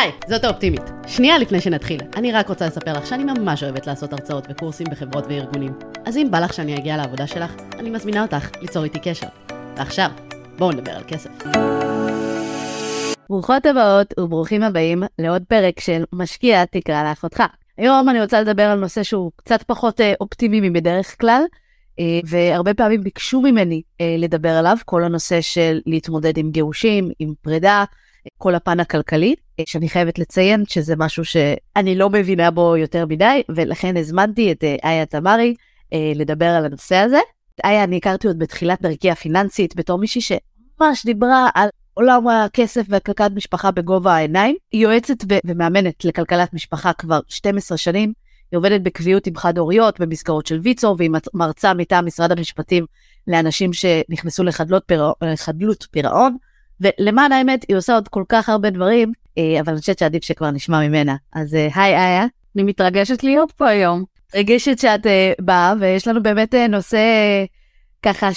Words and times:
היי, 0.00 0.12
זאת 0.28 0.44
האופטימית. 0.44 0.82
שנייה 1.06 1.38
לפני 1.38 1.60
שנתחיל, 1.60 2.00
אני 2.16 2.32
רק 2.32 2.48
רוצה 2.48 2.66
לספר 2.66 2.92
לך 2.92 3.06
שאני 3.06 3.24
ממש 3.24 3.62
אוהבת 3.62 3.86
לעשות 3.86 4.12
הרצאות 4.12 4.46
וקורסים 4.50 4.86
בחברות 4.90 5.24
וארגונים. 5.28 5.72
אז 6.04 6.16
אם 6.16 6.26
בא 6.30 6.38
לך 6.38 6.52
שאני 6.52 6.76
אגיע 6.76 6.96
לעבודה 6.96 7.26
שלך, 7.26 7.54
אני 7.78 7.90
מזמינה 7.90 8.22
אותך 8.22 8.50
ליצור 8.62 8.84
איתי 8.84 8.98
קשר. 8.98 9.26
ועכשיו, 9.76 10.10
בואו 10.58 10.72
נדבר 10.72 10.92
על 10.92 11.02
כסף. 11.08 11.30
ברוכות 13.28 13.66
הבאות 13.66 14.14
וברוכים 14.20 14.62
הבאים 14.62 15.02
לעוד 15.18 15.42
פרק 15.48 15.80
של 15.80 16.04
משקיע 16.12 16.64
תקרא 16.64 17.04
לאחותך. 17.08 17.42
היום 17.78 18.08
אני 18.08 18.22
רוצה 18.22 18.40
לדבר 18.40 18.64
על 18.64 18.78
נושא 18.78 19.02
שהוא 19.02 19.32
קצת 19.36 19.62
פחות 19.62 20.00
אה, 20.00 20.12
אופטימי 20.20 20.70
מבדרך 20.70 21.20
כלל, 21.20 21.42
אה, 21.98 22.20
והרבה 22.24 22.74
פעמים 22.74 23.02
ביקשו 23.02 23.40
ממני 23.40 23.82
אה, 24.00 24.14
לדבר 24.18 24.52
עליו, 24.52 24.76
כל 24.84 25.04
הנושא 25.04 25.40
של 25.40 25.80
להתמודד 25.86 26.38
עם 26.38 26.50
גירושים, 26.50 27.10
עם 27.18 27.32
פרידה, 27.42 27.84
כל 28.38 28.54
הפן 28.54 28.80
הכלכלי, 28.80 29.34
אה, 29.60 29.64
שאני 29.66 29.88
חייבת 29.88 30.18
לציין 30.18 30.64
שזה 30.68 30.96
משהו 30.96 31.24
שאני 31.24 31.96
לא 31.96 32.10
מבינה 32.10 32.50
בו 32.50 32.76
יותר 32.76 33.06
מדי, 33.06 33.42
ולכן 33.48 33.96
הזמנתי 33.96 34.52
את 34.52 34.64
אה, 34.64 34.76
איה 34.84 35.06
תמרי 35.06 35.54
אה, 35.92 36.12
לדבר 36.14 36.46
על 36.46 36.64
הנושא 36.64 36.96
הזה. 36.96 37.18
איה, 37.64 37.84
אני 37.84 37.96
הכרתי 37.96 38.26
עוד 38.26 38.38
בתחילת 38.38 38.82
דרכי 38.82 39.10
הפיננסית 39.10 39.76
בתור 39.76 39.98
מישהי 39.98 40.20
שממש 40.20 41.06
דיברה 41.06 41.48
על 41.54 41.68
עולם 41.94 42.28
הכסף 42.28 42.86
וכלכלת 42.88 43.32
משפחה 43.32 43.70
בגובה 43.70 44.14
העיניים. 44.14 44.56
היא 44.72 44.82
יועצת 44.82 45.24
ו- 45.30 45.38
ומאמנת 45.44 46.04
לכלכלת 46.04 46.54
משפחה 46.54 46.92
כבר 46.92 47.20
12 47.28 47.78
שנים. 47.78 48.12
היא 48.52 48.58
עובדת 48.58 48.80
בקביעות 48.80 49.26
עם 49.26 49.36
חד-הוריות 49.36 50.00
במסגרות 50.00 50.46
של 50.46 50.60
ויצו, 50.62 50.94
והיא 50.98 51.10
מרצה 51.34 51.74
מטעם 51.74 52.06
משרד 52.06 52.32
המשפטים 52.32 52.86
לאנשים 53.26 53.72
שנכנסו 53.72 54.44
לחדלות 55.22 55.86
פירעון. 55.90 56.36
ולמען 56.80 57.32
האמת, 57.32 57.64
היא 57.68 57.76
עושה 57.76 57.94
עוד 57.94 58.08
כל 58.08 58.24
כך 58.28 58.48
הרבה 58.48 58.70
דברים, 58.70 59.12
אה, 59.38 59.60
אבל 59.60 59.72
אני 59.72 59.80
חושבת 59.80 59.98
שעדיף 59.98 60.24
שכבר 60.24 60.50
נשמע 60.50 60.88
ממנה. 60.88 61.16
אז 61.32 61.54
אה, 61.54 61.68
היי 61.74 61.94
איה. 61.94 62.26
אני 62.56 62.62
מתרגשת 62.62 63.24
להיות 63.24 63.52
פה 63.52 63.68
היום. 63.68 64.04
מתרגשת 64.28 64.78
שאת 64.78 65.06
אה, 65.06 65.32
באה, 65.40 65.74
ויש 65.80 66.08
לנו 66.08 66.22
באמת 66.22 66.54
נושא 66.54 66.98
ככה 68.02 68.28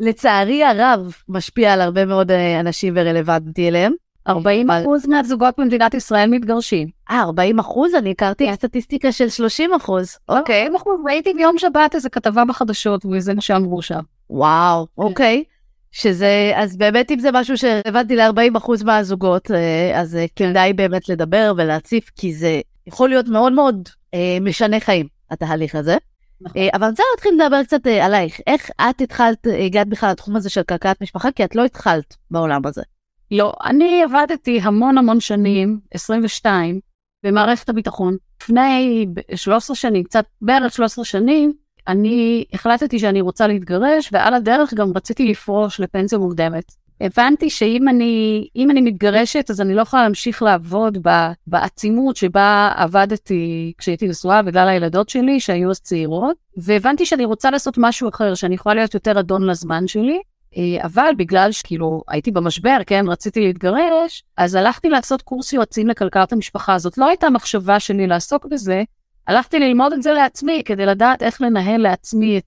שלצערי 0.00 0.64
הרב 0.64 1.12
משפיע 1.28 1.72
על 1.72 1.80
הרבה 1.80 2.04
מאוד 2.04 2.30
אנשים 2.60 2.94
ורלוונטי 2.96 3.68
אליהם. 3.68 3.92
40 4.28 4.70
אחוז 4.70 5.06
מהזוגות 5.06 5.54
במדינת 5.58 5.94
ישראל 5.94 6.30
מתגרשים. 6.30 6.88
אה, 7.10 7.22
40 7.22 7.58
אחוז? 7.58 7.94
אני 7.94 8.10
הכרתי 8.10 8.46
כן. 8.46 8.54
סטטיסטיקה 8.54 9.12
של 9.12 9.28
30 9.28 9.74
אחוז. 9.74 10.16
אוקיי. 10.28 10.68
ראיתי 11.06 11.34
ביום 11.34 11.58
שבת 11.58 11.94
איזה 11.94 12.08
כתבה 12.08 12.44
בחדשות, 12.44 13.06
וזה 13.10 13.34
מה 13.34 13.40
שאמרו 13.40 13.82
שם. 13.82 14.00
וואו, 14.30 14.86
כן. 14.86 15.02
אוקיי. 15.02 15.44
שזה, 15.92 16.52
אז 16.54 16.76
באמת 16.76 17.10
אם 17.10 17.18
זה 17.18 17.32
משהו 17.32 17.58
שהבנתי 17.58 18.16
ל-40% 18.16 18.84
מהזוגות, 18.84 19.50
אה, 19.50 20.00
אז 20.00 20.16
אה, 20.16 20.26
כדאי 20.36 20.72
באמת 20.72 21.08
לדבר 21.08 21.52
ולהציף, 21.56 22.10
כי 22.16 22.34
זה 22.34 22.60
יכול 22.86 23.08
להיות 23.08 23.28
מאוד 23.28 23.52
מאוד 23.52 23.88
אה, 24.14 24.38
משנה 24.40 24.80
חיים, 24.80 25.06
התהליך 25.30 25.74
הזה. 25.74 25.96
נכון. 26.40 26.62
אבל 26.74 26.84
אני 26.84 26.90
רוצה 26.90 27.02
להתחיל 27.14 27.34
לדבר 27.34 27.64
קצת 27.64 27.86
עלייך. 27.86 28.40
איך 28.46 28.70
את 28.90 29.00
התחלת, 29.00 29.46
הגעת 29.64 29.88
בכלל 29.88 30.10
לתחום 30.10 30.36
הזה 30.36 30.50
של 30.50 30.62
כלכלת 30.62 31.02
משפחה? 31.02 31.32
כי 31.32 31.44
את 31.44 31.56
לא 31.56 31.64
התחלת 31.64 32.16
בעולם 32.30 32.66
הזה. 32.66 32.82
לא, 33.30 33.52
אני 33.64 34.02
עבדתי 34.02 34.60
המון 34.62 34.98
המון 34.98 35.20
שנים, 35.20 35.80
22, 35.94 36.80
במערכת 37.24 37.68
הביטחון. 37.68 38.16
לפני 38.42 39.06
13 39.34 39.76
שנים, 39.76 40.04
קצת 40.04 40.24
בערך 40.42 40.72
13 40.72 41.04
שנים, 41.04 41.52
אני 41.88 42.44
החלטתי 42.52 42.98
שאני 42.98 43.20
רוצה 43.20 43.46
להתגרש, 43.46 44.10
ועל 44.12 44.34
הדרך 44.34 44.74
גם 44.74 44.92
רציתי 44.96 45.26
לפרוש 45.26 45.80
לפנסיה 45.80 46.18
מוקדמת. 46.18 46.72
הבנתי 47.00 47.50
שאם 47.50 47.88
אני, 47.88 48.48
אני 48.70 48.80
מתגרשת, 48.80 49.50
אז 49.50 49.60
אני 49.60 49.74
לא 49.74 49.82
יכולה 49.82 50.02
להמשיך 50.02 50.42
לעבוד 50.42 50.98
בעצימות 51.46 52.16
שבה 52.16 52.72
עבדתי 52.76 53.72
כשהייתי 53.78 54.08
נשואה 54.08 54.42
בגלל 54.42 54.68
הילדות 54.68 55.08
שלי, 55.08 55.40
שהיו 55.40 55.70
אז 55.70 55.80
צעירות, 55.80 56.36
והבנתי 56.56 57.06
שאני 57.06 57.24
רוצה 57.24 57.50
לעשות 57.50 57.74
משהו 57.78 58.08
אחר, 58.08 58.34
שאני 58.34 58.54
יכולה 58.54 58.74
להיות 58.74 58.94
יותר 58.94 59.20
אדון 59.20 59.46
לזמן 59.46 59.86
שלי, 59.86 60.20
אה, 60.56 60.84
אבל 60.84 61.10
בגלל 61.16 61.52
שכאילו 61.52 62.02
הייתי 62.08 62.30
במשבר, 62.30 62.76
כן, 62.86 63.04
רציתי 63.08 63.40
להתגרש, 63.40 64.24
אז 64.36 64.54
הלכתי 64.54 64.88
לעשות 64.88 65.22
קורס 65.22 65.52
יועצים 65.52 65.88
לכלכלת 65.88 66.32
המשפחה. 66.32 66.74
הזאת. 66.74 66.98
לא 66.98 67.08
הייתה 67.08 67.30
מחשבה 67.30 67.80
שלי 67.80 68.06
לעסוק 68.06 68.46
בזה, 68.46 68.82
הלכתי 69.28 69.58
ללמוד 69.58 69.92
את 69.92 70.02
זה 70.02 70.12
לעצמי, 70.12 70.62
כדי 70.64 70.86
לדעת 70.86 71.22
איך 71.22 71.40
לנהל 71.40 71.80
לעצמי 71.80 72.40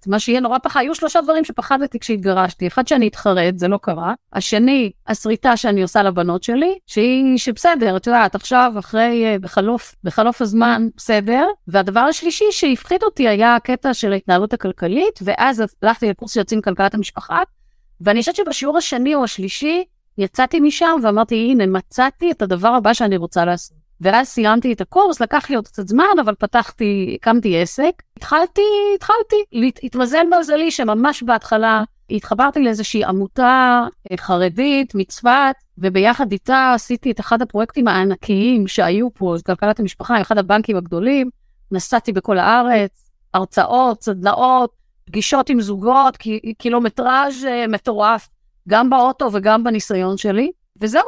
את 0.00 0.06
מה 0.06 0.18
שיהיה 0.18 0.40
נורא 0.40 0.58
פחד. 0.58 0.80
היו 0.80 0.94
שלושה 0.94 1.20
דברים 1.20 1.44
שפחדתי 1.44 1.98
כשהתגרשתי. 1.98 2.66
אחד, 2.66 2.88
שאני 2.88 3.08
אתחרט, 3.08 3.58
זה 3.58 3.68
לא 3.68 3.78
קרה. 3.82 4.14
השני, 4.32 4.92
השריטה 5.06 5.56
שאני 5.56 5.82
עושה 5.82 6.02
לבנות 6.02 6.42
שלי, 6.42 6.78
שהיא, 6.86 7.38
שבסדר, 7.38 7.96
את 7.96 8.06
יודעת, 8.06 8.34
עכשיו, 8.34 8.72
אחרי, 8.78 9.24
אה, 9.24 9.38
בחלוף, 9.38 9.94
בחלוף 10.04 10.42
הזמן, 10.42 10.88
בסדר. 10.96 11.46
והדבר 11.68 12.00
השלישי 12.00 12.44
שהפחיד 12.50 13.02
אותי 13.02 13.28
היה 13.28 13.56
הקטע 13.56 13.94
של 13.94 14.12
ההתנהלות 14.12 14.52
הכלכלית, 14.52 15.20
ואז 15.22 15.62
הלכתי 15.82 16.08
לקורס 16.08 16.36
יוצאים 16.36 16.62
כלכלת 16.62 16.94
המשפחה, 16.94 17.42
ואני 18.00 18.20
חושבת 18.20 18.36
שבשיעור 18.36 18.78
השני 18.78 19.14
או 19.14 19.24
השלישי, 19.24 19.84
יצאתי 20.18 20.60
משם 20.60 20.96
ואמרתי, 21.02 21.34
הנה, 21.34 21.66
מצאתי 21.66 22.30
את 22.30 22.42
הדבר 22.42 22.68
הבא 22.68 22.92
שאני 22.92 23.16
רוצה 23.16 23.44
לעשות. 23.44 23.77
ואז 24.00 24.28
סיימתי 24.28 24.72
את 24.72 24.80
הקורס, 24.80 25.20
לקח 25.20 25.50
לי 25.50 25.56
עוד 25.56 25.68
קצת 25.68 25.88
זמן, 25.88 26.04
אבל 26.20 26.34
פתחתי, 26.34 27.16
הקמתי 27.20 27.62
עסק. 27.62 28.02
התחלתי, 28.16 28.62
התחלתי, 28.94 29.36
התמזל 29.82 30.26
מזלי 30.40 30.70
שממש 30.70 31.22
בהתחלה 31.22 31.82
התחברתי 32.10 32.62
לאיזושהי 32.62 33.04
עמותה 33.04 33.84
אה, 34.12 34.16
חרדית 34.16 34.94
מצפת, 34.94 35.54
וביחד 35.78 36.32
איתה 36.32 36.72
עשיתי 36.74 37.10
את 37.10 37.20
אחד 37.20 37.42
הפרויקטים 37.42 37.88
הענקיים 37.88 38.66
שהיו 38.66 39.14
פה, 39.14 39.34
כלכלת 39.46 39.80
המשפחה, 39.80 40.20
אחד 40.20 40.38
הבנקים 40.38 40.76
הגדולים. 40.76 41.30
נסעתי 41.72 42.12
בכל 42.12 42.38
הארץ, 42.38 43.10
הרצאות, 43.34 44.02
סדנאות, 44.02 44.70
פגישות 45.04 45.50
עם 45.50 45.60
זוגות, 45.60 46.18
קילומטראז' 46.58 47.44
אה, 47.44 47.66
מטורף, 47.68 48.28
גם 48.68 48.90
באוטו 48.90 49.30
וגם 49.32 49.64
בניסיון 49.64 50.16
שלי. 50.16 50.50
וזהו, 50.80 51.02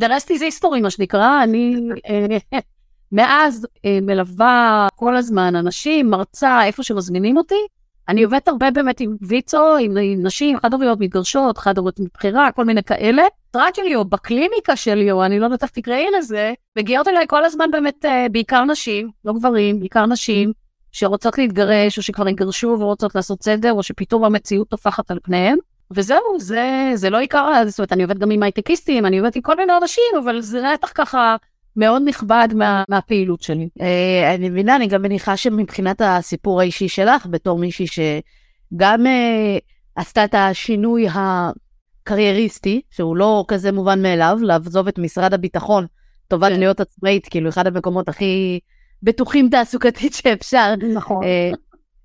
rest 0.00 0.28
is 0.28 0.40
history, 0.40 0.80
מה 0.82 0.90
שנקרא, 0.90 1.42
אני 1.42 1.76
אה, 2.08 2.60
מאז 3.12 3.66
אה, 3.84 3.98
מלווה 4.02 4.88
כל 4.94 5.16
הזמן 5.16 5.56
אנשים, 5.56 6.10
מרצה, 6.10 6.64
איפה 6.64 6.82
שמזמינים 6.82 7.36
אותי. 7.36 7.66
אני 8.08 8.22
עובדת 8.22 8.48
הרבה 8.48 8.70
באמת 8.70 9.00
עם 9.00 9.16
ויצו, 9.22 9.76
עם, 9.76 9.96
עם 10.02 10.22
נשים, 10.22 10.58
חד-הוריות 10.58 11.00
מתגרשות, 11.00 11.58
חד-הוריות 11.58 12.00
מבחירה, 12.00 12.52
כל 12.52 12.64
מיני 12.64 12.82
כאלה. 12.82 13.22
במשרד 13.54 13.74
שלי 13.74 13.96
או 13.96 14.04
בקליניקה 14.04 14.76
שלי, 14.76 15.10
או 15.10 15.24
אני 15.24 15.38
לא 15.38 15.44
יודעת 15.44 15.62
איך 15.62 15.70
תקראי 15.70 16.06
לזה, 16.18 16.52
מגיעות 16.78 17.08
אליי 17.08 17.24
כל 17.28 17.44
הזמן 17.44 17.70
באמת 17.70 18.04
אה, 18.04 18.26
בעיקר 18.32 18.64
נשים, 18.64 19.10
לא 19.24 19.32
גברים, 19.32 19.80
בעיקר 19.80 20.06
נשים, 20.06 20.52
שרוצות 20.92 21.38
להתגרש, 21.38 21.98
או 21.98 22.02
שכבר 22.02 22.26
התגרשו 22.26 22.76
ורוצות 22.80 23.14
לעשות 23.14 23.42
סדר, 23.42 23.72
או 23.72 23.82
שפתאום 23.82 24.24
המציאות 24.24 24.68
טופחת 24.68 25.10
על 25.10 25.18
פניהם. 25.22 25.58
וזהו, 25.92 26.38
זה, 26.38 26.92
זה 26.94 27.10
לא 27.10 27.18
עיקר, 27.18 27.62
זאת 27.66 27.78
אומרת, 27.78 27.92
אני 27.92 28.02
עובדת 28.02 28.18
גם 28.18 28.30
עם 28.30 28.42
הייטקיסטים, 28.42 29.06
אני 29.06 29.18
עובדת 29.18 29.36
עם 29.36 29.42
כל 29.42 29.56
מיני 29.56 29.72
אנשים, 29.82 30.04
אבל 30.24 30.40
זה 30.40 30.62
נתח 30.62 30.92
ככה 30.94 31.36
מאוד 31.76 32.02
נכבד 32.04 32.48
מה, 32.54 32.84
מהפעילות 32.88 33.42
שלי. 33.42 33.68
אה, 33.80 34.34
אני 34.34 34.48
מבינה, 34.50 34.76
אני 34.76 34.86
גם 34.86 35.02
מניחה 35.02 35.36
שמבחינת 35.36 36.00
הסיפור 36.04 36.60
האישי 36.60 36.88
שלך, 36.88 37.26
בתור 37.26 37.58
מישהי 37.58 37.86
שגם 37.86 39.06
אה, 39.06 39.58
עשתה 39.96 40.24
את 40.24 40.34
השינוי 40.34 41.06
הקרייריסטי, 41.14 42.80
שהוא 42.90 43.16
לא 43.16 43.44
כזה 43.48 43.72
מובן 43.72 44.02
מאליו, 44.02 44.38
לעזוב 44.42 44.88
את 44.88 44.98
משרד 44.98 45.34
הביטחון, 45.34 45.86
טובת 46.28 46.52
כן. 46.52 46.58
להיות 46.58 46.80
עצמאית, 46.80 47.28
כאילו 47.28 47.48
אחד 47.48 47.66
המקומות 47.66 48.08
הכי 48.08 48.60
בטוחים 49.02 49.48
תעסוקתית 49.48 50.14
שאפשר. 50.14 50.74
נכון. 50.94 51.24
אה, 51.24 51.50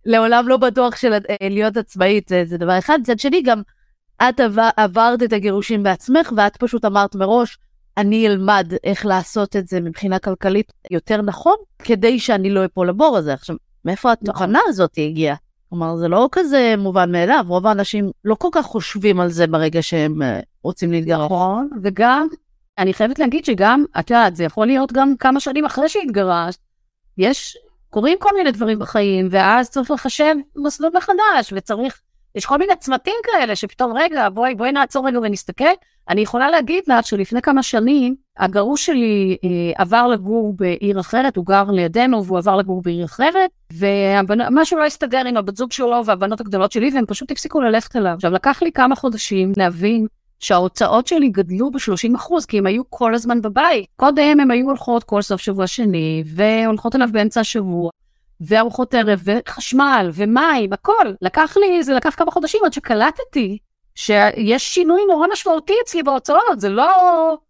לעולם 0.05 0.47
לא 0.47 0.57
בטוח 0.57 0.95
של 0.95 1.13
אה, 1.13 1.19
להיות 1.49 1.77
עצמאית, 1.77 2.29
זה, 2.29 2.43
זה 2.45 2.57
דבר 2.57 2.77
אחד. 2.77 2.99
מצד 3.01 3.19
שני, 3.19 3.41
גם 3.41 3.61
את 4.29 4.39
עבר, 4.39 4.69
עברת 4.77 5.23
את 5.23 5.33
הגירושים 5.33 5.83
בעצמך, 5.83 6.31
ואת 6.37 6.57
פשוט 6.57 6.85
אמרת 6.85 7.15
מראש, 7.15 7.57
אני 7.97 8.27
אלמד 8.27 8.73
איך 8.83 9.05
לעשות 9.05 9.55
את 9.55 9.67
זה 9.67 9.81
מבחינה 9.81 10.19
כלכלית 10.19 10.73
יותר 10.91 11.21
נכון, 11.21 11.55
כדי 11.79 12.19
שאני 12.19 12.49
לא 12.49 12.65
אפול 12.65 12.89
לבור 12.89 13.17
הזה. 13.17 13.33
עכשיו, 13.33 13.55
מאיפה 13.85 14.11
התוכנה 14.11 14.59
נכון. 14.59 14.69
הזאת 14.69 14.91
הגיעה? 14.97 15.35
כלומר, 15.69 15.95
זה 15.95 16.07
לא 16.07 16.29
כזה 16.31 16.75
מובן 16.77 17.11
מאליו, 17.11 17.45
רוב 17.47 17.67
האנשים 17.67 18.11
לא 18.25 18.35
כל 18.35 18.47
כך 18.51 18.65
חושבים 18.65 19.19
על 19.19 19.29
זה 19.29 19.47
ברגע 19.47 19.81
שהם 19.81 20.21
uh, 20.21 20.25
רוצים 20.63 20.91
להתגרש. 20.91 21.25
נכון, 21.25 21.69
וגם, 21.83 22.27
אני 22.77 22.93
חייבת 22.93 23.19
להגיד 23.19 23.45
שגם, 23.45 23.85
את 23.99 24.09
יודעת, 24.09 24.35
זה 24.35 24.43
יכול 24.43 24.67
להיות 24.67 24.91
גם 24.91 25.17
כמה 25.19 25.39
שנים 25.39 25.65
אחרי 25.65 25.89
שהתגרשת, 25.89 26.59
יש, 27.17 27.57
קורים 27.89 28.17
כל 28.19 28.29
מיני 28.37 28.51
דברים 28.51 28.79
בחיים, 28.79 29.27
ואז 29.31 29.69
צריך 29.69 29.91
לחשב 29.91 30.35
מסלול 30.55 30.91
מחדש, 30.97 31.53
וצריך 31.55 32.01
יש 32.35 32.45
כל 32.45 32.57
מיני 32.57 32.73
צמתים 32.79 33.13
כאלה 33.23 33.55
שפתאום, 33.55 33.97
רגע, 33.97 34.29
בואי, 34.29 34.55
בואי 34.55 34.71
נעצור 34.71 35.07
רגע 35.07 35.19
ונסתכל. 35.19 35.63
אני 36.09 36.21
יכולה 36.21 36.49
להגיד 36.49 36.83
לך 36.87 37.07
שלפני 37.07 37.41
כמה 37.41 37.63
שנים, 37.63 38.15
הגרוש 38.37 38.85
שלי 38.85 39.37
אה, 39.43 39.49
עבר 39.75 40.07
לגור 40.07 40.53
בעיר 40.55 40.99
אחרת, 40.99 41.35
הוא 41.35 41.45
גר 41.45 41.63
לידינו 41.71 42.25
והוא 42.25 42.37
עבר 42.37 42.55
לגור 42.55 42.81
בעיר 42.81 43.05
אחרת, 43.05 43.49
ומשהו 43.73 44.77
לא 44.77 44.85
הסתדר 44.85 45.25
עם 45.27 45.37
הבת 45.37 45.57
זוג 45.57 45.71
שלו 45.71 46.05
והבנות 46.05 46.41
הגדולות 46.41 46.71
שלי, 46.71 46.91
והם 46.93 47.05
פשוט 47.05 47.31
הפסיקו 47.31 47.61
ללכת 47.61 47.95
אליו. 47.95 48.13
עכשיו, 48.13 48.31
לקח 48.31 48.61
לי 48.61 48.71
כמה 48.71 48.95
חודשים 48.95 49.51
להבין 49.57 50.07
שההוצאות 50.39 51.07
שלי 51.07 51.29
גדלו 51.29 51.71
ב-30 51.71 52.15
אחוז, 52.15 52.45
כי 52.45 52.57
הם 52.57 52.65
היו 52.65 52.83
כל 52.89 53.15
הזמן 53.15 53.41
בבית. 53.41 53.85
קודם 53.95 54.39
הם 54.39 54.51
היו 54.51 54.65
הולכות 54.65 55.03
כל 55.03 55.21
סוף 55.21 55.41
שבוע 55.41 55.67
שני, 55.67 56.23
והולכות 56.25 56.95
אליו 56.95 57.09
באמצע 57.11 57.39
השבוע, 57.39 57.89
וארוחות 58.41 58.93
ערב, 58.93 59.21
וחשמל, 59.23 60.09
ומים, 60.13 60.73
הכל. 60.73 61.13
לקח 61.21 61.57
לי, 61.57 61.83
זה 61.83 61.93
לקח 61.93 62.15
כמה 62.17 62.31
חודשים 62.31 62.61
עד 62.65 62.73
שקלטתי 62.73 63.57
שיש 63.95 64.73
שינוי 64.73 65.01
נורא 65.09 65.27
משמעותי 65.31 65.73
אצלי 65.83 66.03
בהוצאות, 66.03 66.59
זה 66.59 66.69
לא, 66.69 66.87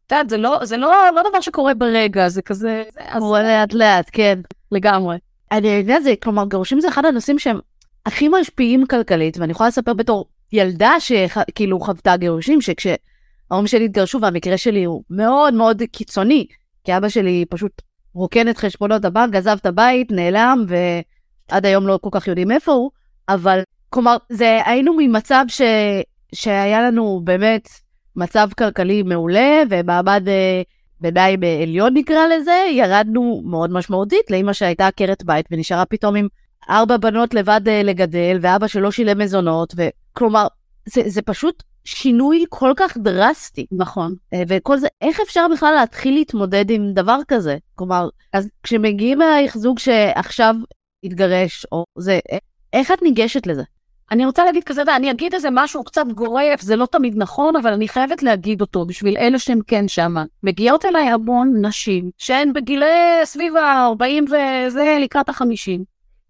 את 0.08 0.12
יודעת, 0.12 0.30
זה 0.30 0.38
לא, 0.38 0.60
זה 0.66 0.78
לא, 0.78 0.94
לא 1.16 1.22
דבר 1.30 1.42
שקורה 1.42 1.74
ברגע, 1.74 2.30
זה 2.30 2.42
כזה... 2.42 2.84
קורה 3.20 3.44
לאט 3.44 3.74
לאט, 3.74 4.10
כן. 4.12 4.40
לגמרי. 4.72 5.18
אני 5.52 5.68
יודעת, 5.68 6.04
זה, 6.04 6.14
כלומר, 6.24 6.46
גירושים 6.46 6.80
זה 6.80 6.88
אחד 6.88 7.06
הנושאים 7.06 7.40
שהם 7.40 7.60
הכי 8.06 8.28
משפיעים 8.28 8.86
כלכלית, 8.88 9.38
ואני 9.38 9.52
יכולה 9.52 9.70
לספר 9.70 9.94
בתור 9.94 10.26
ילדה 10.54 10.92
שכאילו 11.00 11.80
חוותה 11.80 12.18
גירושים, 12.18 12.62
שכשההורים 12.62 13.68
שלי 13.68 13.86
התגרשו, 13.86 14.22
והמקרה 14.22 14.58
שלי 14.58 14.84
הוא 14.84 15.04
מאוד 15.10 15.54
מאוד 15.54 15.84
קיצוני, 15.92 16.48
כי 16.84 16.98
אבא 16.98 17.10
שלי 17.10 17.46
פשוט 17.50 17.82
רוקן 18.16 18.50
את 18.50 18.58
חשבונות 18.58 19.06
הבנק, 19.06 19.36
עזב 19.36 19.58
את 19.62 19.66
הבית, 19.66 20.12
נעלם, 20.12 20.66
ועד 20.68 21.66
היום 21.66 21.88
לא 21.88 22.00
כל 22.02 22.10
כך 22.12 22.28
יודעים 22.28 22.52
איפה 22.52 22.72
הוא, 22.72 22.92
אבל 23.30 23.62
כלומר, 23.90 24.18
זה, 24.30 24.60
היינו 24.66 24.94
ממצב 24.98 25.46
ש, 25.48 25.62
שהיה 26.36 26.82
לנו 26.82 27.22
באמת 27.24 27.70
מצב 28.16 28.50
כלכלי 28.58 29.04
מעולה, 29.04 29.64
ומעמד 29.70 30.24
אה, 30.28 30.62
ביניים 31.02 31.40
עליון 31.62 31.94
נקרא 31.94 32.28
לזה, 32.28 32.66
ירדנו 32.72 33.42
מאוד 33.46 33.72
משמעותית 33.72 34.32
לאמא 34.32 34.54
שהייתה 34.54 34.88
עקרת 34.88 35.24
בית 35.24 35.46
ונשארה 35.52 35.86
פתאום 35.86 36.16
עם 36.16 36.28
ארבע 36.70 36.98
בנות 36.98 37.34
לבד 37.34 37.62
אה, 37.68 37.84
לגדל, 37.84 38.38
ואבא 38.42 38.68
שלא 38.68 38.92
שילם 38.92 39.18
מזונות, 39.20 39.74
וכלומר, 39.78 40.48
זה, 40.86 41.02
זה 41.06 41.22
פשוט 41.22 41.64
שינוי 41.86 42.46
כל 42.50 42.74
כך 42.78 42.98
דרסטי. 42.98 43.66
נכון. 43.72 44.16
אה, 44.34 44.44
וכל 44.48 44.78
זה, 44.78 44.88
איך 45.02 45.20
אפשר 45.20 45.46
בכלל 45.54 45.74
להתחיל 45.74 46.14
להתמודד 46.14 46.70
עם 46.70 46.94
דבר 46.94 47.20
כזה? 47.28 47.58
כלומר, 47.76 48.10
אז 48.34 48.50
כשמגיעים 48.64 49.22
אלייך 49.22 49.58
זוג 49.58 49.80
שעכשיו 49.80 50.56
התגרש, 51.04 51.66
או 51.72 51.86
זה, 51.98 52.20
איך 52.74 52.92
את 52.92 53.02
ניגשת 53.02 53.48
לזה? 53.48 53.64
אני 54.12 54.26
רוצה 54.26 54.46
להגיד 54.46 54.64
כזה, 54.64 54.82
אני 54.96 55.12
אגיד 55.12 55.34
איזה 55.34 55.50
משהו 55.52 55.84
קצת 55.84 56.06
גורף, 56.16 56.62
זה 56.62 56.76
לא 56.76 56.86
תמיד 56.86 57.14
נכון, 57.18 57.56
אבל 57.56 57.74
אני 57.74 57.88
חייבת 57.88 58.24
להגיד 58.24 58.62
אותו 58.62 58.86
בשביל 58.86 59.18
אלה 59.18 59.40
שהם 59.40 59.60
כן 59.68 59.88
שמה. 59.88 60.24
מגיעות 60.44 60.86
אליי 60.86 61.08
המון 61.10 61.66
נשים 61.66 62.10
שהן 62.18 62.54
בגילי 62.54 62.86
סביב 63.24 63.56
ה-40 63.56 64.24
וזה 64.24 64.98
לקראת 65.02 65.30
ה-50, 65.30 65.82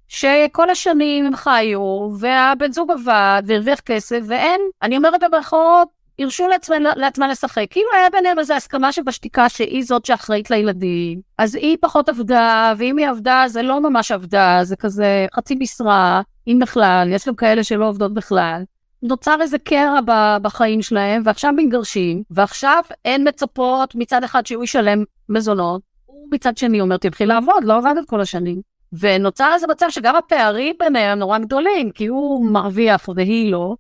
שכל 0.08 0.70
השנים 0.70 1.26
הם 1.26 1.36
חיו, 1.36 2.10
והבן 2.20 2.72
זוג 2.72 2.92
עבד 2.92 3.42
והרוויח 3.46 3.80
כסף, 3.80 4.20
ואין, 4.28 4.62
אני 4.82 4.98
אומרת 4.98 5.22
במרכאות, 5.32 5.88
הרשו 6.20 6.48
לעצמה 6.96 7.28
לשחק. 7.28 7.66
כאילו 7.70 7.88
היה 7.94 8.10
ביניהם 8.10 8.40
איזו 8.40 8.54
הסכמה 8.54 8.92
שבשתיקה 8.92 9.50
שהיא 9.50 9.84
זאת 9.84 10.06
שאחראית 10.06 10.52
לילדים, 10.52 11.22
אז 11.38 11.56
היא 11.56 11.78
פחות 11.82 12.10
עבדה, 12.10 12.74
ואם 12.78 12.98
היא 12.98 13.08
עבדה 13.08 13.44
זה 13.48 13.62
לא 13.62 13.82
ממש 13.82 14.12
עבדה, 14.12 14.60
זה 14.64 14.76
כזה 14.76 15.28
חצי 15.36 15.56
משרה, 15.60 16.22
אם 16.48 16.60
בכלל, 16.62 17.08
יש 17.12 17.28
גם 17.28 17.36
כאלה 17.36 17.64
שלא 17.64 17.90
עובדות 17.90 18.14
בכלל. 18.14 18.64
נוצר 19.04 19.42
איזה 19.42 19.58
קרע 19.58 20.00
בחיים 20.42 20.82
שלהם, 20.82 21.22
ועכשיו 21.26 21.54
מתגרשים, 21.56 22.24
ועכשיו 22.32 22.84
אין 23.06 23.28
מצפות 23.28 23.96
מצד 23.96 24.24
אחד 24.24 24.46
שהוא 24.46 24.64
ישלם 24.64 25.04
מזונות, 25.30 25.82
ומצד 26.10 26.58
שני 26.58 26.82
אומר 26.82 26.98
תלכי 26.98 27.26
לעבוד, 27.26 27.64
לא 27.64 27.78
עבדת 27.78 28.10
כל 28.10 28.22
השנים. 28.22 28.75
ונוצר 29.00 29.52
איזה 29.54 29.68
מצב 29.68 29.86
שגם 29.90 30.16
הפערים 30.16 30.76
ביניהם 30.80 31.20
נורא 31.20 31.38
גדולים, 31.38 31.92
כי 31.92 32.06
הוא 32.06 32.46
מרוויח 32.46 33.10
והיא 33.16 33.52
לא, 33.52 33.76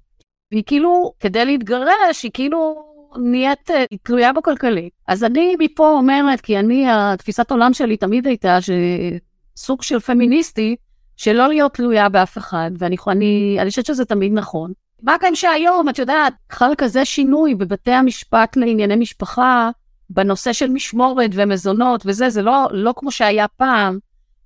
והיא 0.51 0.63
כאילו, 0.65 1.13
כדי 1.19 1.45
להתגרש, 1.45 2.23
היא 2.23 2.31
כאילו 2.33 2.85
נהיית 3.17 3.71
אה, 3.71 3.85
תלויה 4.03 4.33
בכלכלית. 4.33 4.93
אז 5.07 5.23
אני 5.23 5.55
מפה 5.59 5.87
אומרת, 5.87 6.41
כי 6.41 6.59
אני, 6.59 6.85
התפיסת 6.89 7.51
עולם 7.51 7.73
שלי 7.73 7.97
תמיד 7.97 8.27
הייתה 8.27 8.57
שסוג 8.61 9.81
של 9.81 9.99
פמיניסטי, 9.99 10.75
שלא 11.17 11.47
להיות 11.47 11.73
תלויה 11.73 12.09
באף 12.09 12.37
אחד, 12.37 12.71
ואני 12.77 12.95
אני, 13.07 13.57
אני 13.59 13.69
חושבת 13.69 13.85
שזה 13.85 14.05
תמיד 14.05 14.33
נכון. 14.33 14.71
מה 15.01 15.15
גם 15.21 15.35
שהיום, 15.35 15.89
את 15.89 15.99
יודעת, 15.99 16.33
חל 16.51 16.73
כזה 16.77 17.05
שינוי 17.05 17.55
בבתי 17.55 17.91
המשפט 17.91 18.57
לענייני 18.57 18.95
משפחה, 18.95 19.69
בנושא 20.09 20.53
של 20.53 20.69
משמורת 20.69 21.31
ומזונות 21.33 22.01
וזה, 22.05 22.29
זה 22.29 22.41
לא, 22.41 22.67
לא 22.71 22.93
כמו 22.95 23.11
שהיה 23.11 23.47
פעם. 23.47 23.99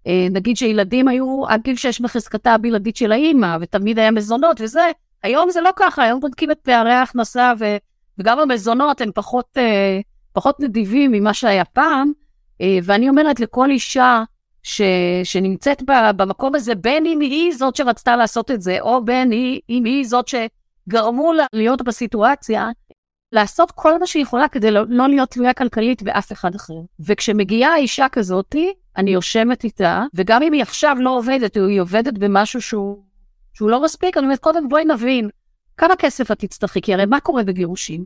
אה, 0.07 0.27
נגיד 0.31 0.57
שילדים 0.57 1.07
היו 1.07 1.47
עד 1.47 1.61
גיל 1.63 1.75
6 1.75 2.01
בחזקתה 2.01 2.53
הבלעדית 2.53 2.95
של 2.95 3.11
האימא, 3.11 3.57
ותמיד 3.61 3.99
היה 3.99 4.11
מזונות 4.11 4.61
וזה, 4.61 4.91
היום 5.23 5.49
זה 5.49 5.61
לא 5.61 5.69
ככה, 5.75 6.03
היום 6.03 6.19
בודקים 6.19 6.51
את 6.51 6.59
פערי 6.59 6.93
ההכנסה, 6.93 7.53
ו, 7.59 7.77
וגם 8.17 8.39
המזונות 8.39 9.01
הם 9.01 9.11
פחות, 9.15 9.45
אה, 9.57 9.99
פחות 10.33 10.59
נדיבים 10.59 11.11
ממה 11.11 11.33
שהיה 11.33 11.65
פעם, 11.65 12.11
אה, 12.61 12.77
ואני 12.83 13.09
אומרת 13.09 13.39
לכל 13.39 13.69
אישה 13.69 14.23
ש, 14.63 14.81
שנמצאת 15.23 15.83
במקום 16.15 16.55
הזה, 16.55 16.75
בין 16.75 17.05
אם 17.05 17.19
היא 17.19 17.53
זאת 17.53 17.75
שרצתה 17.75 18.15
לעשות 18.15 18.51
את 18.51 18.61
זה, 18.61 18.77
או 18.81 19.05
בין 19.05 19.31
היא, 19.31 19.61
אם 19.69 19.85
היא 19.85 20.07
זאת 20.07 20.25
שגרמו 20.27 21.33
לה 21.33 21.45
להיות 21.53 21.81
בסיטואציה, 21.81 22.69
לעשות 23.31 23.71
כל 23.71 23.99
מה 23.99 24.07
שהיא 24.07 24.23
יכולה 24.23 24.47
כדי 24.47 24.71
לא, 24.71 24.81
לא 24.87 25.07
להיות 25.07 25.29
תלויה 25.29 25.53
כלכלית 25.53 26.03
באף 26.03 26.31
אחד 26.31 26.55
אחר. 26.55 26.73
וכשמגיעה 26.99 27.75
אישה 27.75 28.09
כזאתי, 28.09 28.73
אני 28.99 29.11
יושבת 29.11 29.63
איתה, 29.63 30.03
וגם 30.13 30.43
אם 30.43 30.53
היא 30.53 30.61
עכשיו 30.61 30.97
לא 30.99 31.17
עובדת, 31.17 31.55
היא 31.55 31.81
עובדת 31.81 32.17
במשהו 32.17 32.61
שהוא, 32.61 33.03
שהוא 33.53 33.69
לא 33.69 33.83
מספיק, 33.83 34.17
אני 34.17 34.25
אומרת, 34.25 34.39
קודם 34.39 34.69
בואי 34.69 34.85
נבין 34.85 35.29
כמה 35.77 35.95
כסף 35.95 36.31
את 36.31 36.39
תצטרכי, 36.39 36.81
כי 36.81 36.93
הרי 36.93 37.05
מה 37.05 37.19
קורה 37.19 37.43
בגירושים? 37.43 38.03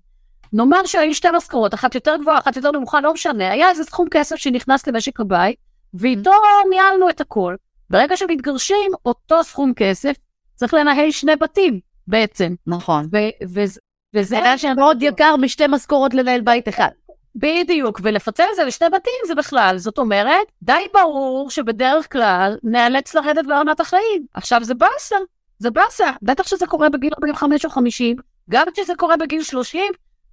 נאמר 0.53 0.85
שהיו 0.85 1.15
שתי 1.15 1.27
משכורות, 1.37 1.73
אחת 1.73 1.95
יותר 1.95 2.15
גבוהה, 2.21 2.39
אחת 2.39 2.55
יותר 2.55 2.71
נמוכה, 2.71 3.01
לא 3.01 3.13
משנה, 3.13 3.51
היה 3.51 3.69
איזה 3.69 3.83
סכום 3.83 4.07
כסף 4.11 4.35
שנכנס 4.35 4.87
למשק 4.87 5.19
הבית, 5.19 5.55
ואיתו 5.93 6.31
ניהלנו 6.69 7.09
את 7.09 7.21
הכל. 7.21 7.55
ברגע 7.89 8.17
שמתגרשים, 8.17 8.91
אותו 9.05 9.43
סכום 9.43 9.73
כסף 9.75 10.15
צריך 10.55 10.73
לנהל 10.73 11.11
שני 11.11 11.35
בתים 11.35 11.79
בעצם. 12.07 12.55
נכון. 12.67 13.07
ו- 13.11 13.47
ו- 13.49 13.79
וזה 14.15 14.37
היה 14.37 14.57
שמאוד 14.57 15.03
יקר 15.03 15.35
משתי 15.35 15.63
משכורות 15.69 16.13
לנהל 16.13 16.41
בית 16.41 16.69
אחד. 16.69 16.89
בדיוק, 17.35 17.99
ולפצל 18.03 18.43
את 18.51 18.55
זה 18.55 18.63
לשני 18.63 18.89
בתים 18.89 19.13
זה 19.27 19.35
בכלל. 19.35 19.77
זאת 19.77 19.97
אומרת, 19.97 20.47
די 20.61 20.87
ברור 20.93 21.49
שבדרך 21.49 22.11
כלל 22.11 22.57
נאלץ 22.63 23.15
לרדת 23.15 23.45
ברמת 23.47 23.79
החיים. 23.79 24.25
עכשיו 24.33 24.63
זה 24.63 24.73
באסה, 24.73 25.15
זה 25.59 25.71
באסה. 25.71 26.11
בטח 26.21 26.47
שזה 26.47 26.67
קורה 26.67 26.89
בגיל 26.89 27.11
45 27.17 27.65
או 27.65 27.69
50, 27.69 28.17
גם 28.49 28.67
כשזה 28.73 28.93
קורה 28.97 29.17
בגיל 29.17 29.43
30, 29.43 29.81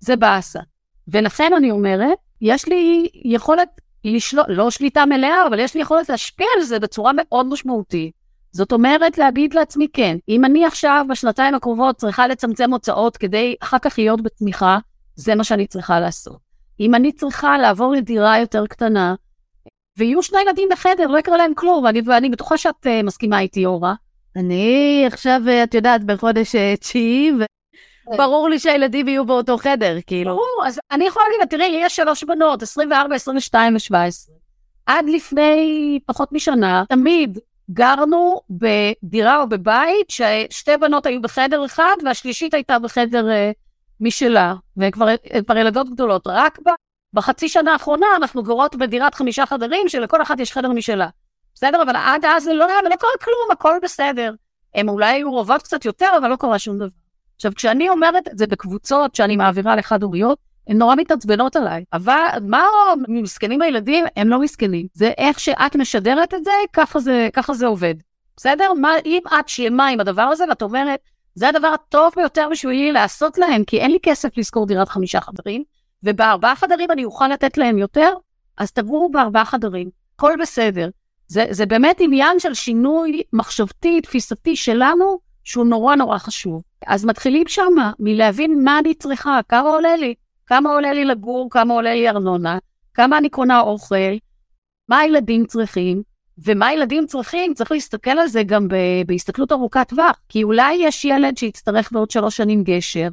זה 0.00 0.16
באסה. 0.16 0.60
ולכן 1.08 1.52
אני 1.56 1.70
אומרת, 1.70 2.18
יש 2.40 2.68
לי 2.68 3.08
יכולת 3.24 3.68
לשלוט, 4.04 4.46
לא 4.48 4.70
שליטה 4.70 5.06
מלאה, 5.06 5.46
אבל 5.46 5.58
יש 5.58 5.74
לי 5.74 5.80
יכולת 5.80 6.08
להשפיע 6.08 6.46
על 6.56 6.62
זה 6.62 6.78
בצורה 6.78 7.12
מאוד 7.14 7.46
משמעותית. 7.46 8.12
זאת 8.52 8.72
אומרת, 8.72 9.18
להגיד 9.18 9.54
לעצמי 9.54 9.88
כן, 9.92 10.16
אם 10.28 10.44
אני 10.44 10.66
עכשיו 10.66 11.06
בשנתיים 11.08 11.54
הקרובות 11.54 11.96
צריכה 11.96 12.28
לצמצם 12.28 12.72
הוצאות 12.72 13.16
כדי 13.16 13.54
אחר 13.60 13.78
כך 13.78 13.98
להיות 13.98 14.22
בתמיכה, 14.22 14.78
זה 15.14 15.34
מה 15.34 15.44
שאני 15.44 15.66
צריכה 15.66 16.00
לעשות. 16.00 16.49
אם 16.80 16.94
אני 16.94 17.12
צריכה 17.12 17.58
לעבור 17.58 17.92
לדירה 17.92 18.38
יותר 18.38 18.66
קטנה, 18.66 19.14
ויהיו 19.98 20.22
שני 20.22 20.40
ילדים 20.40 20.68
בחדר, 20.72 21.06
לא 21.06 21.18
יקרה 21.18 21.36
להם 21.36 21.54
כלום, 21.54 21.84
ואני, 21.84 22.00
ואני 22.06 22.28
בטוחה 22.28 22.56
שאת 22.56 22.86
uh, 22.86 23.06
מסכימה 23.06 23.40
איתי, 23.40 23.66
אורה. 23.66 23.94
אני 24.36 25.04
עכשיו, 25.06 25.40
אה, 25.48 25.62
את 25.62 25.74
יודעת, 25.74 26.04
בחודש 26.04 26.54
uh, 26.54 26.80
תשיעי, 26.80 27.32
ברור 28.16 28.48
לי 28.48 28.58
שהילדים 28.58 29.08
יהיו 29.08 29.24
באותו 29.24 29.58
חדר, 29.58 29.96
כאילו. 30.06 30.30
ברור, 30.30 30.62
אז 30.66 30.80
אני 30.92 31.04
יכולה 31.04 31.24
להגיד, 31.32 31.48
תראי, 31.48 31.80
יש 31.80 31.96
שלוש 31.96 32.24
בנות, 32.24 32.62
24, 32.62 33.14
22 33.14 33.74
ו-17. 33.74 34.32
עד 34.86 35.04
לפני 35.08 35.98
פחות 36.06 36.32
משנה, 36.32 36.84
תמיד 36.88 37.38
גרנו 37.70 38.40
בדירה 38.50 39.40
או 39.40 39.48
בבית 39.48 40.10
ששתי 40.10 40.76
בנות 40.76 41.06
היו 41.06 41.22
בחדר 41.22 41.64
אחד 41.64 41.96
והשלישית 42.04 42.54
הייתה 42.54 42.78
בחדר 42.78 43.26
משלה, 44.00 44.54
וכבר 44.76 45.56
ילדות 45.56 45.90
גדולות. 45.90 46.26
רק 46.26 46.58
ב, 46.58 46.70
בחצי 47.12 47.48
שנה 47.48 47.72
האחרונה 47.72 48.06
אנחנו 48.16 48.42
גרות 48.42 48.76
בדירת 48.76 49.14
חמישה 49.14 49.46
חדרים 49.46 49.88
שלכל 49.88 50.22
אחת 50.22 50.40
יש 50.40 50.52
חדר 50.52 50.68
משלה. 50.68 51.08
בסדר? 51.54 51.82
אבל 51.82 51.96
עד 51.96 52.24
אז 52.24 52.44
זה 52.44 52.54
לא 52.54 52.64
ולא 52.64 52.96
קרה 52.96 53.10
כלום, 53.24 53.48
הכל 53.52 53.78
בסדר. 53.82 54.34
הם 54.74 54.88
אולי 54.88 55.12
היו 55.12 55.30
רוב 55.30 55.58
קצת 55.58 55.84
יותר, 55.84 56.08
אבל 56.18 56.28
לא 56.28 56.36
קרה 56.36 56.58
שום 56.58 56.76
דבר. 56.76 56.88
עכשיו, 57.36 57.52
כשאני 57.54 57.88
אומרת 57.88 58.28
את 58.28 58.38
זה 58.38 58.46
בקבוצות 58.46 59.14
שאני 59.14 59.36
מעבירה 59.36 59.76
לחד 59.76 60.02
הוריות, 60.02 60.38
הן 60.68 60.78
נורא 60.78 60.94
מתעצבנות 60.94 61.56
עליי. 61.56 61.84
אבל 61.92 62.28
מה 62.42 62.64
מסכנים 63.08 63.62
הילדים? 63.62 64.04
הם 64.16 64.28
לא 64.28 64.40
מסכנים. 64.40 64.86
זה 64.94 65.12
איך 65.18 65.40
שאת 65.40 65.76
משדרת 65.76 66.34
את 66.34 66.44
זה, 66.44 66.50
ככה 66.72 67.00
זה, 67.00 67.28
ככה 67.32 67.54
זה 67.54 67.66
עובד. 67.66 67.94
בסדר? 68.36 68.72
מה, 68.72 68.92
אם 69.04 69.22
את 69.40 69.48
שלמה 69.48 69.86
עם 69.86 70.00
הדבר 70.00 70.22
הזה, 70.22 70.44
ואת 70.48 70.62
אומרת, 70.62 71.00
זה 71.34 71.48
הדבר 71.48 71.66
הטוב 71.68 72.12
ביותר 72.16 72.48
בשבילי 72.50 72.92
לעשות 72.92 73.38
להם, 73.38 73.64
כי 73.64 73.80
אין 73.80 73.90
לי 73.90 73.98
כסף 74.02 74.38
לשכור 74.38 74.66
דירת 74.66 74.88
חמישה 74.88 75.20
חדרים, 75.20 75.64
ובארבעה 76.02 76.56
חדרים 76.56 76.90
אני 76.90 77.04
אוכל 77.04 77.28
לתת 77.28 77.58
להם 77.58 77.78
יותר, 77.78 78.12
אז 78.56 78.72
תגורו 78.72 79.10
בארבעה 79.10 79.44
חדרים. 79.44 79.90
הכל 80.14 80.32
בסדר. 80.40 80.88
זה, 81.26 81.46
זה 81.50 81.66
באמת 81.66 81.96
עניין 82.00 82.38
של 82.38 82.54
שינוי 82.54 83.22
מחשבתי, 83.32 84.00
תפיסתי 84.00 84.56
שלנו, 84.56 85.18
שהוא 85.44 85.66
נורא 85.66 85.96
נורא 85.96 86.18
חשוב. 86.18 86.62
אז 86.86 87.04
מתחילים 87.04 87.44
שמה, 87.46 87.92
מלהבין 87.98 88.64
מה 88.64 88.78
אני 88.78 88.94
צריכה, 88.94 89.40
כמה 89.48 89.68
עולה 89.68 89.96
לי, 89.96 90.14
כמה 90.46 90.70
עולה 90.70 90.92
לי 90.92 91.04
לגור, 91.04 91.48
כמה 91.50 91.74
עולה 91.74 91.94
לי 91.94 92.08
ארנונה, 92.08 92.58
כמה 92.94 93.18
אני 93.18 93.28
קונה 93.28 93.60
אוכל, 93.60 94.16
מה 94.88 94.98
הילדים 94.98 95.46
צריכים, 95.46 96.02
ומה 96.44 96.66
הילדים 96.66 97.06
צריכים, 97.06 97.54
צריך 97.54 97.72
להסתכל 97.72 98.10
על 98.10 98.28
זה 98.28 98.42
גם 98.42 98.68
בהסתכלות 99.06 99.52
ארוכת 99.52 99.88
טווח, 99.88 100.20
כי 100.28 100.42
אולי 100.42 100.74
יש 100.74 101.04
ילד 101.04 101.36
שיצטרך 101.36 101.92
בעוד 101.92 102.10
שלוש 102.10 102.36
שנים 102.36 102.64
גשר, 102.64 103.08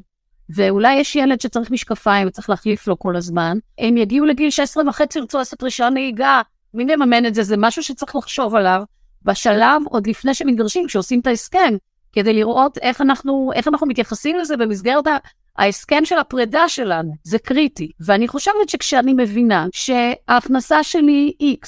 ואולי 0.50 0.96
יש 0.96 1.16
ילד 1.16 1.42
שצריך 1.42 1.72
משקפיים 1.72 2.28
וצריך 2.28 2.50
להחליף 2.50 2.88
לו 2.88 3.00
כל 3.00 3.16
הזמן, 3.16 3.58
הם 3.80 3.98
יגיעו 3.98 4.26
לגיל 4.26 4.50
16 4.50 4.90
וחצי, 4.90 5.20
ירצו 5.20 5.38
לעשות 5.38 5.64
רישיון 5.64 5.94
נהיגה, 5.94 6.42
מי 6.74 6.86
מממן 6.86 7.26
את 7.26 7.36
זה? 7.36 7.44
זה 7.44 7.56
משהו 7.58 7.84
שצריך 7.84 8.16
לחשוב 8.16 8.56
עליו 8.56 8.84
בשלב 9.24 9.82
עוד 9.90 10.08
לפני 10.08 10.34
שמתגרשים, 10.34 10.88
כשעושים 10.88 11.20
את 11.20 11.28
ההסכם, 11.28 11.74
כדי 12.14 12.34
לראות 12.34 12.78
איך 12.78 13.02
אנחנו, 13.02 13.52
איך 13.56 13.68
אנחנו 13.68 13.88
מתייחסים 13.88 14.36
לזה 14.36 14.58
במסגרת 14.58 15.06
ההסכם 15.58 16.06
של 16.06 16.18
הפרידה 16.18 16.70
שלנו. 16.70 17.14
זה 17.24 17.40
קריטי. 17.40 17.92
ואני 18.00 18.28
חושבת 18.28 18.70
שכשאני 18.70 19.14
מבינה 19.14 19.68
שההכנסה 19.74 20.84
שלי 20.84 21.34
היא 21.40 21.58
X, 21.66 21.68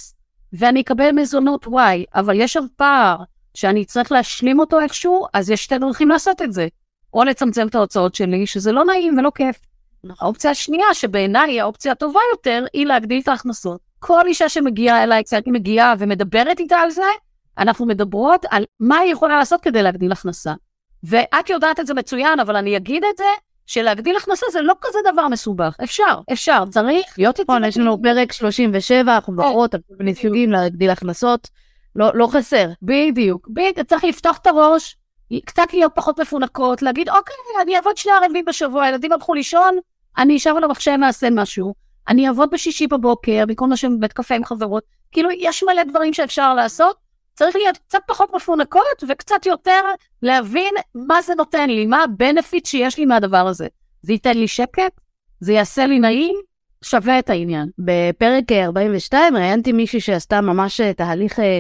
ואני 0.53 0.81
אקבל 0.81 1.11
מזונות 1.11 1.65
Y, 1.65 1.69
אבל 2.15 2.41
יש 2.41 2.53
שם 2.53 2.65
פער 2.75 3.17
שאני 3.53 3.85
צריך 3.85 4.11
להשלים 4.11 4.59
אותו 4.59 4.79
איכשהו, 4.79 5.25
אז 5.33 5.49
יש 5.49 5.63
שתי 5.63 5.77
דרכים 5.77 6.09
לעשות 6.09 6.41
את 6.41 6.53
זה. 6.53 6.67
או 7.13 7.23
לצמצם 7.23 7.67
את 7.67 7.75
ההוצאות 7.75 8.15
שלי, 8.15 8.47
שזה 8.47 8.71
לא 8.71 8.85
נעים 8.85 9.17
ולא 9.17 9.31
כיף. 9.35 9.59
נכון. 10.03 10.25
האופציה 10.25 10.51
השנייה, 10.51 10.93
שבעיניי 10.93 11.51
היא 11.51 11.61
האופציה 11.61 11.91
הטובה 11.91 12.19
יותר, 12.31 12.65
היא 12.73 12.85
להגדיל 12.85 13.21
את 13.21 13.27
ההכנסות. 13.27 13.81
כל 13.99 14.27
אישה 14.27 14.49
שמגיעה 14.49 15.03
אליי, 15.03 15.23
כשאני 15.23 15.51
מגיעה 15.51 15.93
ומדברת 15.99 16.59
איתה 16.59 16.77
על 16.77 16.89
זה, 16.89 17.01
אנחנו 17.57 17.85
מדברות 17.85 18.45
על 18.49 18.65
מה 18.79 18.97
היא 18.97 19.11
יכולה 19.11 19.37
לעשות 19.37 19.61
כדי 19.61 19.83
להגדיל 19.83 20.11
הכנסה. 20.11 20.53
ואת 21.03 21.49
יודעת 21.49 21.79
את 21.79 21.87
זה 21.87 21.93
מצוין, 21.93 22.39
אבל 22.39 22.55
אני 22.55 22.77
אגיד 22.77 23.03
את 23.11 23.17
זה, 23.17 23.23
שלהגדיל 23.69 24.17
הכנסה 24.17 24.45
זה 24.51 24.61
לא 24.61 24.73
כזה 24.81 24.99
דבר 25.13 25.27
מסובך. 25.27 25.75
אפשר, 25.83 26.19
אפשר, 26.33 26.63
צריך 26.69 27.15
להיות 27.17 27.39
נכון, 27.39 27.63
יש 27.63 27.77
לנו 27.77 28.01
פרק 28.03 28.31
37, 28.31 29.15
אנחנו 29.15 29.33
מדברות 29.33 29.73
על 29.73 29.79
כל 29.87 29.93
מיני 29.99 30.15
סוגים 30.15 30.51
להגדיל 30.51 30.89
הכנסות, 30.89 31.49
לא, 31.95 32.11
לא 32.13 32.27
חסר. 32.31 32.69
בדיוק, 32.81 33.47
בדיוק, 33.47 33.87
צריך 33.87 34.03
לפתוח 34.03 34.37
את 34.37 34.47
הראש, 34.47 34.97
קצת 35.45 35.73
להיות 35.73 35.91
פחות 35.95 36.19
מפונקות, 36.19 36.81
להגיד, 36.81 37.09
אוקיי, 37.09 37.35
אני 37.61 37.75
אעבוד 37.75 37.97
שני 37.97 38.11
ערבים 38.11 38.45
בשבוע, 38.45 38.83
הילדים 38.83 39.11
הלכו 39.11 39.33
לישון, 39.33 39.77
אני 40.17 40.37
אשב 40.37 40.53
על 40.57 40.63
המחשב 40.63 40.97
ואעשה 41.01 41.29
משהו. 41.31 41.73
אני 42.07 42.27
אעבוד 42.27 42.49
בשישי 42.51 42.87
בבוקר, 42.87 43.43
במקום 43.47 43.71
לשבת 43.71 43.91
בבית 43.97 44.13
קפה 44.13 44.35
עם 44.35 44.45
חברות. 44.45 44.83
כאילו, 45.11 45.29
יש 45.31 45.63
מלא 45.63 45.83
דברים 45.83 46.13
שאפשר 46.13 46.53
לעשות. 46.53 46.95
צריך 47.39 47.55
להיות 47.55 47.77
קצת 47.77 47.99
פחות 48.07 48.33
מפונקות 48.35 49.03
וקצת 49.09 49.45
יותר 49.45 49.81
להבין 50.21 50.73
מה 50.95 51.21
זה 51.21 51.35
נותן 51.35 51.69
לי, 51.69 51.85
מה 51.85 52.03
הבנפיט 52.03 52.65
שיש 52.65 52.97
לי 52.97 53.05
מהדבר 53.05 53.47
הזה. 53.47 53.67
זה 54.01 54.13
ייתן 54.13 54.37
לי 54.37 54.47
שקט? 54.47 55.01
זה 55.39 55.53
יעשה 55.53 55.85
לי 55.85 55.99
נעים? 55.99 56.35
שווה 56.81 57.19
את 57.19 57.29
העניין. 57.29 57.69
בפרק 57.79 58.51
42 58.51 59.35
ראיינתי 59.35 59.71
מישהי 59.71 59.99
שעשתה 59.99 60.41
ממש 60.41 60.81
אה, 60.81 60.93
תהליך 60.93 61.39
אה, 61.39 61.59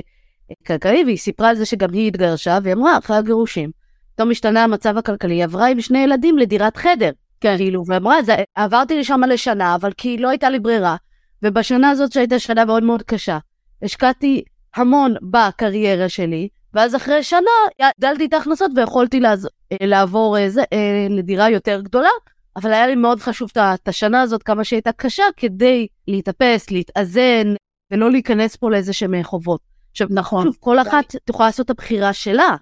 כלכלי, 0.67 1.03
והיא 1.03 1.17
סיפרה 1.17 1.49
על 1.49 1.55
זה 1.55 1.65
שגם 1.65 1.93
היא 1.93 2.07
התגרשה, 2.07 2.59
והיא 2.63 2.73
אמרה, 2.73 2.97
אחרי 2.97 3.17
הגירושים, 3.17 3.71
פתאום 4.15 4.31
השתנה 4.31 4.63
המצב 4.63 4.97
הכלכלי, 4.97 5.33
היא 5.33 5.43
עברה 5.43 5.67
עם 5.67 5.81
שני 5.81 5.99
ילדים 5.99 6.37
לדירת 6.37 6.77
חדר. 6.77 7.11
כן. 7.41 7.57
כאילו, 7.57 7.83
ואמרה, 7.87 8.23
זה, 8.23 8.35
עברתי 8.55 8.99
לשם 8.99 9.21
לשנה, 9.23 9.75
אבל 9.75 9.91
כי 9.97 10.17
לא 10.17 10.29
הייתה 10.29 10.49
לי 10.49 10.59
ברירה. 10.59 10.95
ובשנה 11.43 11.89
הזאת 11.89 12.11
שהייתה 12.11 12.39
שנה 12.39 12.65
מאוד 12.65 12.83
מאוד 12.83 13.03
קשה, 13.03 13.37
השקעתי 13.83 14.43
המון 14.75 15.15
בקריירה 15.21 16.09
שלי, 16.09 16.47
ואז 16.73 16.95
אחרי 16.95 17.23
שנה 17.23 17.39
הגדלתי 17.79 18.25
את 18.25 18.33
ההכנסות 18.33 18.71
ויכולתי 18.75 19.19
לעז... 19.19 19.47
אה, 19.71 19.87
לעבור 19.87 20.37
איזה, 20.37 20.61
אה, 20.61 20.77
אה, 20.77 21.07
לדירה 21.09 21.49
יותר 21.49 21.81
גדולה, 21.81 22.09
אבל 22.55 22.73
היה 22.73 22.87
לי 22.87 22.95
מאוד 22.95 23.19
חשוב 23.19 23.49
את 23.57 23.87
השנה 23.87 24.21
הזאת, 24.21 24.43
כמה 24.43 24.63
שהייתה 24.63 24.91
קשה, 24.91 25.23
כדי 25.37 25.87
להתאפס, 26.07 26.71
להתאזן, 26.71 27.53
ולא 27.91 28.11
להיכנס 28.11 28.55
פה 28.55 28.71
לאיזה 28.71 28.93
שהם 28.93 29.23
חובות. 29.23 29.61
עכשיו, 29.91 30.07
נכון. 30.11 30.43
שוב, 30.43 30.57
כל 30.59 30.79
אחת 30.79 31.15
תוכל 31.25 31.45
לעשות 31.45 31.65
את 31.65 31.69
הבחירה 31.69 32.13
שלה. 32.13 32.55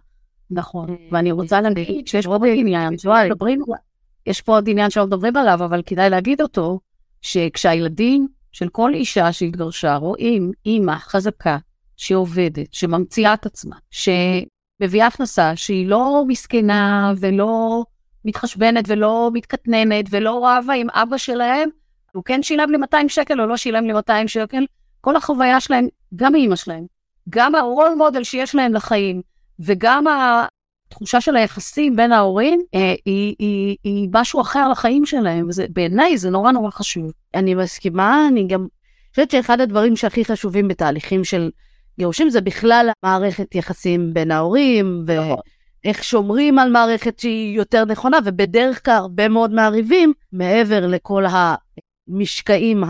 נכון, 0.52 0.96
ואני 1.12 1.32
רוצה 1.32 1.62
להגיד 1.62 2.08
שיש 2.08 2.26
פה 2.26 2.38
עניין, 2.48 2.94
יש 4.28 4.42
פה 4.42 4.56
עוד 4.56 4.70
עניין 4.70 4.90
שלא 4.90 5.06
מדברים 5.06 5.38
עליו, 5.38 5.66
אבל 5.66 5.82
כדאי 5.86 6.10
להגיד 6.10 6.42
אותו, 6.42 6.80
שכשהילדים 7.22 8.28
של 8.52 8.70
כל 8.70 8.94
אישה 8.94 9.32
שהתגרשה 9.32 9.96
רואים 9.96 10.52
אימא 10.66 10.96
חזקה, 10.96 11.58
שעובדת, 11.98 12.74
שממציאה 12.74 13.34
את 13.34 13.46
עצמה, 13.46 13.76
שמביאה 13.92 15.08
הכנסה, 15.08 15.56
שהיא 15.56 15.88
לא 15.88 16.24
מסכנה 16.28 17.14
ולא 17.20 17.84
מתחשבנת 18.26 18.86
ולא 18.88 19.30
מתקטננת 19.34 20.06
ולא 20.10 20.48
רבה 20.48 20.74
עם 20.74 20.88
אבא 20.90 21.18
שלהם, 21.18 21.70
הוא 22.14 22.24
כן 22.24 22.44
שילם 22.44 22.72
לי 22.72 22.78
200 22.78 23.10
שקל 23.10 23.42
או 23.42 23.46
לא 23.46 23.58
שילם 23.58 23.88
לי 23.88 23.94
200 23.94 24.28
שקל, 24.28 24.66
כל 25.02 25.16
החוויה 25.16 25.60
שלהם, 25.60 25.88
גם 26.16 26.36
אימא 26.36 26.56
שלהם, 26.56 26.86
גם 27.30 27.56
הרול 27.56 27.90
מודל 27.98 28.24
שיש 28.24 28.56
להם 28.56 28.74
לחיים, 28.74 29.22
וגם 29.60 30.06
התחושה 30.88 31.22
של 31.22 31.36
היחסים 31.36 31.96
בין 31.96 32.12
ההורים, 32.12 32.62
אה, 32.76 32.94
היא, 33.06 33.36
היא, 33.40 33.78
היא 33.84 34.10
משהו 34.14 34.42
אחר 34.42 34.70
לחיים 34.70 35.06
שלהם, 35.06 35.48
ובעיניי 35.58 36.18
זה 36.18 36.30
נורא 36.30 36.52
נורא 36.52 36.72
חשוב. 36.72 37.12
אני 37.36 37.56
מסכימה, 37.56 38.28
אני 38.28 38.48
גם 38.48 38.68
חושבת 39.10 39.32
שאחד 39.32 39.62
הדברים 39.62 39.96
שהכי 39.96 40.26
חשובים 40.26 40.68
בתהליכים 40.68 41.24
של 41.24 41.50
גירושים 41.98 42.30
זה 42.30 42.42
בכלל 42.42 42.90
מערכת 43.04 43.56
יחסים 43.56 44.14
בין 44.14 44.32
ההורים, 44.32 45.06
ואיך 45.08 46.04
שומרים 46.04 46.60
על 46.60 46.72
מערכת 46.72 47.20
שהיא 47.20 47.58
יותר 47.58 47.86
נכונה, 47.86 48.18
ובדרך 48.26 48.86
כלל 48.86 48.94
הרבה 48.94 49.28
מאוד 49.28 49.54
מהריבים, 49.54 50.14
מעבר 50.34 50.88
לכל 50.88 51.24
המשקעים 52.10 52.84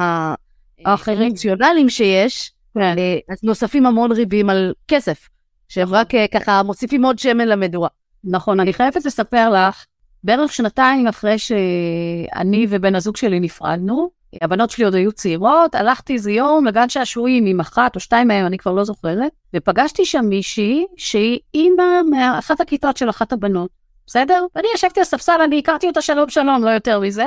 האחרציונליים 0.85 1.89
שיש, 1.89 2.51
כן. 2.73 2.97
אה, 2.97 3.17
אז 3.29 3.43
נוספים 3.43 3.85
המון 3.85 4.11
ריבים 4.11 4.49
על 4.49 4.73
כסף, 4.87 5.29
שהם 5.69 5.83
נכון. 5.83 5.97
רק 5.97 6.15
אה, 6.15 6.25
ככה 6.27 6.63
מוסיפים 6.63 7.05
עוד 7.05 7.19
שמן 7.19 7.47
למדורה. 7.47 7.89
נכון, 8.23 8.59
אני 8.59 8.73
חייבת 8.73 9.05
לספר 9.05 9.49
לך, 9.49 9.85
בערך 10.23 10.53
שנתיים 10.53 11.07
אחרי 11.07 11.39
שאני 11.39 12.67
ובן 12.69 12.95
הזוג 12.95 13.17
שלי 13.17 13.39
נפרדנו, 13.39 14.09
הבנות 14.41 14.69
שלי 14.69 14.85
עוד 14.85 14.95
היו 14.95 15.11
צעירות, 15.11 15.75
הלכתי 15.75 16.13
איזה 16.13 16.31
יום 16.31 16.65
לגן 16.65 16.89
שעשועים 16.89 17.45
עם 17.45 17.59
אחת 17.59 17.95
או 17.95 17.99
שתיים 17.99 18.27
מהם, 18.27 18.45
אני 18.45 18.57
כבר 18.57 18.71
לא 18.71 18.83
זוכרת, 18.83 19.31
ופגשתי 19.55 20.05
שם 20.05 20.25
מישהי 20.25 20.85
שהיא 20.97 21.39
אימא 21.53 22.01
מאחת 22.09 22.61
הכיתות 22.61 22.97
של 22.97 23.09
אחת 23.09 23.33
הבנות, 23.33 23.69
בסדר? 24.07 24.45
ואני 24.55 24.67
ישבתי 24.75 24.99
על 24.99 25.01
הספסל, 25.01 25.41
אני 25.43 25.59
הכרתי 25.59 25.87
אותה 25.87 26.01
שלום 26.01 26.29
שלום, 26.29 26.63
לא 26.63 26.69
יותר 26.69 26.99
מזה, 26.99 27.25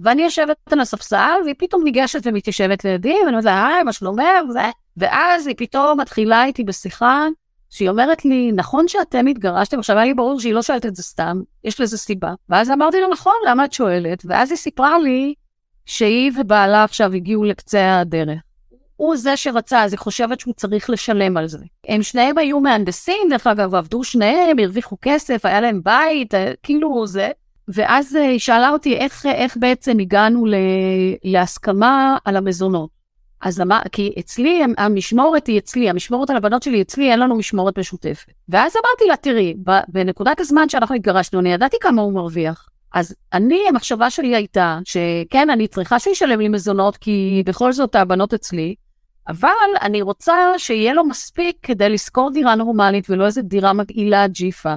ואני 0.00 0.22
יושבת 0.22 0.56
על 0.72 0.80
הספסל, 0.80 1.40
והיא 1.44 1.54
פתאום 1.58 1.84
ניגשת 1.84 2.20
ומתיישבת 2.24 2.84
לידי, 2.84 3.14
ואני 3.18 3.28
אומרת 3.28 3.44
לה, 3.44 3.66
היי, 3.66 3.82
מה 3.82 3.92
שלומך? 3.92 4.22
ואז 4.96 5.46
היא 5.46 5.54
פתאום 5.58 6.00
מתחילה 6.00 6.44
איתי 6.44 6.64
בשיחה, 6.64 7.26
שהיא 7.70 7.88
אומרת 7.88 8.24
לי, 8.24 8.52
נכון 8.52 8.88
שאתם 8.88 9.26
התגרשתם? 9.26 9.78
עכשיו 9.78 9.96
היה 9.96 10.04
לי 10.04 10.14
ברור 10.14 10.40
שהיא 10.40 10.54
לא 10.54 10.62
שואלת 10.62 10.86
את 10.86 10.96
זה 10.96 11.02
סתם, 11.02 11.40
יש 11.64 11.80
לזה 11.80 11.98
סיבה. 11.98 12.34
ואז 12.48 12.70
אמרתי 12.70 13.00
לה, 13.00 13.08
נכון, 13.08 13.34
למה 13.46 13.64
את 13.64 13.72
שואלת? 13.72 14.22
ואז 14.26 14.50
היא 14.50 14.56
סיפרה 14.56 14.98
לי 14.98 15.34
שהיא 15.86 16.32
ובעלה 16.40 16.84
עכשיו 16.84 17.12
הגיעו 17.12 17.44
לקצה 17.44 18.00
הדרך. 18.00 18.38
הוא 18.96 19.16
זה 19.16 19.36
שרצה, 19.36 19.82
אז 19.82 19.92
היא 19.92 19.98
חושבת 19.98 20.40
שהוא 20.40 20.54
צריך 20.54 20.90
לשלם 20.90 21.36
על 21.36 21.46
זה. 21.48 21.58
הם 21.88 22.02
שניהם 22.02 22.38
היו 22.38 22.60
מהנדסים, 22.60 23.28
דרך 23.30 23.46
אגב, 23.46 23.74
עבדו 23.74 24.04
שניהם, 24.04 24.58
הרוויחו 24.58 24.96
כסף, 25.02 25.46
היה 25.46 25.60
להם 25.60 25.80
בית, 25.84 26.34
אה, 26.34 26.52
כאילו 26.62 27.06
זה. 27.06 27.30
ואז 27.68 28.16
אה, 28.16 28.28
היא 28.28 28.38
שאלה 28.38 28.70
אותי 28.70 28.96
איך, 28.96 29.26
איך 29.26 29.56
בעצם 29.60 29.98
הגענו 29.98 30.46
ל, 30.46 30.54
להסכמה 31.24 32.16
על 32.24 32.36
המזונות. 32.36 32.90
אז 33.40 33.60
אמר, 33.60 33.80
כי 33.92 34.12
אצלי, 34.18 34.62
המשמורת 34.78 35.46
היא 35.46 35.58
אצלי, 35.58 35.90
המשמורת 35.90 36.30
על 36.30 36.36
הבנות 36.36 36.62
שלי 36.62 36.82
אצלי, 36.82 37.10
אין 37.10 37.18
לנו 37.18 37.36
משמורת 37.36 37.78
משותפת. 37.78 38.32
ואז 38.48 38.72
אמרתי 38.76 39.04
לה, 39.08 39.16
תראי, 39.16 39.54
בנקודת 39.88 40.40
הזמן 40.40 40.68
שאנחנו 40.68 40.94
התגרשנו, 40.94 41.40
אני 41.40 41.52
ידעתי 41.52 41.76
כמה 41.80 42.02
הוא 42.02 42.12
מרוויח. 42.12 42.68
אז 42.94 43.14
אני, 43.32 43.60
המחשבה 43.68 44.10
שלי 44.10 44.36
הייתה 44.36 44.78
שכן, 44.84 45.50
אני 45.50 45.68
צריכה 45.68 45.98
שישלם 45.98 46.40
לי 46.40 46.48
מזונות, 46.48 46.96
כי 46.96 47.42
בכל 47.46 47.72
זאת 47.72 47.94
הבנות 47.94 48.34
אצלי, 48.34 48.74
אבל 49.28 49.48
אני 49.82 50.02
רוצה 50.02 50.36
שיהיה 50.58 50.94
לו 50.94 51.04
מספיק 51.04 51.56
כדי 51.62 51.88
לשכור 51.88 52.30
דירה 52.30 52.54
נורמלית 52.54 53.10
ולא 53.10 53.26
איזה 53.26 53.42
דירה 53.42 53.72
מגעילה 53.72 54.26
ג'יפה. 54.26 54.74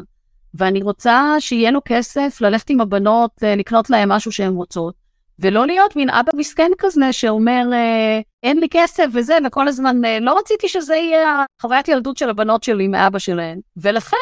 ואני 0.54 0.82
רוצה 0.82 1.36
שיהיה 1.40 1.72
לו 1.72 1.80
כסף 1.86 2.38
ללכת 2.42 2.70
עם 2.70 2.82
הבנות, 2.82 3.32
אה, 3.44 3.56
לקנות 3.56 3.90
להם 3.90 4.10
משהו 4.10 4.32
שהן 4.32 4.54
רוצות, 4.54 4.94
ולא 5.40 5.68
להיות 5.68 5.96
מין 5.96 6.10
אבא 6.10 6.32
מסכן 6.36 6.72
כזה 6.78 7.14
שאומר, 7.14 7.64
אה, 7.74 8.20
אין 8.44 8.60
לי 8.60 8.68
כסף 8.72 9.06
וזה, 9.14 9.38
וכל 9.48 9.68
הזמן, 9.68 10.06
אה, 10.06 10.20
לא 10.20 10.38
רציתי 10.40 10.68
שזה 10.68 10.96
יהיה 10.96 11.44
חוויית 11.62 11.88
ילדות 11.88 12.18
של 12.18 12.30
הבנות 12.30 12.64
שלי 12.64 12.88
מאבא 12.88 13.20
שלהן. 13.20 13.60
ולכן 13.78 14.18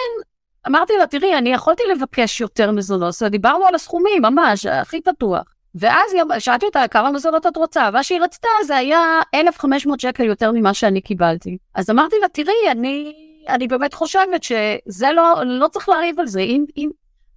אמרתי 0.68 0.94
לה, 1.00 1.08
תראי, 1.08 1.38
אני 1.38 1.54
יכולתי 1.54 1.84
לבקש 1.96 2.42
יותר 2.42 2.72
מזונות, 2.72 3.16
דיברנו 3.30 3.66
על 3.66 3.76
הסכומים, 3.76 4.22
ממש, 4.22 4.66
הכי 4.66 5.02
פתוח. 5.02 5.44
ואז 5.76 6.12
שאלתי 6.40 6.66
אותה, 6.66 6.88
כמה 6.88 7.12
מזונות 7.12 7.48
את 7.48 7.58
רוצה? 7.58 7.88
ומה 7.90 8.04
שהיא 8.04 8.22
רצתה 8.22 8.48
זה 8.66 8.76
היה 8.76 9.22
1,500 9.36 10.00
שקל 10.00 10.24
יותר 10.24 10.52
ממה 10.52 10.74
שאני 10.74 11.02
קיבלתי. 11.02 11.58
אז 11.76 11.90
אמרתי 11.90 12.16
לה, 12.22 12.28
תראי, 12.28 12.72
אני 12.72 13.14
אני 13.50 13.68
באמת 13.68 13.94
חושבת 13.94 14.44
שזה 14.44 15.12
לא, 15.14 15.42
לא 15.46 15.68
צריך 15.68 15.90
לריב 15.90 16.20
על 16.20 16.28
זה. 16.28 16.40
אם, 16.40 16.66
אם, 16.78 16.90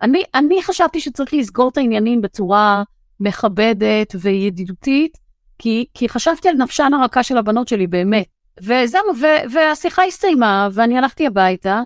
אני, 0.03 0.23
אני 0.35 0.63
חשבתי 0.63 1.01
שצריך 1.01 1.35
לסגור 1.35 1.69
את 1.69 1.79
העניינים 1.79 2.21
בצורה 2.21 2.83
מכבדת 3.21 4.15
וידידותית, 4.21 5.19
כי, 5.59 5.87
כי 5.95 6.09
חשבתי 6.09 6.49
על 6.49 6.55
נפשן 6.55 6.91
הרכה 7.01 7.23
של 7.23 7.39
הבנות 7.39 7.69
שלי, 7.69 7.87
באמת. 7.87 8.27
וזהו, 8.63 9.03
והשיחה 9.51 10.05
הסתיימה, 10.05 10.69
ואני 10.73 10.99
הלכתי 10.99 11.27
הביתה, 11.27 11.83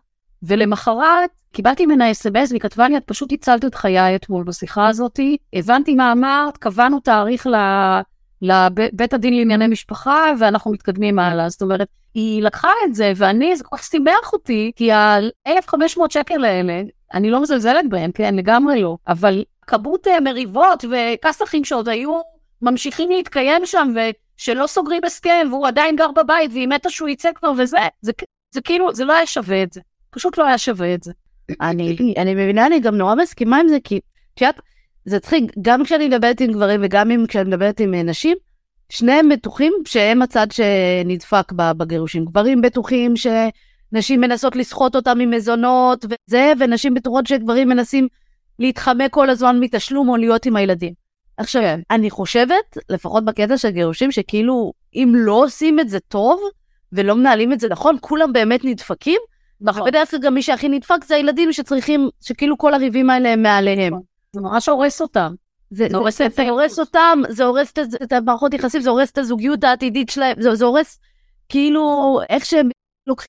ולמחרת 0.47 1.31
קיבלתי 1.53 1.87
ממנה 1.87 2.11
אס.אם.אס, 2.11 2.51
והיא 2.51 2.61
כתבה 2.61 2.89
לי, 2.89 2.97
את 2.97 3.03
פשוט 3.07 3.33
הצלת 3.33 3.65
את 3.65 3.75
חיי 3.75 4.17
אתמול 4.17 4.45
בשיחה 4.45 4.89
הזאת, 4.89 5.21
הבנתי 5.53 5.95
מה 5.95 6.13
אמרת, 6.13 6.57
קבענו 6.57 7.01
תאריך 7.01 7.47
לבית 8.43 9.15
הדין 9.15 9.35
לענייני 9.37 9.67
משפחה, 9.67 10.33
ואנחנו 10.39 10.73
מתקדמים 10.73 11.19
הלאה. 11.19 11.49
זאת 11.49 11.63
אומרת, 11.63 11.89
היא 12.15 12.43
לקחה 12.43 12.71
את 12.85 12.95
זה, 12.95 13.13
ואני, 13.17 13.57
זה 13.57 13.65
כל 13.65 13.77
כך 13.77 13.85
שימח 13.85 14.33
אותי, 14.33 14.73
כי 14.77 14.93
ה-1,500 14.93 16.01
שקל 16.09 16.45
האלה, 16.45 16.83
אני 17.15 17.31
לא 17.31 17.43
מזלזלת 17.43 17.89
בהם, 17.89 18.13
כן, 18.13 18.35
לגמרי 18.35 18.83
לא, 18.83 18.97
אבל 19.09 19.45
כמות 19.67 20.09
אה, 20.09 20.21
מריבות 20.21 20.85
וכסחים 20.91 21.65
שעוד 21.65 21.89
היו 21.89 22.21
ממשיכים 22.63 23.11
להתקיים 23.11 23.67
שם, 23.67 23.95
ושלא 24.39 24.67
סוגרים 24.67 25.05
הסכם, 25.05 25.47
והוא 25.51 25.67
עדיין 25.67 25.97
גר 25.97 26.11
בבית, 26.17 26.51
והיא 26.53 26.69
מתה 26.69 26.91
שהוא 26.91 27.09
יצא 27.09 27.33
כבר 27.35 27.53
וזה, 27.59 27.79
זה, 28.01 28.13
זה 28.51 28.61
כאילו, 28.61 28.95
זה 28.95 29.05
לא 29.05 29.13
היה 29.13 29.27
שווה 29.27 29.63
את 29.63 29.73
זה. 29.73 29.81
פשוט 30.15 30.39
לא 30.39 30.47
היה 30.47 30.59
שווה 30.59 30.95
את 30.95 31.03
זה. 31.03 31.13
אני, 31.61 31.97
אני 32.21 32.35
מבינה, 32.35 32.67
אני 32.67 32.81
גם 32.81 32.95
נורא 32.97 33.15
מסכימה 33.15 33.59
עם 33.59 33.69
זה, 33.69 33.77
כי 33.85 34.01
את 34.35 34.41
יודעת, 34.41 34.61
זה 35.05 35.21
צריך, 35.21 35.45
גם 35.63 35.85
כשאני 35.85 36.09
מדברת 36.09 36.41
עם 36.41 36.53
גברים 36.53 36.81
וגם 36.85 37.11
אם 37.11 37.25
כשאני 37.29 37.49
מדברת 37.49 37.81
עם 37.81 37.95
אה, 37.95 38.03
נשים, 38.03 38.37
שניהם 38.89 39.29
בטוחים 39.29 39.73
שהם 39.87 40.23
הצד 40.23 40.47
שנדפק 40.51 41.53
בגירושים. 41.53 42.25
גברים 42.25 42.61
בטוחים 42.61 43.15
שנשים 43.17 44.21
מנסות 44.21 44.57
לסחוט 44.57 44.97
אותם 44.97 45.19
ממזונות 45.19 46.05
וזה, 46.05 46.53
ונשים 46.59 46.95
בטוחות 46.95 47.27
שגברים 47.27 47.69
מנסים 47.69 48.09
להתחמק 48.59 49.11
כל 49.11 49.31
הזמן 49.31 49.61
מתשלום 49.61 50.09
או 50.09 50.17
להיות 50.17 50.47
עם 50.47 50.57
הילדים. 50.57 50.93
עכשיו, 51.37 51.63
כן. 51.63 51.81
אני 51.91 52.11
חושבת, 52.11 52.79
לפחות 52.89 53.25
בקטע 53.25 53.57
של 53.57 53.71
גירושים, 53.71 54.13
שכאילו, 54.13 54.73
אם 54.95 55.13
לא 55.17 55.45
עושים 55.45 55.81
את 55.81 55.89
זה 55.89 56.01
טוב 56.01 56.41
ולא 56.93 57.17
מנהלים 57.17 57.53
את 57.53 57.61
זה 57.61 57.69
נכון, 57.69 57.97
כולם 58.01 58.33
באמת 58.33 58.65
נדפקים. 58.65 59.21
נכון. 59.61 59.85
בדרך 59.87 60.11
כלל 60.11 60.21
גם 60.21 60.35
מי 60.35 60.43
שהכי 60.43 60.69
נדפק 60.69 61.05
זה 61.05 61.15
הילדים 61.15 61.53
שצריכים, 61.53 62.09
שכאילו 62.21 62.59
כל 62.59 62.75
הריבים 62.75 63.11
האלה 63.11 63.33
הם 63.33 63.43
מעליהם. 63.43 63.93
נכון. 63.93 64.03
זה 64.33 64.41
ממש 64.41 64.69
הורס 64.69 65.01
אותם. 65.01 65.35
זה, 65.71 65.87
זה, 65.91 65.97
הורס, 65.97 66.21
זה 66.37 66.49
הורס 66.49 66.79
אותם, 66.79 67.23
זה 67.29 67.45
הורס 67.45 67.73
את, 67.73 67.79
את 68.03 68.13
המערכות 68.13 68.55
יחסים, 68.55 68.81
זה 68.81 68.91
הורס 68.91 69.11
את 69.11 69.19
הזוגיות 69.19 69.65
העתידית 69.65 70.09
שלהם, 70.09 70.43
זה, 70.43 70.55
זה 70.55 70.65
הורס 70.65 70.99
כאילו 71.49 72.21
איך 72.29 72.45
שהם 72.45 72.69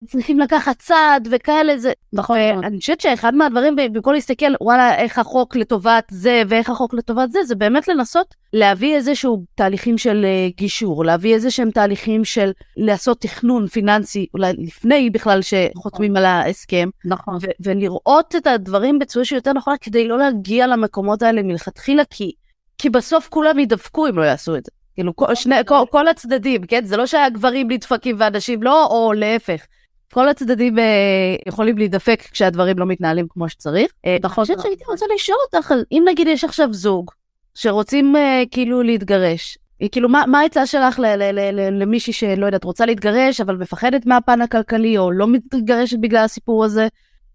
צריכים 0.07 0.39
לקחת 0.39 0.79
צעד 0.79 1.27
וכאלה, 1.31 1.77
זה... 1.77 1.91
נכון. 2.13 2.37
אני 2.63 2.79
חושבת 2.79 3.01
שאחד 3.01 3.35
מהדברים, 3.35 3.75
במקום 3.75 4.13
להסתכל, 4.13 4.53
וואלה, 4.61 4.95
איך 4.95 5.19
החוק 5.19 5.55
לטובת 5.55 6.03
זה 6.11 6.43
ואיך 6.47 6.69
החוק 6.69 6.93
לטובת 6.93 7.31
זה, 7.31 7.43
זה 7.43 7.55
באמת 7.55 7.87
לנסות 7.87 8.35
להביא 8.53 8.95
איזשהו 8.95 9.43
תהליכים 9.55 9.97
של 9.97 10.25
uh, 10.25 10.57
גישור, 10.57 11.05
להביא 11.05 11.33
איזה 11.33 11.51
שהם 11.51 11.71
תהליכים 11.71 12.25
של 12.25 12.51
לעשות 12.77 13.21
תכנון 13.21 13.67
פיננסי, 13.67 14.25
אולי 14.33 14.53
לפני 14.57 15.09
בכלל 15.09 15.39
שחותמים 15.41 16.11
נכון. 16.11 16.25
על 16.25 16.25
ההסכם. 16.25 16.89
נכון. 17.05 17.37
ולראות 17.59 18.35
את 18.35 18.47
הדברים 18.47 18.99
בצורה 18.99 19.25
שיותר 19.25 19.53
נכונה, 19.53 19.77
כדי 19.77 20.07
לא 20.07 20.17
להגיע 20.17 20.67
למקומות 20.67 21.21
האלה 21.21 21.43
מלכתחילה, 21.43 22.03
כי, 22.09 22.31
כי 22.77 22.89
בסוף 22.89 23.27
כולם 23.27 23.59
ידפקו 23.59 24.07
אם 24.07 24.17
לא 24.17 24.23
יעשו 24.23 24.55
את 24.55 24.65
זה. 24.65 24.71
כאילו, 24.95 25.15
כל, 25.15 25.35
שני, 25.35 25.55
כל, 25.65 25.83
כל 25.91 26.07
הצדדים, 26.07 26.65
כן? 26.65 26.85
זה 26.85 26.97
לא 26.97 27.05
שהגברים 27.05 27.71
נדפקים 27.71 28.15
ואנשים 28.19 28.63
לא, 28.63 28.85
או 28.85 29.13
להפך. 29.13 29.65
כל 30.13 30.29
הצדדים 30.29 30.79
אה, 30.79 31.35
יכולים 31.47 31.77
להידפק 31.77 32.21
כשהדברים 32.31 32.79
לא 32.79 32.85
מתנהלים 32.85 33.27
כמו 33.29 33.49
שצריך. 33.49 33.91
אה. 34.05 34.17
אני 34.23 34.29
חושבת 34.29 34.61
שהייתי 34.61 34.83
רוצה 34.87 35.05
לשאול 35.15 35.37
אותך, 35.45 35.73
אם 35.91 36.03
נגיד 36.07 36.27
יש 36.27 36.43
עכשיו 36.43 36.73
זוג 36.73 37.11
שרוצים 37.55 38.15
אה, 38.15 38.43
כאילו 38.51 38.81
להתגרש, 38.81 39.57
כאילו, 39.91 40.09
מה, 40.09 40.39
העצה 40.39 40.65
שלך 40.65 40.99
ל, 40.99 41.05
ל, 41.05 41.23
ל, 41.31 41.39
ל, 41.39 41.81
למישהי 41.81 42.13
שלא 42.13 42.45
יודעת, 42.45 42.63
רוצה 42.63 42.85
להתגרש, 42.85 43.41
אבל 43.41 43.55
מפחדת 43.55 44.05
מהפן 44.05 44.41
הכלכלי, 44.41 44.97
או 44.97 45.11
לא 45.11 45.27
מתגרשת 45.27 45.97
בגלל 45.99 46.23
הסיפור 46.23 46.65
הזה? 46.65 46.87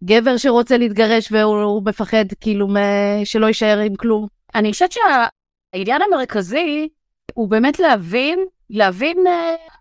גבר 0.05 0.37
שרוצה 0.37 0.77
להתגרש 0.77 1.33
והוא 1.33 1.83
מפחד 1.87 2.25
כאילו 2.41 2.69
שלא 3.25 3.47
יישאר 3.47 3.79
עם 3.79 3.95
כלום? 3.95 4.27
אני 4.55 4.73
חושבת 4.73 4.93
שהעניין 4.93 6.03
המרכזי 6.03 6.89
הוא 7.35 7.49
באמת 7.49 7.79
להבין, 7.79 8.39
להבין 8.71 9.17
uh, 9.27 9.31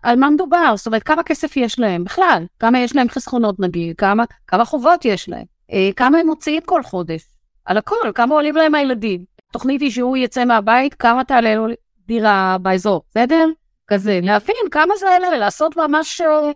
על 0.02 0.18
מה 0.18 0.30
מדובר, 0.30 0.72
זאת 0.76 0.86
אומרת, 0.86 1.02
כמה 1.02 1.22
כסף 1.22 1.56
יש 1.56 1.78
להם 1.78 2.04
בכלל, 2.04 2.44
כמה 2.58 2.78
יש 2.78 2.96
להם 2.96 3.08
חסכונות 3.08 3.60
נגיד, 3.60 3.96
כמה, 3.96 4.24
כמה 4.46 4.64
חובות 4.64 5.04
יש 5.04 5.28
להם, 5.28 5.44
uh, 5.70 5.74
כמה 5.96 6.18
הם 6.18 6.26
מוציאים 6.26 6.62
כל 6.66 6.82
חודש, 6.82 7.22
על 7.64 7.76
הכל, 7.76 8.12
כמה 8.14 8.34
עולים 8.34 8.56
להם 8.56 8.74
הילדים. 8.74 9.24
תוכנית 9.52 9.80
היא 9.80 9.90
שהוא 9.90 10.16
יצא 10.16 10.44
מהבית, 10.44 10.94
כמה 10.94 11.24
תעלה 11.24 11.54
לו 11.54 11.66
דירה 12.06 12.56
באזור, 12.62 13.02
בסדר? 13.10 13.46
כזה, 13.88 14.20
להבין 14.22 14.56
כמה 14.70 14.94
זה 14.96 15.06
עולה, 15.16 15.38
לעשות 15.38 15.76
ממש, 15.76 16.20
אה, 16.20 16.50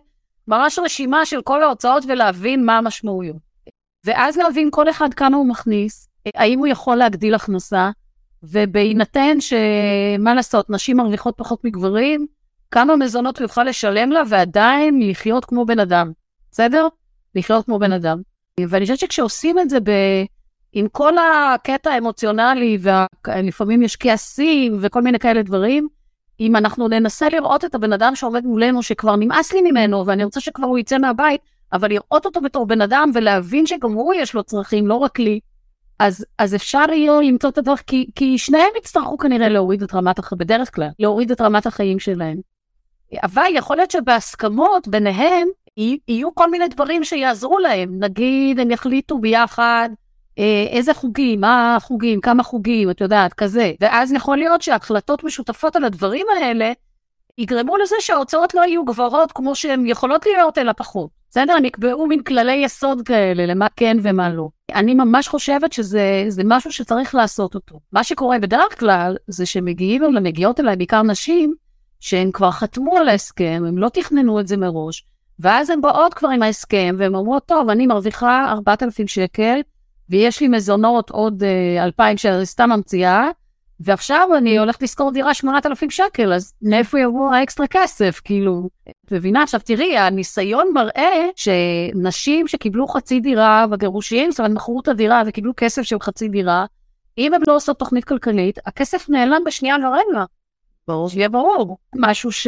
ממש 0.47 0.79
רשימה 0.79 1.25
של 1.25 1.41
כל 1.41 1.63
ההוצאות 1.63 2.03
ולהבין 2.07 2.65
מה 2.65 2.77
המשמעויות. 2.77 3.37
ואז 4.05 4.37
להבין 4.37 4.69
כל 4.71 4.89
אחד 4.89 5.13
כמה 5.13 5.37
הוא 5.37 5.47
מכניס, 5.47 6.09
האם 6.35 6.59
הוא 6.59 6.67
יכול 6.67 6.95
להגדיל 6.95 7.35
הכנסה, 7.35 7.89
ובהינתן 8.51 9.37
שמה 9.39 10.33
לעשות, 10.33 10.69
נשים 10.69 10.97
מרוויחות 10.97 11.33
פחות 11.37 11.65
מגברים, 11.65 12.27
כמה 12.71 12.95
מזונות 12.95 13.37
הוא 13.37 13.45
יוכל 13.45 13.63
לשלם 13.63 14.11
לה 14.11 14.21
ועדיין 14.29 15.09
לחיות 15.09 15.45
כמו 15.45 15.65
בן 15.65 15.79
אדם, 15.79 16.11
בסדר? 16.51 16.87
לחיות 17.35 17.65
כמו 17.65 17.79
בן 17.79 17.91
אדם. 17.91 18.21
ואני 18.69 18.85
חושבת 18.85 18.99
שכשעושים 18.99 19.59
את 19.59 19.69
זה 19.69 19.79
ב... 19.79 19.91
עם 20.73 20.87
כל 20.87 21.13
הקטע 21.17 21.91
האמוציונלי, 21.91 22.77
ולפעמים 22.81 23.83
יש 23.83 23.95
כעסים 23.95 24.77
וכל 24.81 25.01
מיני 25.01 25.19
כאלה 25.19 25.41
דברים, 25.41 25.87
אם 26.39 26.55
אנחנו 26.55 26.87
ננסה 26.87 27.29
לראות 27.29 27.65
את 27.65 27.75
הבן 27.75 27.93
אדם 27.93 28.15
שעומד 28.15 28.45
מולנו, 28.45 28.83
שכבר 28.83 29.15
נמאס 29.15 29.53
לי 29.53 29.61
ממנו, 29.61 30.05
ואני 30.05 30.23
רוצה 30.23 30.39
שכבר 30.39 30.67
הוא 30.67 30.77
יצא 30.77 30.97
מהבית, 30.97 31.41
אבל 31.73 31.89
לראות 31.89 32.25
אותו 32.25 32.41
בתור 32.41 32.65
בן 32.65 32.81
אדם 32.81 33.11
ולהבין 33.13 33.65
שגם 33.65 33.93
הוא 33.93 34.13
יש 34.13 34.33
לו 34.33 34.43
צרכים, 34.43 34.87
לא 34.87 34.95
רק 34.95 35.19
לי, 35.19 35.39
אז, 35.99 36.25
אז 36.37 36.55
אפשר 36.55 36.85
יהיה 36.91 37.21
למצוא 37.21 37.49
את 37.49 37.57
הדרך, 37.57 37.83
כי, 37.87 38.05
כי 38.15 38.37
שניהם 38.37 38.69
יצטרכו 38.77 39.17
כנראה 39.17 39.49
להוריד 39.49 39.83
את 39.83 39.93
רמת 39.93 40.19
החיים, 40.19 40.39
בדרך 40.39 40.75
כלל, 40.75 40.89
להוריד 40.99 41.31
את 41.31 41.41
רמת 41.41 41.65
החיים 41.65 41.99
שלהם. 41.99 42.37
אבל 43.23 43.49
יכול 43.53 43.75
להיות 43.75 43.91
שבהסכמות 43.91 44.87
ביניהם 44.87 45.47
יהיו 45.77 46.35
כל 46.35 46.51
מיני 46.51 46.67
דברים 46.67 47.03
שיעזרו 47.03 47.59
להם. 47.59 47.99
נגיד 47.99 48.59
הם 48.59 48.71
יחליטו 48.71 49.19
ביחד 49.19 49.89
אה, 50.39 50.65
איזה 50.69 50.93
חוגים, 50.93 51.41
מה 51.41 51.75
החוגים, 51.75 52.21
כמה 52.21 52.43
חוגים, 52.43 52.89
את 52.89 53.01
יודעת, 53.01 53.33
כזה. 53.33 53.71
ואז 53.79 54.13
יכול 54.13 54.37
להיות 54.37 54.61
שהחלטות 54.61 55.23
משותפות 55.23 55.75
על 55.75 55.83
הדברים 55.83 56.25
האלה 56.37 56.71
יגרמו 57.37 57.77
לזה 57.77 57.95
שההוצאות 57.99 58.53
לא 58.53 58.61
יהיו 58.61 58.85
גבוהות 58.85 59.31
כמו 59.31 59.55
שהן 59.55 59.85
יכולות 59.85 60.25
להיות, 60.25 60.57
אלא 60.57 60.71
פחות. 60.77 61.09
בסדר? 61.35 61.59
נקבעו 61.59 62.07
מין 62.07 62.23
כללי 62.23 62.53
יסוד 62.53 63.01
כאלה, 63.01 63.45
למה 63.45 63.67
כן 63.75 63.97
ומה 64.01 64.29
לא. 64.29 64.49
אני 64.73 64.93
ממש 64.93 65.27
חושבת 65.27 65.73
שזה 65.73 66.41
משהו 66.45 66.71
שצריך 66.71 67.15
לעשות 67.15 67.55
אותו. 67.55 67.79
מה 67.91 68.03
שקורה 68.03 68.39
בדרך 68.39 68.79
כלל, 68.79 69.15
זה 69.27 69.45
שמגיעים 69.45 70.03
אליי, 70.03 70.21
מגיעות 70.21 70.59
אליי 70.59 70.75
בעיקר 70.75 71.01
נשים, 71.01 71.53
שהן 71.99 72.31
כבר 72.31 72.51
חתמו 72.51 72.97
על 72.97 73.09
ההסכם, 73.09 73.63
הם 73.67 73.77
לא 73.77 73.89
תכננו 73.89 74.39
את 74.39 74.47
זה 74.47 74.57
מראש, 74.57 75.05
ואז 75.39 75.69
הן 75.69 75.81
באות 75.81 76.13
כבר 76.13 76.29
עם 76.29 76.43
ההסכם, 76.43 76.95
והן 76.99 77.15
אומרות, 77.15 77.45
טוב, 77.45 77.69
אני 77.69 77.87
מרוויחה 77.87 78.45
4,000 78.51 79.07
שקל, 79.07 79.59
ויש 80.09 80.41
לי 80.41 80.47
מזונות 80.47 81.09
עוד 81.09 81.43
uh, 81.79 81.83
2,000 81.83 82.17
שאני 82.17 82.45
סתם 82.45 82.69
ממציאה, 82.69 83.29
ועכשיו 83.79 84.29
אני 84.37 84.57
הולכת 84.57 84.81
לשכור 84.81 85.11
דירה 85.11 85.33
8,000 85.33 85.89
שקל, 85.89 86.33
אז 86.33 86.53
מאיפה 86.61 86.99
יבוא 86.99 87.33
האקסטרה 87.33 87.67
כסף? 87.67 88.21
כאילו, 88.23 88.69
את 88.89 89.11
מבינה? 89.11 89.43
עכשיו 89.43 89.59
תראי, 89.59 89.97
הניסיון 89.97 90.67
מראה 90.73 91.27
שנשים 91.35 92.47
שקיבלו 92.47 92.87
חצי 92.87 93.19
דירה 93.19 93.67
בגירושים, 93.67 94.31
זאת 94.31 94.39
אומרת, 94.39 94.51
מכרו 94.51 94.79
את 94.79 94.87
הדירה 94.87 95.23
וקיבלו 95.25 95.53
כסף 95.57 95.81
של 95.81 95.99
חצי 95.99 96.29
דירה, 96.29 96.65
אם 97.17 97.33
הן 97.33 97.41
לא 97.47 97.55
עושות 97.55 97.79
תוכנית 97.79 98.03
כלכלית, 98.05 98.59
הכסף 98.65 99.09
נעלם 99.09 99.43
בשנייה 99.45 99.77
לרגע. 99.77 100.25
ברור. 100.87 101.09
שיהיה 101.09 101.29
ברור. 101.29 101.77
משהו 101.95 102.31
ש... 102.31 102.47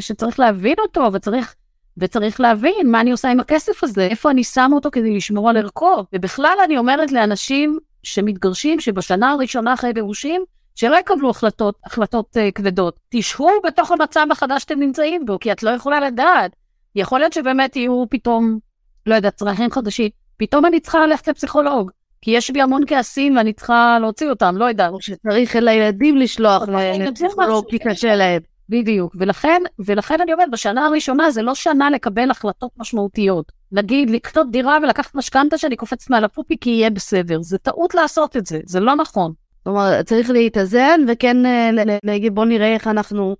שצריך 0.00 0.40
להבין 0.40 0.74
אותו, 0.78 1.10
וצריך, 1.12 1.54
וצריך 1.96 2.40
להבין 2.40 2.90
מה 2.90 3.00
אני 3.00 3.10
עושה 3.10 3.30
עם 3.30 3.40
הכסף 3.40 3.84
הזה, 3.84 4.06
איפה 4.06 4.30
אני 4.30 4.44
שמה 4.44 4.74
אותו 4.74 4.90
כדי 4.90 5.16
לשמור 5.16 5.50
על 5.50 5.56
ערכו. 5.56 6.04
ובכלל 6.12 6.56
אני 6.64 6.78
אומרת 6.78 7.12
לאנשים 7.12 7.78
שמתגרשים, 8.02 8.80
שבשנה 8.80 9.32
הראשונה 9.32 9.74
אחרי 9.74 9.92
גירושים, 9.92 10.44
שלא 10.74 10.96
יקבלו 10.96 11.30
החלטות, 11.30 11.74
החלטות 11.84 12.36
uh, 12.36 12.52
כבדות. 12.54 12.98
תשהו 13.08 13.50
בתוך 13.64 13.90
המצב 13.90 14.26
החדש 14.30 14.62
שאתם 14.62 14.80
נמצאים 14.80 15.26
בו, 15.26 15.38
כי 15.38 15.52
את 15.52 15.62
לא 15.62 15.70
יכולה 15.70 16.00
לדעת. 16.00 16.56
יכול 16.94 17.18
להיות 17.18 17.32
שבאמת 17.32 17.76
יהיו 17.76 18.04
פתאום, 18.10 18.58
לא 19.06 19.14
יודעת, 19.14 19.34
צרכים 19.34 19.70
חדשים. 19.70 20.10
פתאום 20.36 20.66
אני 20.66 20.80
צריכה 20.80 21.06
ללכת 21.06 21.28
לפסיכולוג, 21.28 21.90
כי 22.22 22.30
יש 22.30 22.50
בי 22.50 22.62
המון 22.62 22.82
כעסים 22.86 23.36
ואני 23.36 23.52
צריכה 23.52 23.98
להוציא 24.00 24.30
אותם, 24.30 24.56
לא 24.56 24.64
יודעת. 24.64 24.92
או 24.92 25.00
שצריך 25.00 25.56
לילדים 25.56 26.16
לשלוח 26.16 26.62
לפסיכולוג, 26.98 27.64
כי 27.70 27.78
קשה 27.78 28.14
להם. 28.14 28.42
בדיוק. 28.68 29.16
ולכן, 29.18 29.62
ולכן 29.78 30.20
אני 30.20 30.32
אומרת, 30.32 30.50
בשנה 30.50 30.86
הראשונה 30.86 31.30
זה 31.30 31.42
לא 31.42 31.54
שנה 31.54 31.90
לקבל 31.90 32.30
החלטות 32.30 32.70
משמעותיות. 32.78 33.52
נגיד, 33.72 34.10
לקנות 34.10 34.50
דירה 34.50 34.78
ולקחת 34.82 35.14
משכנתה 35.14 35.58
שאני 35.58 35.76
קופצת 35.76 36.10
מעל 36.10 36.24
הפופי 36.24 36.56
כי 36.60 36.70
יהיה 36.70 36.90
בסדר. 36.90 37.42
זה 37.42 37.58
טעות 37.58 37.94
לעשות 37.94 38.36
את 38.36 38.46
זה, 38.46 38.60
זה 38.66 38.80
לא 38.80 38.96
נכון. 38.96 39.32
כלומר, 39.64 40.02
צריך 40.02 40.30
להתאזן, 40.30 41.00
וכן 41.08 41.46
אה, 41.46 41.70
להגיד, 42.04 42.34
בוא 42.34 42.44
נראה 42.44 42.74
איך 42.74 42.86
אנחנו 42.86 43.36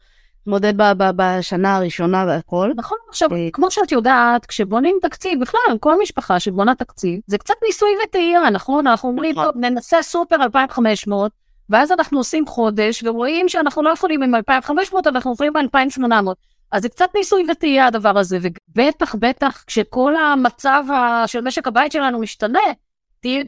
נתמודד 0.47 0.75
בשנה 1.17 1.77
הראשונה 1.77 2.25
והכל. 2.29 2.73
נכון, 2.77 2.99
עכשיו, 3.09 3.29
אה, 3.33 3.49
כמו 3.53 3.71
שאת 3.71 3.93
יודעת, 3.93 4.47
כשבונים 4.47 4.99
תקציב, 5.03 5.41
בכלל, 5.41 5.61
כל 5.81 6.01
משפחה 6.03 6.41
שבונה 6.41 6.75
תקציב, 6.75 7.21
זה 7.27 7.39
קצת 7.39 7.55
ניסוי 7.67 7.91
וטעייה, 8.05 8.51
נכון? 8.51 8.87
אנחנו 8.87 9.09
אומרים, 9.09 9.33
נכון. 9.33 9.45
טוב, 9.45 9.57
ננסה 9.57 10.03
סופר 10.03 10.43
2,500, 10.43 11.33
ואז 11.71 11.93
אנחנו 11.93 12.19
עושים 12.19 12.47
חודש, 12.47 13.03
ורואים 13.03 13.49
שאנחנו 13.49 13.83
לא 13.83 13.91
יכולים 13.91 14.23
עם 14.23 14.35
2,500, 14.35 15.07
אנחנו 15.07 15.33
יכולים 15.33 15.57
עם 15.57 15.65
2,800. 15.65 16.37
אז 16.73 16.83
זה 16.83 16.89
קצת 16.89 17.09
ניסוי 17.15 17.45
וטעייה 17.51 17.87
הדבר 17.87 18.19
הזה, 18.19 18.39
ובטח, 18.43 19.15
בטח, 19.15 19.65
כשכל 19.67 20.17
המצב 20.17 20.85
של 21.27 21.41
משק 21.41 21.67
הבית 21.67 21.93
שלנו 21.93 22.19
משתנה, 22.19 22.61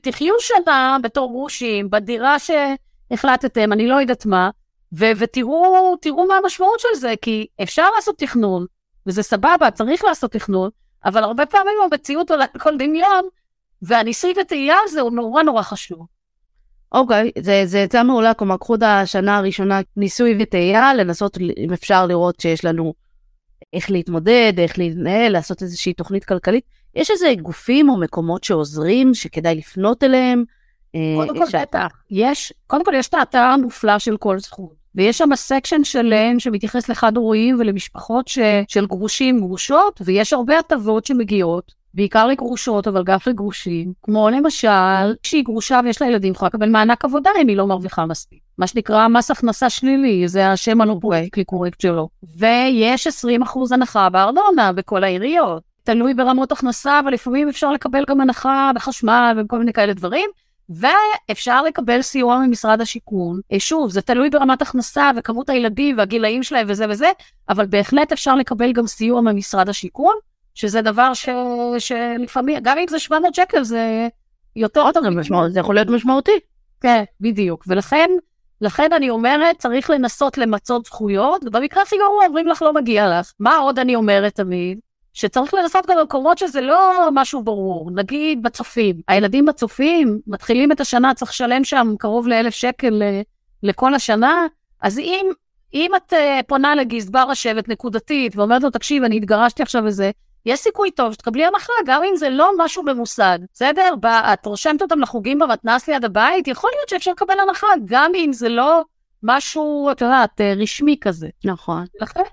תחיו 0.02 0.34
שנה 0.40 0.96
בתור 1.02 1.30
גרושים, 1.30 1.90
בדירה 1.90 2.36
שהחלטתם, 2.38 3.72
אני 3.72 3.86
לא 3.86 4.00
יודעת 4.00 4.26
מה, 4.26 4.50
ו- 4.92 5.10
ותראו 5.16 5.96
תראו 6.00 6.26
מה 6.26 6.34
המשמעות 6.36 6.80
של 6.80 7.00
זה, 7.00 7.14
כי 7.22 7.46
אפשר 7.62 7.90
לעשות 7.96 8.18
תכנון, 8.18 8.66
וזה 9.06 9.22
סבבה, 9.22 9.70
צריך 9.74 10.04
לעשות 10.04 10.32
תכנון, 10.32 10.70
אבל 11.04 11.24
הרבה 11.24 11.46
פעמים 11.46 11.74
המציאות 11.84 12.30
עולה 12.30 12.46
כל 12.46 12.76
דמיון, 12.78 13.28
והניסוי 13.82 14.34
וטעייה 14.40 14.76
הזה 14.84 15.00
הוא 15.00 15.12
נורא 15.12 15.42
נורא 15.42 15.62
חשוב. 15.62 16.06
אוקיי, 16.92 17.30
okay, 17.38 17.42
זה 17.64 17.78
יצא 17.78 18.02
מעולה, 18.02 18.34
כלומר, 18.34 18.56
קחו 18.56 18.74
את 18.74 18.82
השנה 18.82 19.36
הראשונה 19.36 19.80
ניסוי 19.96 20.36
וטעייה, 20.40 20.94
לנסות, 20.94 21.38
אם 21.56 21.72
אפשר 21.72 22.06
לראות 22.06 22.40
שיש 22.40 22.64
לנו 22.64 22.94
איך 23.72 23.90
להתמודד, 23.90 24.52
איך 24.58 24.78
להתנהל, 24.78 25.32
לעשות 25.32 25.62
איזושהי 25.62 25.92
תוכנית 25.92 26.24
כלכלית. 26.24 26.64
יש 26.96 27.11
איזה 27.11 27.32
גופים 27.42 27.88
או 27.88 27.96
מקומות 27.96 28.44
שעוזרים, 28.44 29.14
שכדאי 29.14 29.54
לפנות 29.54 30.04
אליהם? 30.04 30.44
אה, 30.94 31.00
קודם 31.16 31.38
כל, 31.38 31.59
בטח. 31.61 31.88
יש, 32.11 32.52
קודם 32.66 32.85
כל, 32.85 32.94
יש 32.94 33.09
את 33.09 33.14
האתר 33.14 33.38
המופלא 33.38 33.98
של 33.98 34.16
כל 34.16 34.38
זכות, 34.38 34.74
ויש 34.94 35.18
שם 35.18 35.35
section 35.35 35.85
שלם 35.85 36.40
שמתייחס 36.40 36.88
לחד 36.88 37.16
הוריים 37.16 37.56
ולמשפחות 37.59 38.28
ש, 38.28 38.38
של 38.68 38.87
גרושים, 38.87 39.40
גרושות, 39.40 40.00
ויש 40.04 40.32
הרבה 40.32 40.59
הטבות 40.59 41.06
שמגיעות. 41.06 41.87
בעיקר 41.94 42.26
לגרושות, 42.26 42.88
אבל 42.88 43.04
גם 43.04 43.18
לגרושים, 43.26 43.92
כמו 44.02 44.30
למשל, 44.30 45.14
כשהיא 45.22 45.44
גרושה 45.44 45.80
ויש 45.85 46.02
לה 46.02 46.09
ילדים, 46.09 46.32
יכולה 46.32 46.48
לקבל 46.48 46.68
מענק 46.68 47.04
עבודה 47.04 47.30
אם 47.42 47.48
היא 47.48 47.56
לא 47.56 47.66
מרוויחה 47.66 48.06
מספיק. 48.06 48.38
מה 48.59 48.66
שנקרא 48.66 49.09
מס 49.09 49.30
הכנסה 49.30 49.70
שלילי, 49.70 50.28
זה 50.28 50.48
השם 50.50 50.80
הלא 50.80 50.96
politically 51.00 51.38
correct 51.46 51.81
שלו. 51.80 52.09
ויש 52.37 53.06
20% 53.06 53.11
הנחה 53.70 54.09
בארנונה 54.11 54.72
בכל 54.72 55.04
העיריות. 55.04 55.62
תלוי 55.87 56.14
ברמות 56.14 56.53
הכנסה, 56.53 57.01
אבל 57.01 57.12
לפעמים 57.12 57.49
אפשר 57.49 57.72
לקבל 57.72 58.05
גם 58.09 58.20
הנחה 58.20 58.70
בחשמל 58.75 59.38
וכל 59.38 59.59
מיני 59.59 59.72
כאלה 59.72 59.92
דברים. 59.92 60.31
ואפשר 60.68 61.62
לקבל 61.62 62.03
סיוע 62.03 62.38
ממשרד 62.38 62.81
השיכון. 62.81 63.40
אה, 63.53 63.61
שוב, 63.61 63.90
זה 63.90 64.03
תלוי 64.03 64.31
ברמת 64.31 64.62
הכנסה 64.62 65.11
וכמות 65.16 65.51
הילדים 65.51 65.99
והגילאים 65.99 66.42
שלהם 66.42 66.66
וזה 66.70 66.85
וזה, 66.88 67.11
אבל 67.49 67.66
בהחלט 67.66 68.12
אפשר 68.12 68.35
לקבל 68.35 68.72
גם 68.72 68.87
סיוע 68.87 69.20
ממשרד 69.20 69.68
השיכון. 69.68 70.14
שזה 70.55 70.83
דבר 70.83 71.14
ש... 71.14 71.29
שלפעמים, 71.79 72.59
גם 72.62 72.79
אם 72.79 72.88
זה 72.88 72.99
700 72.99 73.35
שקל, 73.35 73.62
זה 73.64 74.09
יותר 74.57 74.92
טוב. 74.92 75.09
משמעות, 75.09 75.53
זה 75.53 75.61
יכול 75.61 75.75
להיות 75.75 75.88
משמעותי. 75.88 76.40
כן, 76.81 77.05
בדיוק. 77.20 77.64
ולכן, 77.66 78.11
לכן 78.61 78.92
אני 78.92 79.11
אומרת, 79.11 79.59
צריך 79.59 79.90
לנסות 79.90 80.38
למצות 80.38 80.85
זכויות, 80.85 81.44
ובמקרה 81.44 81.83
הכי 81.83 81.96
גרוע 81.96 82.27
אומרים 82.27 82.46
לך 82.46 82.62
לא 82.62 82.72
מגיע 82.72 83.20
לך. 83.20 83.33
מה 83.40 83.57
עוד 83.57 83.79
אני 83.79 83.94
אומרת 83.94 84.35
תמיד? 84.35 84.79
שצריך 85.16 85.55
לנסות 85.55 85.87
גם 85.87 85.96
במקומות 85.96 86.38
שזה 86.38 86.61
לא 86.61 87.09
משהו 87.12 87.42
ברור, 87.42 87.90
נגיד 87.94 88.42
בצופים. 88.42 88.96
הילדים 89.09 89.46
בצופים 89.46 90.18
מתחילים 90.26 90.72
את 90.72 90.81
השנה, 90.81 91.14
צריך 91.14 91.31
לשלם 91.31 91.64
שם 91.64 91.94
קרוב 91.98 92.29
לאלף 92.29 92.55
שקל 92.55 93.02
לכל 93.62 93.94
השנה, 93.94 94.46
אז 94.83 94.98
אם, 94.98 95.26
אם 95.74 95.90
את 95.96 96.12
uh, 96.12 96.16
פונה 96.46 96.74
לגזבר 96.74 97.26
השבט 97.31 97.68
נקודתית 97.68 98.37
ואומרת 98.37 98.62
לו, 98.62 98.70
תקשיב, 98.70 99.02
אני 99.05 99.16
התגרשתי 99.16 99.62
עכשיו 99.62 99.83
וזה, 99.85 100.11
יש 100.46 100.61
סיכוי 100.61 100.90
טוב 100.90 101.12
שתקבלי 101.12 101.44
הנחה, 101.44 101.72
גם 101.87 102.02
אם 102.05 102.16
זה 102.16 102.31
לא 102.31 102.50
משהו 102.59 102.83
ממוסד, 102.83 103.38
בסדר? 103.52 103.94
את 104.05 104.46
רושמת 104.46 104.83
אותם 104.83 105.00
לחוגים 105.00 105.38
במתנ"ס 105.38 105.88
ליד 105.88 106.05
הבית, 106.05 106.48
יכול 106.48 106.70
להיות 106.76 106.88
שאפשר 106.88 107.11
לקבל 107.11 107.40
הנחה, 107.40 107.66
גם 107.85 108.12
אם 108.14 108.33
זה 108.33 108.48
לא 108.48 108.83
משהו, 109.22 109.88
את 109.90 110.00
יודעת, 110.00 110.40
אה, 110.40 110.55
רשמי 110.57 110.96
כזה. 111.00 111.29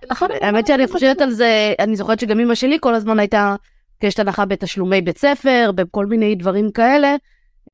נכון. 0.09 0.27
האמת 0.41 0.67
שאני 0.67 0.87
חושבת 0.87 1.21
על 1.21 1.31
זה, 1.31 1.73
אני 1.79 1.95
זוכרת 1.95 2.19
שגם 2.19 2.39
אמא 2.39 2.55
שלי 2.55 2.77
כל 2.81 2.95
הזמן 2.95 3.19
הייתה, 3.19 3.55
יש 4.03 4.19
הנחה 4.19 4.45
בתשלומי 4.45 5.01
בית 5.01 5.17
ספר, 5.17 5.71
בכל 5.75 6.05
מיני 6.05 6.35
דברים 6.35 6.71
כאלה. 6.71 7.15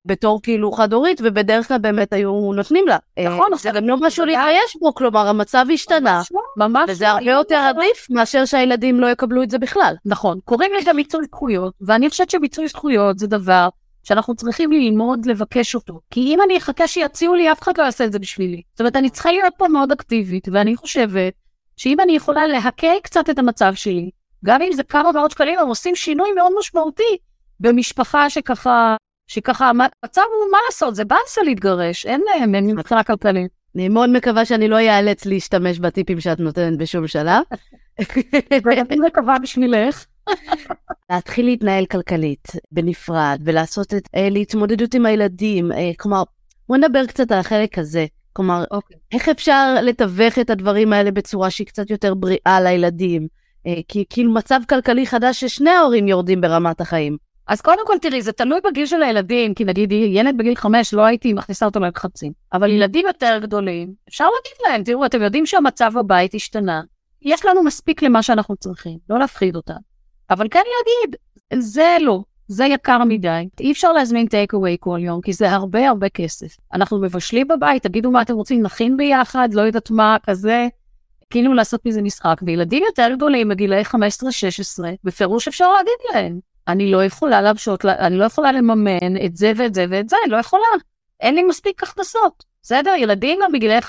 בתור 0.05 0.39
כאילו 0.43 0.71
חד-הורית, 0.71 1.21
ובדרך 1.23 1.67
כלל 1.67 1.77
באמת 1.77 2.13
היו 2.13 2.51
נותנים 2.55 2.87
לה. 2.87 2.97
נכון, 3.25 3.47
זה 3.57 3.71
גם 3.71 3.87
לא 3.87 3.97
משהו 3.99 4.25
להתבייש 4.25 4.77
בו, 4.79 4.93
כלומר, 4.93 5.27
המצב 5.27 5.65
השתנה. 5.73 6.21
ממש. 6.57 6.89
וזה 6.89 7.09
הרבה 7.09 7.31
יותר 7.31 7.55
עדיף 7.55 8.09
מאשר 8.09 8.45
שהילדים 8.45 8.99
לא 8.99 9.07
יקבלו 9.07 9.43
את 9.43 9.49
זה 9.49 9.57
בכלל. 9.57 9.95
נכון, 10.05 10.39
קוראים 10.45 10.71
לזה 10.79 10.93
מיצוי 10.93 11.25
זכויות, 11.25 11.73
ואני 11.81 12.09
חושבת 12.09 12.29
שמיצוי 12.29 12.67
זכויות 12.67 13.19
זה 13.19 13.27
דבר 13.27 13.69
שאנחנו 14.03 14.35
צריכים 14.35 14.71
ללמוד 14.71 15.25
לבקש 15.25 15.75
אותו. 15.75 15.99
כי 16.11 16.19
אם 16.19 16.39
אני 16.41 16.57
אחכה 16.57 16.87
שיציעו 16.87 17.35
לי, 17.35 17.51
אף 17.51 17.61
אחד 17.61 17.77
לא 17.77 17.83
יעשה 17.83 18.05
את 18.05 18.11
זה 18.11 18.19
בשבילי. 18.19 18.61
זאת 18.71 18.79
אומרת, 18.79 18.95
אני 18.95 19.09
צריכה 19.09 19.31
להיות 19.31 19.53
פה 19.57 19.67
מאוד 19.67 19.91
אקטיבית, 19.91 20.47
ואני 20.51 20.75
חושבת 20.75 21.33
שאם 21.77 21.99
אני 21.99 22.15
יכולה 22.15 22.47
להקל 22.47 22.95
קצת 23.03 23.29
את 23.29 23.39
המצב 23.39 23.73
שלי, 23.75 24.09
גם 24.45 24.61
אם 24.61 24.73
זה 24.73 24.83
כמה 24.83 25.11
מאות 25.11 25.31
שקלים, 25.31 25.59
הם 25.59 25.67
עושים 25.67 25.95
שינוי 25.95 26.31
מאוד 26.31 26.51
משמעותי 26.59 27.17
במשפחה 27.59 28.29
שככה 28.29 28.95
שככה 29.27 29.69
המצב 29.69 30.21
הוא 30.21 30.51
מה 30.51 30.57
לעשות, 30.65 30.95
זה 30.95 31.05
באסה 31.05 31.41
להתגרש, 31.43 32.05
אין 32.05 32.21
להם, 32.25 32.55
אין 32.55 32.67
מבחינה 32.67 33.03
כלכלית. 33.03 33.51
אני 33.75 33.89
מאוד 33.89 34.09
מקווה 34.09 34.45
שאני 34.45 34.67
לא 34.67 34.77
איאלץ 34.77 35.25
להשתמש 35.25 35.79
בטיפים 35.79 36.19
שאת 36.19 36.39
נותנת 36.39 36.77
בשום 36.77 37.07
שלב. 37.07 37.43
ואני 38.65 38.95
מקווה 39.07 39.39
בשבילך. 39.39 40.05
להתחיל 41.11 41.45
להתנהל 41.45 41.85
כלכלית 41.85 42.47
בנפרד 42.71 43.41
ולעשות 43.43 43.93
את, 43.93 44.09
אה, 44.15 44.29
להתמודדות 44.29 44.93
עם 44.93 45.05
הילדים, 45.05 45.71
אה, 45.71 45.91
כלומר, 45.97 46.23
בוא 46.69 46.77
נדבר 46.77 47.05
קצת 47.05 47.31
על 47.31 47.39
החלק 47.39 47.77
הזה. 47.77 48.05
כלומר, 48.33 48.63
okay. 48.63 48.75
אוקיי. 48.75 48.97
איך 49.11 49.29
אפשר 49.29 49.75
לתווך 49.83 50.39
את 50.39 50.49
הדברים 50.49 50.93
האלה 50.93 51.11
בצורה 51.11 51.49
שהיא 51.49 51.67
קצת 51.67 51.89
יותר 51.89 52.13
בריאה 52.13 52.61
לילדים? 52.61 53.27
אה, 53.67 53.73
כי 53.87 54.03
כאילו 54.09 54.33
מצב 54.33 54.59
כלכלי 54.69 55.07
חדש 55.07 55.39
ששני 55.39 55.69
ההורים 55.69 56.07
יורדים 56.07 56.41
ברמת 56.41 56.81
החיים. 56.81 57.17
אז 57.47 57.61
קודם 57.61 57.87
כל, 57.87 57.97
תראי, 58.01 58.21
זה 58.21 58.31
תלוי 58.31 58.59
בגיל 58.63 58.85
של 58.85 59.03
הילדים, 59.03 59.53
כי 59.53 59.65
נגיד 59.65 59.91
ילד 59.91 60.37
בגיל 60.37 60.55
חמש, 60.55 60.93
לא 60.93 61.05
הייתי 61.05 61.33
מכניסה 61.33 61.65
אותו 61.65 61.79
ללחצים. 61.79 62.31
אבל 62.53 62.69
ילדים 62.69 63.07
יותר 63.07 63.39
גדולים, 63.41 63.93
אפשר 64.09 64.23
להגיד 64.23 64.57
להם, 64.67 64.83
תראו, 64.83 65.05
אתם 65.05 65.21
יודעים 65.21 65.45
שהמצב 65.45 65.91
בבית 65.95 66.33
השתנה, 66.33 66.81
יש 67.21 67.45
לנו 67.45 67.63
מספיק 67.63 68.03
למה 68.03 68.23
שאנחנו 68.23 68.55
צריכים, 68.55 68.97
לא 69.09 69.19
להפחיד 69.19 69.55
אותם. 69.55 69.88
אבל 70.29 70.47
כן 70.51 70.61
להגיד, 70.77 71.15
זה 71.63 71.97
לא, 72.01 72.23
זה 72.47 72.65
יקר 72.65 73.03
מדי, 73.03 73.47
אי 73.59 73.71
אפשר 73.71 73.91
להזמין 73.91 74.27
טייק 74.27 74.53
אווי 74.53 74.77
כל 74.79 74.99
יום, 75.01 75.21
כי 75.21 75.33
זה 75.33 75.51
הרבה 75.51 75.89
הרבה 75.89 76.09
כסף. 76.09 76.57
אנחנו 76.73 77.01
מבשלים 77.01 77.47
בבית, 77.47 77.83
תגידו 77.83 78.11
מה 78.11 78.21
אתם 78.21 78.33
רוצים, 78.33 78.61
נכין 78.61 78.97
ביחד, 78.97 79.49
לא 79.53 79.61
יודעת 79.61 79.91
מה, 79.91 80.17
כזה, 80.23 80.67
כאילו 81.29 81.53
לעשות 81.53 81.85
מזה 81.85 82.01
משחק. 82.01 82.35
וילדים 82.45 82.83
יותר 82.87 83.09
גדולים, 83.15 83.49
בגילאי 83.49 83.81
15-16, 83.81 83.95
בפירוש 85.03 85.47
אפשר 85.47 85.71
להגיד 85.71 85.93
להם, 86.13 86.39
אני 86.67 86.91
לא 86.91 87.05
יכולה 87.05 87.41
להרשות, 87.41 87.85
אני 87.85 88.17
לא 88.17 88.25
יכולה 88.25 88.51
לממן 88.51 89.25
את 89.25 89.35
זה 89.35 89.51
ואת 89.55 89.73
זה 89.73 89.85
ואת 89.89 90.09
זה, 90.09 90.15
אני 90.23 90.31
לא 90.31 90.37
יכולה. 90.37 90.67
אין 91.19 91.35
לי 91.35 91.43
מספיק 91.43 91.83
הכנסות. 91.83 92.43
בסדר? 92.63 92.93
ילדים 92.97 93.39
גם 93.43 93.51
בגילי 93.51 93.79
15-16 93.79 93.81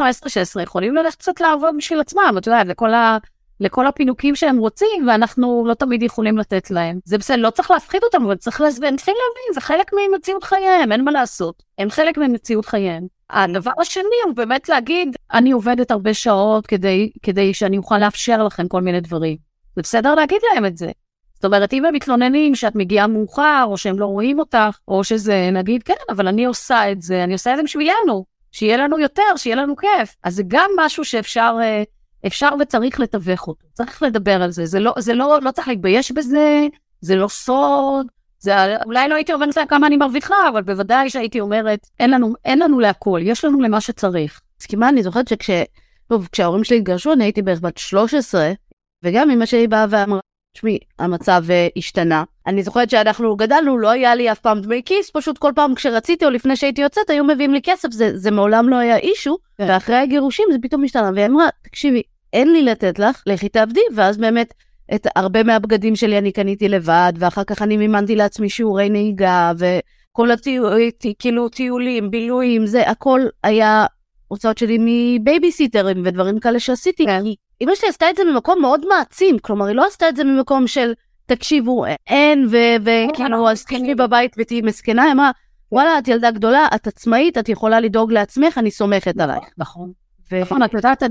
יכולים 0.63 0.95
ללכת 0.95 1.19
קצת 1.19 1.41
לעבוד 1.41 1.75
בשביל 1.79 2.01
עצמם, 2.01 2.35
את 2.39 2.47
יודעת, 2.47 2.67
לכל, 2.67 2.95
ה, 2.95 3.19
לכל 3.61 3.87
הפינוקים 3.87 4.37
שהם 4.37 4.59
רוצים, 4.59 5.09
ואנחנו 5.09 5.65
לא 5.67 5.75
תמיד 5.75 6.03
יכולים 6.03 6.39
לתת 6.39 6.71
להם. 6.71 6.99
זה 7.05 7.19
בסדר, 7.19 7.37
לא 7.37 7.51
צריך 7.51 7.71
להפחיד 7.71 8.03
אותם, 8.05 8.25
אבל 8.25 8.37
צריך 8.37 8.61
להסביר, 8.61 8.97
צריכים 8.97 9.15
להבין, 9.15 9.55
זה 9.55 9.61
חלק 9.61 9.91
ממציאות 9.93 10.45
חייהם, 10.45 10.93
אין 10.93 11.05
מה 11.05 11.11
לעשות. 11.11 11.63
הם 11.79 11.91
חלק 11.91 12.19
ממציאות 12.19 12.67
חייהם. 12.67 13.07
הדבר 13.31 13.71
השני 13.81 14.03
הוא 14.25 14.35
באמת 14.35 14.69
להגיד, 14.69 15.17
אני 15.33 15.51
עובדת 15.51 15.91
הרבה 15.91 16.15
שעות 16.15 16.67
כדי, 16.67 17.11
כדי 17.23 17.55
שאני 17.55 17.79
אוכל 17.79 17.99
לאפשר 17.99 18.45
לכם 18.45 18.69
כל 18.69 18.81
מיני 18.81 19.01
דברים. 19.01 19.37
זה 19.77 19.83
בסדר 19.83 20.15
להגיד 20.15 20.41
להם 20.55 20.67
את 20.67 20.77
זה. 20.77 20.91
זאת 21.35 21.45
אומרת, 21.45 21.73
אם 21.73 21.85
הם 21.85 21.95
מתלוננים 21.95 22.55
שאת 22.55 22.77
מגיעה 22.77 23.07
מאוחר, 23.07 23.65
או 23.67 23.77
שהם 23.77 23.99
לא 23.99 24.07
רואים 24.07 24.39
אותך, 24.39 24.79
או 24.89 25.05
שזה, 25.05 25.51
נגיד, 25.53 25.83
כן, 25.83 25.95
אבל 26.11 26.29
אני 26.29 26.45
עושה 26.45 26.93
את 26.93 27.03
זה, 27.03 27.25
אני 27.25 27.33
עושה 27.33 27.53
את 27.53 27.57
זה 27.57 27.63
בשבילנו, 27.63 28.25
שיהיה 28.53 28.77
לנו 28.77 28.99
יותר, 28.99 29.37
שיהיה 29.37 29.57
לנו 29.57 29.77
כיף. 29.77 30.17
אז 30.25 30.35
זה 30.35 30.43
גם 30.47 30.71
משהו 30.79 31.05
שאפשר 31.05 31.57
אה, 31.63 31.83
אפשר 32.27 32.49
וצריך 32.61 33.01
לתווך 33.01 33.49
אותו, 33.49 33.67
צריך 33.73 34.03
לדבר 34.03 34.43
על 34.43 34.51
זה. 34.51 34.67
זה 34.67 34.81
לא, 34.81 34.95
זה 34.99 35.15
לא, 35.15 35.39
לא 35.43 35.51
צריך 35.51 35.69
להתבייש 35.69 36.13
בזה, 36.13 36.67
זה 37.01 37.17
לא 37.17 37.29
סוד, 37.29 38.07
זה, 38.39 38.77
אולי 38.85 39.09
לא 39.09 39.15
הייתי 39.15 39.33
אומרת 39.33 39.59
כמה 39.69 39.87
אני 39.87 39.97
מרוויחה, 39.97 40.49
אבל 40.49 40.63
בוודאי 40.63 41.11
שהייתי 41.11 41.41
אומרת, 41.41 41.87
אין 42.01 42.11
לנו, 42.11 42.35
אין 42.45 42.59
לנו 42.59 42.81
להכל, 42.81 43.21
יש 43.23 43.45
לנו 43.45 43.61
למה 43.61 43.81
שצריך. 43.81 44.41
מסכימה, 44.61 44.89
אני 44.89 45.03
זוכרת 45.03 45.29
שכש... 45.29 45.51
טוב, 46.09 46.29
כשההורים 46.33 46.65
שלי 46.65 46.77
התגרשו 46.77 47.13
אני 47.13 47.25
הייתי 47.25 47.43
בערך 47.43 47.61
בת 47.61 47.79
13, 47.79 48.53
וגם 49.03 49.31
אמא 49.31 49.47
שלי 49.47 49.67
באה 49.69 49.87
ואמרה, 49.91 50.20
תשמעי, 50.53 50.79
המצב 50.99 51.45
uh, 51.49 51.73
השתנה. 51.77 52.25
אני 52.47 52.63
זוכרת 52.63 52.91
שאנחנו 52.91 53.37
גדלנו, 53.37 53.79
לא 53.79 53.91
היה 53.91 54.15
לי 54.15 54.33
אף 54.33 54.39
פעם 54.39 54.61
דמי 54.61 54.83
כיס, 54.85 55.11
פשוט 55.15 55.39
כל 55.39 55.53
פעם 55.55 55.75
כשרציתי 55.75 56.25
או 56.25 56.31
לפני 56.31 56.57
שהייתי 56.57 56.81
יוצאת, 56.81 57.11
היו 57.11 57.25
מביאים 57.25 57.53
לי 57.53 57.61
כסף, 57.63 57.91
זה, 57.91 58.19
זה 58.19 58.31
מעולם 58.31 58.69
לא 58.69 58.77
היה 58.77 58.97
אישו, 58.97 59.39
כן. 59.59 59.67
ואחרי 59.69 59.97
הגירושים 59.97 60.45
זה 60.53 60.59
פתאום 60.63 60.85
השתנה, 60.85 61.11
והיא 61.15 61.27
אמרה, 61.27 61.49
תקשיבי, 61.63 62.03
אין 62.33 62.53
לי 62.53 62.63
לתת 62.63 62.99
לך, 62.99 63.23
לכי 63.27 63.49
תעבדי, 63.49 63.81
ואז 63.95 64.19
באמת 64.19 64.55
את 64.95 65.07
הרבה 65.17 65.43
מהבגדים 65.43 65.97
שלי 65.97 66.19
אני 66.19 66.33
קניתי 66.33 66.69
לבד, 66.69 67.13
ואחר 67.19 67.45
כך 67.45 67.63
אני 67.63 67.77
מימנתי 67.77 68.17
לעצמי 68.17 68.51
שיעורי 68.51 68.89
נהיגה, 68.89 69.53
וכל 69.59 70.31
הטיולים, 70.31 70.91
כאילו 71.19 71.49
טיולים, 71.49 72.11
בילויים, 72.11 72.67
זה 72.67 72.91
הכל 72.91 73.21
היה 73.45 73.87
הוצאות 74.29 74.59
שלי 74.59 74.79
מבייביסיטרים 74.81 76.03
ודברים 76.05 76.41
כאלה 76.41 76.61
שעשיתי. 76.61 77.07
כן. 77.07 77.25
אמא 77.61 77.75
שלי 77.75 77.89
עשתה 77.89 78.11
את 78.11 78.17
זה 78.17 78.25
ממקום 78.25 78.61
מאוד 78.61 78.87
מעצים, 78.89 79.39
כלומר 79.39 79.67
היא 79.67 79.77
לא 79.77 79.87
עשתה 79.87 80.09
את 80.09 80.17
זה 80.17 80.25
ממקום 80.25 80.67
של 80.67 80.93
תקשיבו 81.27 81.85
אין 82.07 82.47
וכאילו 82.81 83.51
אז 83.51 83.65
תשבי 83.65 83.95
בבית 83.95 84.35
ותהיי 84.39 84.61
מסכנה, 84.61 85.03
היא 85.03 85.13
אמרה 85.13 85.31
וואלה 85.73 85.99
את 85.99 86.09
ילדה 86.09 86.31
גדולה, 86.31 86.67
את 86.75 86.87
עצמאית, 86.87 87.39
את 87.39 87.49
יכולה 87.49 87.81
לדאוג 87.81 88.13
לעצמך, 88.13 88.59
אני 88.59 88.71
סומכת 88.71 89.21
עלייך. 89.21 89.45
נכון. 89.59 89.93
נכון, 90.43 90.63
את 90.63 90.75
יודעת, 90.75 91.03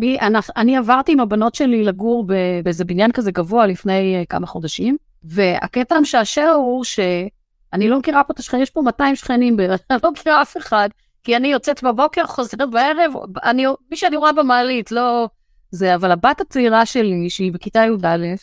אני, 0.58 0.78
עברתי 0.78 1.12
עם 1.12 1.20
הבנות 1.20 1.56
שלי 1.56 1.84
לגור 1.84 2.26
באיזה 2.64 2.86
בניין 2.86 3.12
כזה 3.12 3.32
גבוה 3.32 3.66
לפני 3.66 4.22
uh, 4.24 4.26
כמה 4.30 4.48
חודשים, 4.48 4.98
והקטע 5.24 5.96
המשעשע 5.96 6.50
הוא 6.50 6.84
שאני 6.84 7.90
לא 7.90 8.00
מכירה 8.00 8.24
פה 8.24 8.34
את 8.34 8.40
השכנים, 8.40 8.64
יש 8.64 8.70
פה 8.70 8.82
200 8.82 9.16
שכנים 9.16 9.58
בערך, 9.58 9.82
אני 9.90 10.00
לא 10.04 10.12
מכירה 10.12 10.42
אף 10.42 10.58
אחד, 10.58 10.90
כי 11.24 11.36
אני 11.36 11.48
יוצאת 11.48 11.84
בבוקר, 11.84 12.26
חוזרת 12.26 12.70
בערב, 12.72 13.14
אני, 13.44 13.66
מי 13.92 13.98
שאני 13.98 14.18
רואה 14.18 14.32
במעלית, 14.32 14.92
לא 14.92 15.30
זה, 15.72 15.96
אבל 15.96 16.12
הבת 16.12 16.42
הצעירה 16.42 16.86
שלי, 16.86 17.30
שהיא 17.30 17.52
בכיתה 17.52 17.80
י"א, 17.80 18.36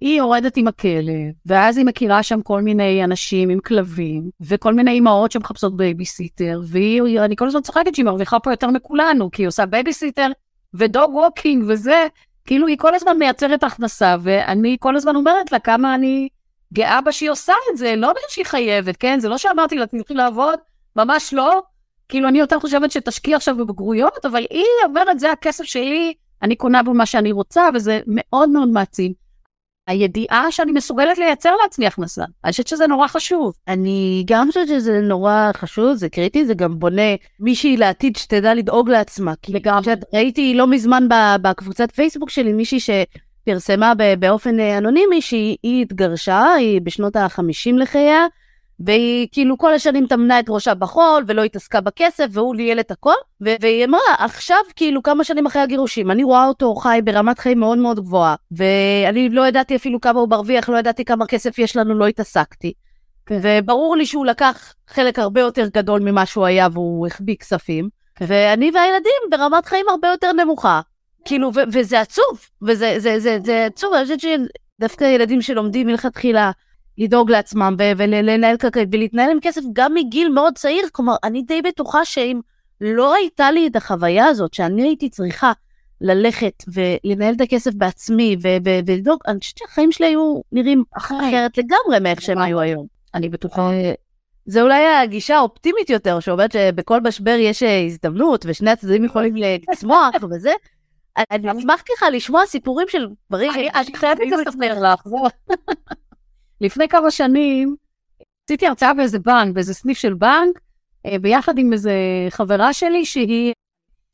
היא 0.00 0.18
יורדת 0.18 0.56
עם 0.56 0.68
הכלב, 0.68 1.32
ואז 1.46 1.76
היא 1.76 1.86
מכירה 1.86 2.22
שם 2.22 2.42
כל 2.42 2.62
מיני 2.62 3.04
אנשים 3.04 3.50
עם 3.50 3.60
כלבים, 3.60 4.30
וכל 4.40 4.74
מיני 4.74 4.90
אימהות 4.90 5.32
שמחפשות 5.32 5.76
בייביסיטר, 5.76 6.60
והיא, 6.64 7.20
אני 7.20 7.36
כל 7.36 7.46
הזמן 7.46 7.60
צוחקת 7.60 7.94
שהיא 7.94 8.04
מרוויחה 8.04 8.38
פה 8.38 8.52
יותר 8.52 8.66
מכולנו, 8.66 9.30
כי 9.30 9.42
היא 9.42 9.48
עושה 9.48 9.66
בייביסיטר 9.66 10.28
ו 10.74 10.84
dog 10.84 11.14
walking 11.14 11.64
וזה, 11.68 12.06
כאילו 12.46 12.66
היא 12.66 12.78
כל 12.78 12.94
הזמן 12.94 13.18
מייצרת 13.18 13.64
הכנסה, 13.64 14.16
ואני 14.20 14.76
כל 14.80 14.96
הזמן 14.96 15.16
אומרת 15.16 15.52
לה 15.52 15.58
כמה 15.58 15.94
אני 15.94 16.28
גאה 16.72 17.00
בה 17.00 17.12
שהיא 17.12 17.30
עושה 17.30 17.52
את 17.72 17.76
זה, 17.76 17.96
לא 17.96 18.10
בגלל 18.10 18.28
שהיא 18.28 18.44
חייבת, 18.44 18.96
כן? 18.96 19.20
זה 19.20 19.28
לא 19.28 19.38
שאמרתי 19.38 19.76
לה, 19.76 19.86
תלכי 19.86 20.14
לעבוד, 20.14 20.58
ממש 20.96 21.34
לא. 21.34 21.62
כאילו, 22.08 22.28
אני 22.28 22.38
יותר 22.38 22.60
חושבת 22.60 22.90
שתשקיע 22.90 23.36
עכשיו 23.36 23.56
בבגרויות, 23.56 24.24
אבל 24.24 24.46
היא 24.50 24.64
אומרת, 24.84 25.20
זה 25.20 25.32
הכסף 25.32 25.64
שלי, 25.64 26.14
אני 26.42 26.56
קונה 26.56 26.82
בו 26.82 26.94
מה 26.94 27.06
שאני 27.06 27.32
רוצה, 27.32 27.68
וזה 27.74 28.00
מאוד 28.06 28.48
מאוד 28.48 28.68
מעצים. 28.68 29.12
הידיעה 29.86 30.52
שאני 30.52 30.72
מסוגלת 30.72 31.18
לייצר 31.18 31.54
לעצמי 31.62 31.86
הכנסה. 31.86 32.24
אני 32.44 32.50
חושבת 32.50 32.66
שזה 32.66 32.86
נורא 32.86 33.06
חשוב. 33.06 33.52
אני 33.68 34.24
גם 34.26 34.48
חושבת 34.48 34.68
שזה 34.68 35.00
נורא 35.00 35.50
חשוב, 35.56 35.94
זה 35.94 36.08
קריטי, 36.08 36.44
זה 36.44 36.54
גם 36.54 36.78
בונה 36.78 37.14
מישהי 37.40 37.76
לעתיד 37.76 38.16
שתדע 38.16 38.54
לדאוג 38.54 38.90
לעצמה. 38.90 39.34
כי 39.42 39.52
גם 39.62 39.82
ראיתי 40.14 40.54
לא 40.54 40.66
מזמן 40.66 41.08
בקבוצת 41.42 41.90
פייסבוק 41.90 42.30
שלי 42.30 42.52
מישהי 42.52 42.78
שפרסמה 42.80 43.92
באופן 44.18 44.60
אנונימי 44.60 45.20
שהיא 45.22 45.82
התגרשה, 45.82 46.52
היא 46.52 46.80
בשנות 46.80 47.16
ה-50 47.16 47.76
לחייה, 47.78 48.26
והיא 48.80 49.28
כאילו 49.32 49.58
כל 49.58 49.74
השנים 49.74 50.06
טמנה 50.06 50.40
את 50.40 50.44
ראשה 50.48 50.74
בחול 50.74 51.24
ולא 51.26 51.44
התעסקה 51.44 51.80
בכסף 51.80 52.26
והוא 52.30 52.56
ניהל 52.56 52.80
את 52.80 52.90
הכל 52.90 53.14
והיא 53.40 53.84
אמרה 53.84 54.14
עכשיו 54.18 54.58
כאילו 54.76 55.02
כמה 55.02 55.24
שנים 55.24 55.46
אחרי 55.46 55.62
הגירושים 55.62 56.10
אני 56.10 56.24
רואה 56.24 56.46
אותו 56.46 56.74
חי 56.74 57.00
ברמת 57.04 57.38
חיים 57.38 57.60
מאוד 57.60 57.78
מאוד 57.78 58.00
גבוהה 58.00 58.34
ואני 58.52 59.28
לא 59.28 59.46
ידעתי 59.46 59.76
אפילו 59.76 60.00
כמה 60.00 60.20
הוא 60.20 60.28
מרוויח 60.28 60.68
לא 60.68 60.78
ידעתי 60.78 61.04
כמה 61.04 61.26
כסף 61.26 61.58
יש 61.58 61.76
לנו 61.76 61.94
לא 61.94 62.06
התעסקתי. 62.06 62.72
כן. 63.26 63.38
וברור 63.42 63.96
לי 63.96 64.06
שהוא 64.06 64.26
לקח 64.26 64.74
חלק 64.88 65.18
הרבה 65.18 65.40
יותר 65.40 65.68
גדול 65.74 66.00
ממה 66.00 66.26
שהוא 66.26 66.46
היה 66.46 66.68
והוא 66.72 67.06
החביא 67.06 67.36
כספים 67.36 67.88
כן. 68.14 68.24
ואני 68.28 68.70
והילדים 68.74 69.12
ברמת 69.30 69.66
חיים 69.66 69.86
הרבה 69.88 70.08
יותר 70.08 70.32
נמוכה. 70.32 70.80
כאילו 71.24 71.50
וזה 71.72 72.00
עצוב 72.00 72.40
וזה 72.62 72.74
זה, 72.74 72.98
זה, 72.98 73.18
זה, 73.18 73.38
זה 73.44 73.66
עצוב 73.66 73.94
אני 73.94 74.02
חושבת 74.02 74.20
שדווקא 74.20 75.04
ילדים 75.04 75.42
שלומדים 75.42 75.86
מלכתחילה 75.86 76.50
לדאוג 77.00 77.30
לעצמם 77.30 77.76
ולנהל 77.78 78.56
כלכלית 78.56 78.88
ולהתנהל 78.92 79.30
עם 79.30 79.38
כסף 79.42 79.60
גם 79.72 79.94
מגיל 79.94 80.28
מאוד 80.28 80.58
צעיר. 80.58 80.82
כלומר, 80.92 81.14
אני 81.24 81.42
די 81.42 81.62
בטוחה 81.62 82.04
שאם 82.04 82.40
לא 82.80 83.14
הייתה 83.14 83.50
לי 83.50 83.66
את 83.66 83.76
החוויה 83.76 84.26
הזאת, 84.26 84.54
שאני 84.54 84.82
הייתי 84.82 85.08
צריכה 85.08 85.52
ללכת 86.00 86.64
ולנהל 86.68 87.34
את 87.34 87.40
הכסף 87.40 87.74
בעצמי 87.74 88.36
ולדאוג, 88.86 89.20
אני 89.26 89.38
חושבת 89.40 89.58
שהחיים 89.58 89.92
שלי 89.92 90.06
היו 90.06 90.40
נראים 90.52 90.84
אחרת 90.96 91.58
לגמרי 91.58 91.98
מאיך 92.00 92.22
שהם 92.22 92.38
היו 92.38 92.60
היום. 92.60 92.86
אני 93.14 93.28
בטוחה. 93.28 93.70
אה, 93.70 93.92
זה 94.46 94.62
אולי 94.62 94.86
הגישה 94.86 95.36
האופטימית 95.36 95.90
יותר, 95.90 96.20
שאומרת 96.20 96.52
שבכל 96.52 97.00
משבר 97.00 97.36
יש 97.38 97.62
אה, 97.62 97.84
הזדמנות 97.86 98.44
ושני 98.48 98.70
הצדדים 98.70 99.04
יכולים 99.04 99.34
לצמוח 99.72 100.14
וזה. 100.30 100.52
אני 101.30 101.58
אשמח 101.58 101.82
ככה 101.88 102.10
לשמוע 102.10 102.46
סיפורים 102.46 102.86
של 102.88 103.06
דברים. 103.30 103.50
אני 103.74 103.96
חייבת 103.96 104.20
לספר 104.46 104.82
לך. 104.82 105.02
לפני 106.60 106.88
כמה 106.88 107.10
שנים 107.10 107.76
עשיתי 108.44 108.66
הרצאה 108.66 108.94
באיזה 108.94 109.18
בנק, 109.18 109.54
באיזה 109.54 109.74
סניף 109.74 109.98
של 109.98 110.14
בנק, 110.14 110.60
אה, 111.06 111.18
ביחד 111.18 111.58
עם 111.58 111.72
איזה 111.72 111.92
חברה 112.30 112.72
שלי 112.72 113.04
שהיא 113.04 113.52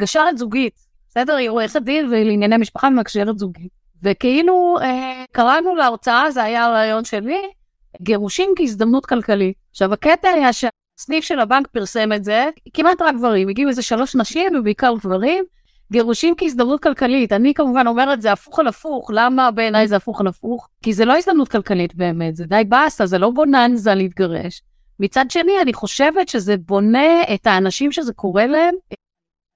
גשרת 0.00 0.38
זוגית, 0.38 0.74
בסדר? 1.09 1.35
היא 1.35 1.48
עורכת 1.48 1.82
דין 1.82 2.06
ולענייני 2.06 2.56
משפחה 2.56 2.87
ומקשרת 2.87 3.38
זוגית. 3.38 3.72
וכאילו 4.02 4.76
אה, 4.80 5.24
קראנו 5.32 5.74
להרצאה, 5.74 6.30
זה 6.30 6.42
היה 6.42 6.64
הרעיון 6.64 7.04
שלי, 7.04 7.42
גירושים 8.02 8.50
כהזדמנות 8.56 9.06
כלכלית. 9.06 9.56
עכשיו, 9.70 9.92
הקטע 9.92 10.28
היה 10.28 10.50
שהסניף 10.52 11.24
של 11.24 11.40
הבנק 11.40 11.66
פרסם 11.66 12.12
את 12.12 12.24
זה, 12.24 12.48
כמעט 12.74 13.02
רק 13.02 13.14
גברים, 13.14 13.48
הגיעו 13.48 13.68
איזה 13.68 13.82
שלוש 13.82 14.16
נשים 14.16 14.56
ובעיקר 14.59 14.94
גברים, 15.00 15.44
גירושים 15.92 16.35
כהזדמנות 16.38 16.83
כלכלית. 16.83 17.33
אני 17.33 17.55
כמובן 17.55 17.87
אומרת, 17.87 18.22
זה 18.22 18.33
הפוך 18.33 18.59
על 18.59 18.66
הפוך. 18.66 19.11
למה 19.14 19.51
בעיניי 19.51 19.88
זה 19.88 19.96
הפוך 19.96 20.20
על 20.20 20.27
הפוך? 20.27 20.68
כי 20.83 20.92
זה 20.92 21.05
לא 21.05 21.16
הזדמנות 21.16 21.49
כלכלית 21.49 21.94
באמת, 21.94 22.37
זה 22.37 22.46
די 22.46 22.62
באסה, 22.68 23.07
זה 23.07 23.18
לא 23.18 23.31
בוננזה 23.31 23.94
להתגרש. 23.94 24.62
מצד 25.01 25.25
שני, 25.31 25.53
אני 25.62 25.72
חושבת 25.72 26.29
שזה 26.29 26.57
בונה 26.57 27.22
את 27.35 27.46
האנשים 27.46 27.92
שזה 27.92 28.12
קורה 28.12 28.46
להם 28.46 28.75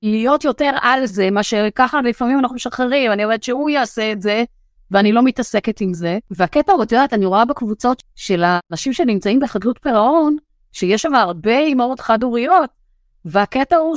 להיות 0.03 0.45
יותר 0.45 0.71
על 0.83 1.07
זה, 1.07 1.31
מה 1.31 1.43
שככה 1.43 2.01
לפעמים 2.01 2.39
אנחנו 2.39 2.57
משחררים, 2.57 3.13
אני 3.13 3.25
אומרת 3.25 3.43
שהוא 3.43 3.71
יעשה 3.71 4.13
את 4.13 4.23
זה, 4.23 4.45
ואני 4.91 5.13
לא 5.13 5.23
מתעסקת 5.23 5.81
עם 5.81 5.95
זה. 5.95 6.19
והקטע 6.31 6.73
הוא, 6.73 6.83
את 6.83 6.93
יודעת, 6.93 7.13
אני 7.13 7.27
רואה 7.27 7.45
בקבוצות 7.45 8.03
של 8.17 8.45
האנשים 8.45 8.93
שנמצאים 8.93 9.41
בחדלות 9.41 9.79
פירעון, 9.83 10.37
שיש 10.73 11.03
שם 11.03 11.15
הרבה 11.15 11.59
אימהות 11.59 12.01
חד-הוריות, 12.01 12.71
והקטע 13.25 13.77
הוא 13.77 13.97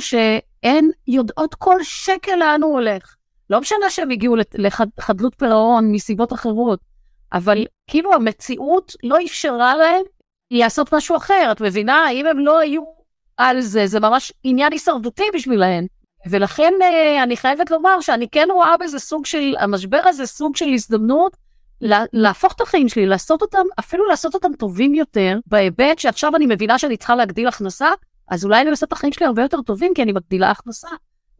שהן 0.64 0.90
יודעות 1.06 1.54
כל 1.54 1.82
שקל 1.82 2.36
לאן 2.36 2.62
הוא 2.62 2.72
הולך. 2.72 3.14
לא 3.50 3.60
משנה 3.60 3.90
שהם 3.90 4.10
הגיעו 4.10 4.36
לחדלות 4.58 5.34
פירעון 5.38 5.92
מסיבות 5.92 6.32
אחרות, 6.32 6.80
אבל 7.32 7.66
כאילו 7.86 8.14
המציאות 8.14 8.92
לא 9.04 9.18
אפשרה 9.24 9.76
להם 9.76 10.02
לעשות 10.50 10.94
משהו 10.94 11.16
אחר. 11.16 11.48
את 11.52 11.60
מבינה? 11.60 12.10
אם 12.10 12.26
הם 12.26 12.38
לא 12.38 12.58
היו 12.58 12.82
על 13.36 13.60
זה, 13.60 13.86
זה 13.86 14.00
ממש 14.00 14.32
עניין 14.44 14.72
הישרדותי 14.72 15.24
בשבילהם. 15.34 15.86
ולכן 16.26 16.72
אה, 16.82 17.22
אני 17.22 17.36
חייבת 17.36 17.70
לומר 17.70 18.00
שאני 18.00 18.28
כן 18.28 18.48
רואה 18.52 18.76
בזה 18.76 18.98
סוג 18.98 19.26
של, 19.26 19.54
המשבר 19.58 20.00
הזה 20.04 20.26
סוג 20.26 20.56
של 20.56 20.68
הזדמנות 20.68 21.36
להפוך 22.12 22.52
את 22.52 22.60
החיים 22.60 22.88
שלי, 22.88 23.06
לעשות 23.06 23.42
אותם, 23.42 23.64
אפילו 23.78 24.06
לעשות 24.06 24.34
אותם 24.34 24.52
טובים 24.58 24.94
יותר, 24.94 25.38
בהיבט 25.46 25.98
שעכשיו 25.98 26.36
אני 26.36 26.46
מבינה 26.46 26.78
שאני 26.78 26.96
צריכה 26.96 27.16
להגדיל 27.16 27.48
הכנסה, 27.48 27.88
אז 28.28 28.44
אולי 28.44 28.60
אני 28.60 28.70
עושה 28.70 28.86
את 28.86 28.92
החיים 28.92 29.12
שלי 29.12 29.26
הרבה 29.26 29.42
יותר 29.42 29.62
טובים 29.62 29.92
כי 29.94 30.02
אני 30.02 30.12
מגדילה 30.12 30.50
הכנסה. 30.50 30.88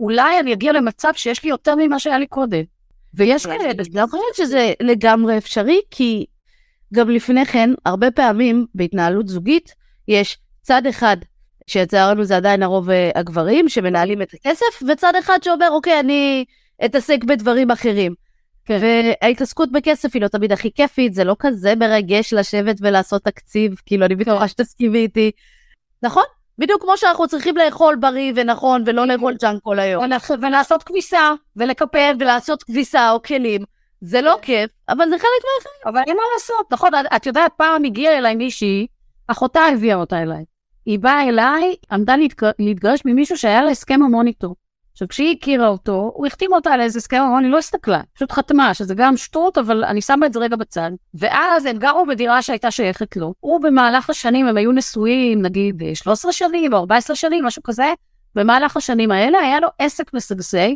אולי 0.00 0.40
אני 0.40 0.52
אגיע 0.52 0.72
למצב 0.72 1.10
שיש 1.14 1.44
לי 1.44 1.50
יותר 1.50 1.74
ממה 1.74 1.98
שהיה 1.98 2.18
לי 2.18 2.26
קודם. 2.26 2.62
ויש 3.14 3.46
כאלה, 3.46 3.70
אני 3.70 3.84
חושבת 4.10 4.34
שזה 4.36 4.72
לגמרי 4.80 5.38
אפשרי, 5.38 5.80
כי 5.90 6.26
גם 6.94 7.10
לפני 7.10 7.46
כן, 7.46 7.70
הרבה 7.86 8.10
פעמים 8.10 8.66
בהתנהלות 8.74 9.28
זוגית, 9.28 9.74
יש 10.08 10.38
צד 10.62 10.86
אחד, 10.86 11.16
שלצערנו 11.66 12.24
זה 12.24 12.36
עדיין 12.36 12.62
הרוב 12.62 12.90
אה, 12.90 13.10
הגברים, 13.14 13.68
שמנהלים 13.68 14.22
את 14.22 14.34
הכסף, 14.34 14.82
וצד 14.88 15.12
אחד 15.18 15.38
שאומר, 15.42 15.68
אוקיי, 15.70 16.00
אני 16.00 16.44
אתעסק 16.84 17.24
בדברים 17.24 17.70
אחרים. 17.70 18.14
כן. 18.64 18.78
וההתעסקות 18.82 19.72
בכסף 19.72 20.14
היא 20.14 20.22
לא 20.22 20.28
תמיד 20.28 20.52
הכי 20.52 20.72
כיפית, 20.72 21.14
זה 21.14 21.24
לא 21.24 21.36
כזה 21.38 21.74
מרגש 21.74 22.32
לשבת 22.32 22.76
ולעשות 22.80 23.24
תקציב, 23.24 23.74
כאילו, 23.86 24.06
אני 24.06 24.14
בטוחה 24.16 24.48
שתסכימי 24.48 24.98
איתי. 24.98 25.30
נכון? 26.02 26.24
בדיוק 26.58 26.82
כמו 26.82 26.96
שאנחנו 26.96 27.28
צריכים 27.28 27.56
לאכול 27.56 27.96
בריא 27.96 28.32
ונכון 28.36 28.82
ולא 28.86 29.06
לאכול 29.06 29.34
ג'אנק 29.42 29.62
כל 29.62 29.78
היום. 29.78 30.04
ולעשות 30.40 30.82
כביסה 30.82 31.32
ולקפל 31.56 32.16
ולעשות 32.20 32.62
כביסה 32.62 33.10
או 33.10 33.22
כלים. 33.22 33.64
זה 34.00 34.20
לא 34.20 34.38
כיף, 34.42 34.70
אבל 34.88 35.08
זה 35.08 35.18
חלק 35.18 35.42
מהחיים. 35.56 35.82
אבל 35.86 36.02
אין 36.06 36.16
מה 36.16 36.22
לעשות, 36.34 36.72
נכון, 36.72 36.90
את 37.16 37.26
יודעת, 37.26 37.52
פעם 37.56 37.84
הגיעה 37.84 38.18
אליי 38.18 38.34
מישהי, 38.34 38.86
אחותה 39.28 39.60
הביאה 39.60 39.96
אותה 39.96 40.22
אליי. 40.22 40.44
היא 40.86 40.98
באה 40.98 41.28
אליי, 41.28 41.74
עמדה 41.92 42.14
להתגרש 42.58 43.00
ממישהו 43.04 43.36
שהיה 43.36 43.62
לה 43.62 43.70
הסכם 43.70 44.02
המון 44.02 44.26
איתו. 44.26 44.54
עכשיו, 44.94 45.08
כשהיא 45.08 45.36
הכירה 45.36 45.68
אותו, 45.68 46.12
הוא 46.14 46.26
החתים 46.26 46.52
אותה 46.52 46.72
על 46.72 46.80
איזה 46.80 46.98
הסכם, 46.98 47.16
אמרה, 47.16 47.38
אני 47.38 47.48
לא 47.48 47.58
הסתכלה, 47.58 48.00
פשוט 48.14 48.32
חתמה, 48.32 48.74
שזה 48.74 48.94
גם 48.94 49.16
שטות, 49.16 49.58
אבל 49.58 49.84
אני 49.84 50.00
שמה 50.00 50.26
את 50.26 50.32
זה 50.32 50.40
רגע 50.40 50.56
בצד. 50.56 50.90
ואז 51.14 51.66
הם 51.66 51.78
גרו 51.78 52.06
בדירה 52.06 52.42
שהייתה 52.42 52.70
שייכת 52.70 53.16
לו. 53.16 53.34
הוא 53.40 53.60
במהלך 53.60 54.10
השנים, 54.10 54.46
הם 54.46 54.56
היו 54.56 54.72
נשואים, 54.72 55.42
נגיד 55.42 55.82
13 55.94 56.32
שנים 56.32 56.72
או 56.72 56.78
14 56.78 57.16
שנים, 57.16 57.44
משהו 57.44 57.62
כזה. 57.62 57.92
במהלך 58.34 58.76
השנים 58.76 59.10
האלה 59.10 59.38
היה 59.38 59.60
לו 59.60 59.68
עסק 59.78 60.14
משגשג, 60.14 60.70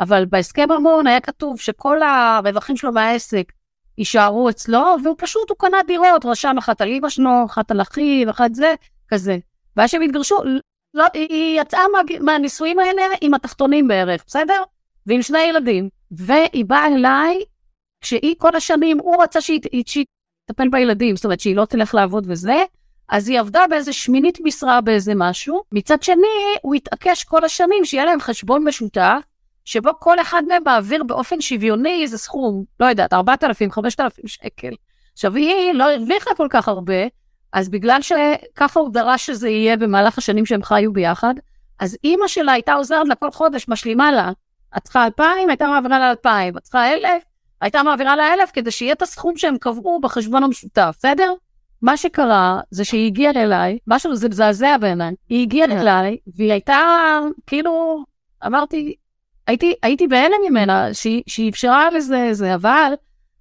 אבל 0.00 0.24
בהסכם 0.24 0.70
המון 0.70 1.06
היה 1.06 1.20
כתוב 1.20 1.60
שכל 1.60 2.02
הרווחים 2.02 2.76
שלו 2.76 2.92
מהעסק 2.92 3.52
יישארו 3.98 4.50
אצלו, 4.50 4.96
והוא 5.04 5.14
פשוט, 5.18 5.50
הוא 5.50 5.56
קנה 5.58 5.78
דירות, 5.86 6.24
רשם 6.24 6.58
אחת 6.58 6.80
על 6.80 6.88
אמא 6.88 7.08
שלו, 7.08 7.44
אחת 7.46 7.70
על 7.70 7.82
אחיו, 7.82 8.30
אחת 8.30 8.54
זה, 8.54 8.74
כזה. 9.08 9.38
ואז 9.76 9.90
שהם 9.90 10.02
התגרשו, 10.02 10.36
לא, 10.94 11.04
היא 11.14 11.60
יצאה 11.60 11.80
מה, 11.92 11.98
מהנישואים 12.20 12.78
האלה 12.78 13.02
עם 13.20 13.34
התחתונים 13.34 13.88
בערך, 13.88 14.24
בסדר? 14.26 14.62
ועם 15.06 15.22
שני 15.22 15.42
ילדים. 15.42 15.88
והיא 16.10 16.64
באה 16.64 16.86
אליי, 16.86 17.44
כשהיא 18.00 18.34
כל 18.38 18.56
השנים, 18.56 18.98
הוא 18.98 19.22
רצה 19.22 19.40
שהיא 19.40 19.60
תטפל 20.46 20.68
בילדים, 20.68 21.16
זאת 21.16 21.24
אומרת 21.24 21.40
שהיא 21.40 21.56
לא 21.56 21.64
תלך 21.64 21.94
לעבוד 21.94 22.26
וזה, 22.28 22.64
אז 23.08 23.28
היא 23.28 23.40
עבדה 23.40 23.64
באיזה 23.70 23.92
שמינית 23.92 24.38
משרה 24.40 24.80
באיזה 24.80 25.12
משהו. 25.16 25.62
מצד 25.72 26.02
שני, 26.02 26.56
הוא 26.62 26.74
התעקש 26.74 27.24
כל 27.24 27.44
השנים 27.44 27.84
שיהיה 27.84 28.04
להם 28.04 28.20
חשבון 28.20 28.64
משותף, 28.64 29.22
שבו 29.64 29.90
כל 29.98 30.20
אחד 30.20 30.42
מהם 30.48 30.62
מעביר 30.64 31.04
באופן 31.04 31.40
שוויוני 31.40 32.02
איזה 32.02 32.18
סכום, 32.18 32.64
לא 32.80 32.86
יודעת, 32.86 33.12
4,000, 33.12 33.70
5,000 33.72 34.26
שקל. 34.26 34.74
עכשיו, 35.12 35.34
היא 35.34 35.72
לא 35.72 35.90
הרוויחה 35.90 36.34
כל 36.34 36.46
כך 36.50 36.68
הרבה, 36.68 37.06
אז 37.54 37.68
בגלל 37.68 38.02
שככה 38.02 38.80
הוא 38.80 38.92
דרש 38.92 39.26
שזה 39.26 39.48
יהיה 39.48 39.76
במהלך 39.76 40.18
השנים 40.18 40.46
שהם 40.46 40.62
חיו 40.62 40.92
ביחד, 40.92 41.34
אז 41.80 41.96
אימא 42.04 42.28
שלה 42.28 42.52
הייתה 42.52 42.72
עוזרת 42.72 43.08
לה 43.08 43.14
כל 43.14 43.30
חודש, 43.30 43.68
משלימה 43.68 44.12
לה. 44.12 44.32
את 44.76 44.82
צריכה 44.82 45.06
2,000, 45.06 45.48
הייתה 45.48 45.66
מעבירה 45.66 45.98
לה 45.98 46.10
2,000. 46.10 46.56
את 46.56 46.62
צריכה 46.62 46.92
1,000, 46.92 47.22
הייתה 47.60 47.82
מעבירה 47.82 48.16
לה 48.16 48.34
1,000 48.34 48.50
כדי 48.50 48.70
שיהיה 48.70 48.92
את 48.92 49.02
הסכום 49.02 49.36
שהם 49.36 49.58
קבעו 49.58 50.00
בחשבון 50.00 50.44
המשותף, 50.44 50.94
בסדר? 50.98 51.32
מה 51.82 51.96
שקרה 51.96 52.60
זה 52.70 52.84
שהיא 52.84 53.06
הגיעה 53.06 53.32
אליי, 53.42 53.78
משהו 53.86 54.16
זה 54.16 54.28
מזעזע 54.28 54.76
בעיניי, 54.76 55.14
היא 55.28 55.42
הגיעה 55.42 55.68
כן. 55.68 55.78
אליי 55.78 56.16
והיא 56.36 56.52
הייתה 56.52 56.80
כאילו, 57.46 58.04
אמרתי, 58.46 58.94
הייתי, 59.46 59.74
הייתי 59.82 60.06
בהלם 60.06 60.36
ממנה 60.48 60.94
שהיא, 60.94 61.22
שהיא 61.26 61.50
אפשרה 61.50 61.90
לזה, 61.90 62.28
זה, 62.32 62.54
אבל 62.54 62.92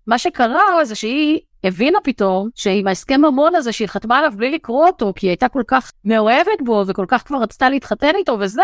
מה 0.08 0.18
שקרה 0.18 0.86
זה 0.86 0.96
שהיא 0.96 1.40
הבינה 1.64 1.98
פתאום 2.04 2.50
שעם 2.56 2.88
ההסכם 2.88 3.22
ממון 3.22 3.56
הזה 3.56 3.72
שהיא 3.72 3.88
חתמה 3.88 4.18
עליו 4.18 4.34
בלי 4.38 4.52
לקרוא 4.52 4.88
אותו, 4.88 5.14
כי 5.16 5.26
היא 5.26 5.32
הייתה 5.32 5.50
כל 5.50 5.64
כך 5.68 5.92
מאוהבת 6.06 6.62
בו 6.66 6.84
וכל 6.88 7.06
כך 7.08 7.28
כבר 7.28 7.38
רצתה 7.38 7.70
להתחתן 7.70 8.16
איתו 8.16 8.38
וזה, 8.40 8.62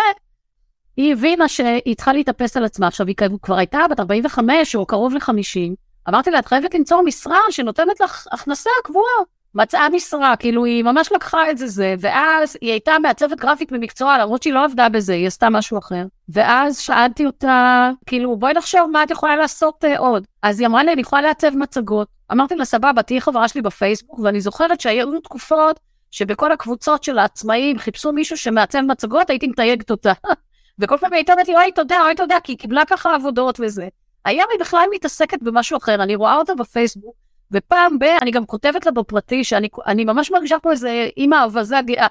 היא 0.98 1.14
הבינה 1.14 1.48
שהיא 1.48 1.96
צריכה 1.96 2.14
להתאפס 2.14 2.58
על 2.58 2.66
עצמה. 2.66 2.88
עכשיו, 2.88 3.08
היא 3.08 3.16
כבר 3.42 3.56
הייתה 3.56 3.80
בת 3.92 4.00
45 4.00 4.76
או 4.76 4.86
קרוב 4.86 5.14
ל-50. 5.14 5.76
אמרתי 6.10 6.32
לה, 6.32 6.40
את 6.40 6.46
חייבת 6.46 6.74
למצוא 6.74 7.02
משרה 7.02 7.40
שנותנת 7.50 8.00
לך 8.02 8.28
הכנסה 8.32 8.70
קבועה. 8.84 9.39
מצאה 9.56 9.90
משרה, 9.90 10.36
כאילו 10.36 10.66
היא 10.66 10.84
ממש 10.84 11.12
לקחה 11.12 11.52
את 11.52 11.58
זה 11.58 11.68
זה, 11.68 11.96
ואז 12.00 12.58
היא 12.62 12.72
הייתה 12.72 13.00
מעצבת 13.02 13.40
גרפית 13.40 13.72
במקצוע, 13.72 14.18
למרות 14.18 14.44
שהיא 14.44 14.54
לא 14.54 14.66
עבדה 14.66 14.90
בזה, 14.90 15.14
היא 15.14 15.28
עשתה 15.28 15.50
משהו 15.50 15.78
אחר. 15.78 16.06
ואז 16.30 16.80
שאלתי 16.80 17.26
אותה, 17.26 17.90
כאילו, 18.06 18.38
בואי 18.38 18.54
נחשוב 18.54 18.90
מה 18.92 19.04
את 19.04 19.12
יכולה 19.12 19.36
לעשות 19.36 19.84
uh, 19.84 20.00
עוד. 20.00 20.28
אז 20.44 20.60
היא 20.60 20.68
אמרה 20.68 20.84
לי, 20.84 20.94
אני 20.94 21.02
יכולה 21.02 21.22
לעצב 21.22 21.56
מצגות. 21.56 22.08
אמרתי 22.32 22.56
לה, 22.56 22.66
סבבה, 22.66 23.04
תהיי 23.04 23.22
חברה 23.22 23.48
שלי 23.48 23.62
בפייסבוק, 23.62 24.20
ואני 24.20 24.42
זוכרת 24.42 24.82
שהיו 24.82 25.20
תקופות 25.20 25.80
שבכל 26.12 26.52
הקבוצות 26.52 27.04
של 27.04 27.20
העצמאים 27.20 27.78
חיפשו 27.78 28.12
מישהו 28.12 28.38
שמעצב 28.38 28.82
מצגות, 28.82 29.30
הייתי 29.30 29.48
מתייגת 29.48 29.92
אותה. 29.92 30.14
וכל 30.80 30.98
פעם 30.98 31.14
הייתה 31.14 31.34
אומרת 31.34 31.48
לי, 31.48 31.56
אוי, 31.56 31.72
תודה, 31.72 32.02
אוי, 32.06 32.16
תודה, 32.16 32.38
כי 32.44 32.52
היא 32.52 32.58
קיבלה 32.58 32.86
ככה 32.86 33.16
עבודות 33.16 33.60
וזה. 33.60 33.88
היום 34.26 34.46
היא 34.52 34.60
בכלל 34.60 34.86
מתעסקת 34.94 35.44
במשהו 35.44 35.78
אחר, 35.78 36.04
אני 36.04 36.16
רואה 36.16 36.36
אותה 36.36 36.56
בפייסבוק, 36.56 37.16
ופעם 37.52 38.00
ב... 38.00 38.04
אני 38.04 38.32
גם 38.32 38.46
כותבת 38.46 38.86
לה 38.86 38.92
בפרטי, 38.92 39.44
שאני 39.44 40.06
ממש 40.06 40.32
מרגישה 40.32 40.60
פה 40.60 40.72
איזה 40.72 41.10
אימא 41.18 41.46
אבזה 41.46 41.76
גאה, 41.86 42.08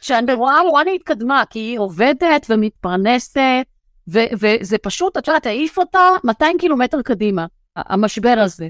שאני 0.00 0.32
רואה, 0.32 0.60
רואה 0.60 0.84
לי 0.84 0.94
התקדמה, 0.94 1.42
כי 1.50 1.58
היא 1.58 1.78
עובדת 1.78 2.46
ומתפרנסת, 2.48 3.66
ו- 4.08 4.30
וזה 4.40 4.78
פשוט, 4.78 5.16
את 5.16 5.28
יודעת, 5.28 5.46
העיף 5.46 5.78
אותה 5.78 6.08
200 6.24 6.58
קילומטר 6.58 7.02
קדימה, 7.02 7.46
המשבר 7.76 8.34
הזה. 8.38 8.68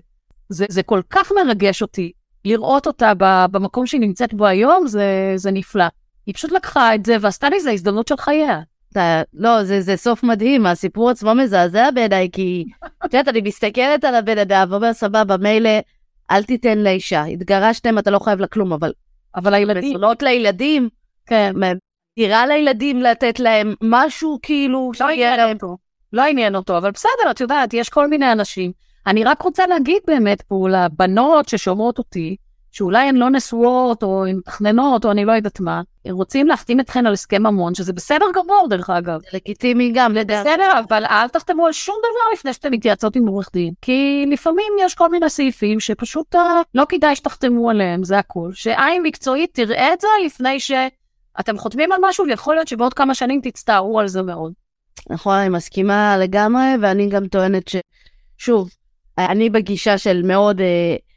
זה, 0.49 0.67
זה 0.69 0.83
כל 0.83 1.01
כך 1.11 1.33
מרגש 1.33 1.83
אותי 1.83 2.13
לראות 2.45 2.87
אותה 2.87 3.13
במקום 3.51 3.87
שהיא 3.87 4.01
נמצאת 4.01 4.35
בו 4.35 4.47
היום, 4.47 4.87
זה, 4.87 5.33
זה 5.37 5.51
נפלא. 5.51 5.85
היא 6.27 6.35
פשוט 6.35 6.53
לקחה 6.53 6.95
את 6.95 7.07
זה 7.07 7.17
ועשתה 7.21 7.49
לי 7.49 7.57
איזה 7.57 7.71
הזדמנות 7.71 8.09
של 8.09 8.17
חייה. 8.17 8.61
אתה, 8.93 9.23
לא, 9.35 9.65
זה, 9.65 9.81
זה 9.81 9.97
סוף 9.97 10.23
מדהים, 10.23 10.67
הסיפור 10.67 11.11
עצמו 11.11 11.35
מזעזע 11.35 11.91
בעיניי, 11.91 12.29
כי 12.33 12.65
את 13.05 13.15
יודעת, 13.15 13.29
אני 13.29 13.41
מסתכלת 13.41 14.05
על 14.05 14.15
הבן 14.15 14.39
אדם 14.39 14.67
ואומר, 14.71 14.93
סבבה, 14.93 15.37
מילא, 15.37 15.71
אל 16.31 16.43
תיתן 16.43 16.79
לאישה, 16.79 17.25
התגרשתם, 17.25 17.99
אתה 17.99 18.11
לא 18.11 18.19
חייב 18.19 18.41
לה 18.41 18.47
כלום, 18.47 18.73
אבל... 18.73 18.93
אבל 19.37 19.55
הילדים... 19.55 19.91
מזונות 19.91 20.23
לילדים, 20.23 20.89
כן, 21.27 21.53
דירה 22.19 22.47
לילדים 22.47 23.03
לתת 23.03 23.41
להם, 23.41 23.75
משהו 23.83 24.39
כאילו... 24.43 24.91
לא 25.01 25.09
עניין 25.09 25.53
אותו. 25.53 25.77
לא 26.13 26.23
עניין 26.23 26.57
אותו, 26.57 26.79
אבל 26.79 26.91
בסדר, 26.91 27.31
את 27.31 27.41
יודעת, 27.41 27.75
יש 27.75 27.89
כל 27.89 28.09
מיני 28.09 28.33
אנשים. 28.33 28.73
אני 29.07 29.25
רק 29.25 29.43
רוצה 29.43 29.67
להגיד 29.67 30.03
באמת 30.07 30.43
פה 30.43 30.67
לבנות 30.69 31.49
ששומעות 31.49 31.99
אותי, 31.99 32.37
שאולי 32.73 33.09
הן 33.09 33.17
לא 33.17 33.31
נשואות 33.31 34.03
או 34.03 34.27
הן 34.27 34.37
מתכננות 34.37 35.05
או 35.05 35.11
אני 35.11 35.25
לא 35.25 35.33
יודעת 35.33 35.61
מה, 35.61 35.83
הם 36.05 36.15
רוצים 36.15 36.47
להחתים 36.47 36.81
אתכן 36.81 37.07
על 37.07 37.13
הסכם 37.13 37.43
ממון, 37.43 37.75
שזה 37.75 37.93
בסדר 37.93 38.25
גמור 38.35 38.67
דרך 38.71 38.91
אגב. 38.91 39.21
לגיטימי 39.33 39.93
גם 39.95 40.15
לדעת. 40.15 40.47
בסדר, 40.47 40.73
אבל 40.89 41.05
אל 41.05 41.29
תחתמו 41.29 41.67
על 41.67 41.73
שום 41.73 41.97
דבר 41.99 42.35
לפני 42.35 42.53
שאתם 42.53 42.73
מתייעצות 42.73 43.17
עם 43.17 43.27
עורך 43.27 43.51
דין, 43.53 43.75
כי 43.83 44.27
לפעמים 44.31 44.73
יש 44.81 44.95
כל 44.95 45.09
מיני 45.09 45.31
סעיפים 45.31 45.81
שפשוט 45.81 46.35
uh, 46.35 46.39
לא 46.75 46.85
כדאי 46.89 47.17
שתחתמו 47.17 47.71
עליהם, 47.71 48.05
זה 48.05 48.19
הכול. 48.19 48.53
שעין 48.55 49.03
מקצועית 49.03 49.51
תראה 49.55 49.93
את 49.93 50.01
זה 50.01 50.09
לפני 50.27 50.61
שאתם 50.61 51.59
חותמים 51.59 51.93
על 51.93 51.99
משהו, 52.03 52.25
ויכול 52.25 52.55
להיות 52.55 52.69
שבעוד 52.69 52.95
כמה 52.95 53.15
שנים 53.15 53.41
תצטערו 53.41 54.01
על 54.01 54.09
זה 54.09 54.23
מאוד. 54.23 54.53
נכון, 55.11 55.35
אני 55.35 55.49
מסכימה 55.49 56.17
לגמרי, 56.19 56.65
ואני 56.81 57.09
גם 57.09 57.27
טוענת 57.27 57.69
ש... 57.69 57.77
שוב, 58.39 58.71
אני 59.19 59.51
בגישה 59.51 59.99
של 59.99 60.23
מאוד... 60.25 60.61
Uh, 60.61 61.10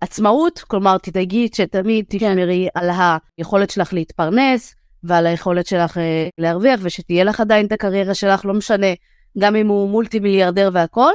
עצמאות, 0.00 0.58
כלומר 0.58 0.98
תדאגי 0.98 1.48
שתמיד 1.54 2.04
כן. 2.10 2.18
תשמרי 2.18 2.68
על 2.74 2.90
היכולת 3.38 3.70
שלך 3.70 3.92
להתפרנס 3.92 4.74
ועל 5.04 5.26
היכולת 5.26 5.66
שלך 5.66 5.98
אה, 5.98 6.28
להרוויח 6.38 6.80
ושתהיה 6.82 7.24
לך 7.24 7.40
עדיין 7.40 7.66
את 7.66 7.72
הקריירה 7.72 8.14
שלך, 8.14 8.44
לא 8.44 8.54
משנה, 8.54 8.86
גם 9.38 9.56
אם 9.56 9.68
הוא 9.68 9.90
מולטי 9.90 10.20
מיליארדר 10.20 10.70
והכל, 10.72 11.12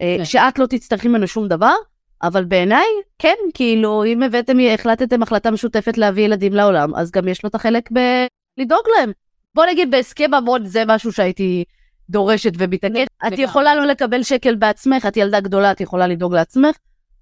אה, 0.00 0.14
כן. 0.18 0.24
שאת 0.24 0.58
לא 0.58 0.66
תצטרכי 0.66 1.08
ממנו 1.08 1.26
שום 1.26 1.48
דבר, 1.48 1.74
אבל 2.22 2.44
בעיניי, 2.44 2.86
כן, 3.18 3.34
כאילו, 3.54 4.04
אם 4.04 4.22
הבאתם, 4.22 4.56
החלטתם 4.74 5.22
החלטה 5.22 5.50
משותפת 5.50 5.98
להביא 5.98 6.24
ילדים 6.24 6.52
לעולם, 6.52 6.94
אז 6.94 7.10
גם 7.10 7.28
יש 7.28 7.44
לו 7.44 7.48
את 7.48 7.54
החלק 7.54 7.90
בלדאוג 7.90 8.82
להם. 8.96 9.12
בוא 9.54 9.66
נגיד 9.66 9.90
בהסכם 9.90 10.34
המון 10.34 10.66
זה 10.66 10.82
משהו 10.86 11.12
שהייתי 11.12 11.64
דורשת 12.10 12.52
ומתעקשת. 12.58 13.08
את 13.26 13.38
יכולה 13.38 13.74
לא 13.74 13.86
לקבל 13.86 14.22
שקל 14.22 14.54
בעצמך, 14.54 15.06
את 15.06 15.16
ילדה 15.16 15.40
גדולה, 15.40 15.72
את 15.72 15.80
יכולה 15.80 16.06
לדאוג 16.06 16.34
לעצמך, 16.34 16.76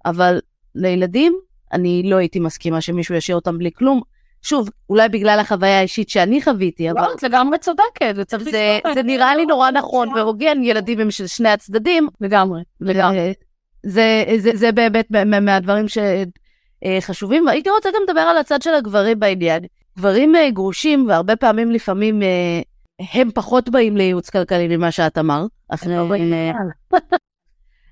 אבל 0.05 0.39
לילדים, 0.75 1.37
אני 1.73 2.03
לא 2.05 2.15
הייתי 2.15 2.39
מסכימה 2.39 2.81
שמישהו 2.81 3.15
ישאיר 3.15 3.35
אותם 3.35 3.57
בלי 3.57 3.71
כלום. 3.71 4.01
שוב, 4.41 4.69
אולי 4.89 5.09
בגלל 5.09 5.39
החוויה 5.39 5.79
האישית 5.79 6.09
שאני 6.09 6.41
חוויתי, 6.41 6.91
אבל... 6.91 7.01
לא, 7.01 7.13
את 7.13 7.23
לגמרי 7.23 7.57
צודקת, 7.57 8.15
זה, 8.39 8.79
זה 8.93 9.03
נראה 9.03 9.35
לי 9.35 9.45
נורא 9.45 9.71
נכון 9.71 10.09
והוגן, 10.09 10.63
ילדים 10.63 10.99
הם 10.99 11.11
של 11.11 11.27
שני 11.27 11.49
הצדדים. 11.49 12.07
לגמרי, 12.21 12.61
לגמרי. 12.81 13.33
זה, 13.83 14.23
זה, 14.37 14.51
זה 14.53 14.71
באמת 14.71 15.07
מהדברים 15.41 15.85
שחשובים, 15.87 17.45
והייתי 17.45 17.69
רוצה 17.69 17.89
גם 17.95 18.01
לדבר 18.09 18.21
על 18.21 18.37
הצד 18.37 18.61
של 18.61 18.73
הגברים 18.73 19.19
בעניין. 19.19 19.63
גברים 19.97 20.35
אה, 20.35 20.49
גרושים, 20.49 21.05
והרבה 21.07 21.35
פעמים 21.35 21.71
לפעמים 21.71 22.23
אה, 22.23 22.61
הם 23.13 23.31
פחות 23.31 23.69
באים 23.69 23.97
לייעוץ 23.97 24.29
כלכלי 24.29 24.77
ממה 24.77 24.91
שאת 24.91 25.17
אמרת. 25.17 25.49
אחרי... 25.69 25.97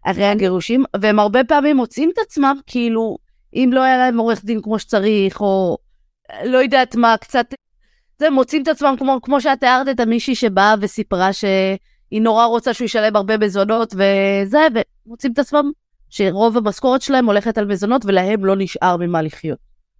אחרי 0.06 0.26
הגירושים, 0.26 0.84
והם 1.02 1.20
הרבה 1.20 1.44
פעמים 1.44 1.78
מוצאים 1.78 2.10
את 2.14 2.18
עצמם, 2.18 2.58
כאילו, 2.68 3.18
אם 3.54 3.70
לא 3.74 3.82
היה 3.82 3.98
להם 3.98 4.18
עורך 4.18 4.46
דין 4.46 4.62
כמו 4.62 4.80
שצריך, 4.80 5.42
או 5.42 5.78
לא 6.46 6.58
יודעת 6.58 6.96
מה, 6.96 7.16
קצת... 7.18 7.54
זה, 8.20 8.30
מוצאים 8.30 8.64
את 8.64 8.68
עצמם 8.68 8.96
כמו, 9.00 9.20
כמו 9.22 9.42
שאת 9.42 9.60
תיארת 9.60 9.90
את 9.90 10.00
המישהי 10.00 10.36
שבאה 10.36 10.76
וסיפרה 10.82 11.34
שהיא 11.34 12.22
נורא 12.22 12.46
רוצה 12.46 12.74
שהוא 12.74 12.86
ישלם 12.86 13.16
הרבה 13.16 13.38
מזונות 13.38 13.94
וזה, 13.94 14.68
ומוצאים 15.06 15.34
את 15.34 15.40
עצמם 15.40 15.72
שרוב 16.10 16.58
המשכורת 16.58 17.02
שלהם 17.02 17.26
הולכת 17.26 17.58
על 17.58 17.66
מזונות 17.66 18.06
ולהם 18.06 18.46
לא 18.46 18.56
נשאר 18.56 18.98
ממה 18.98 19.22
לחיות. 19.22 19.58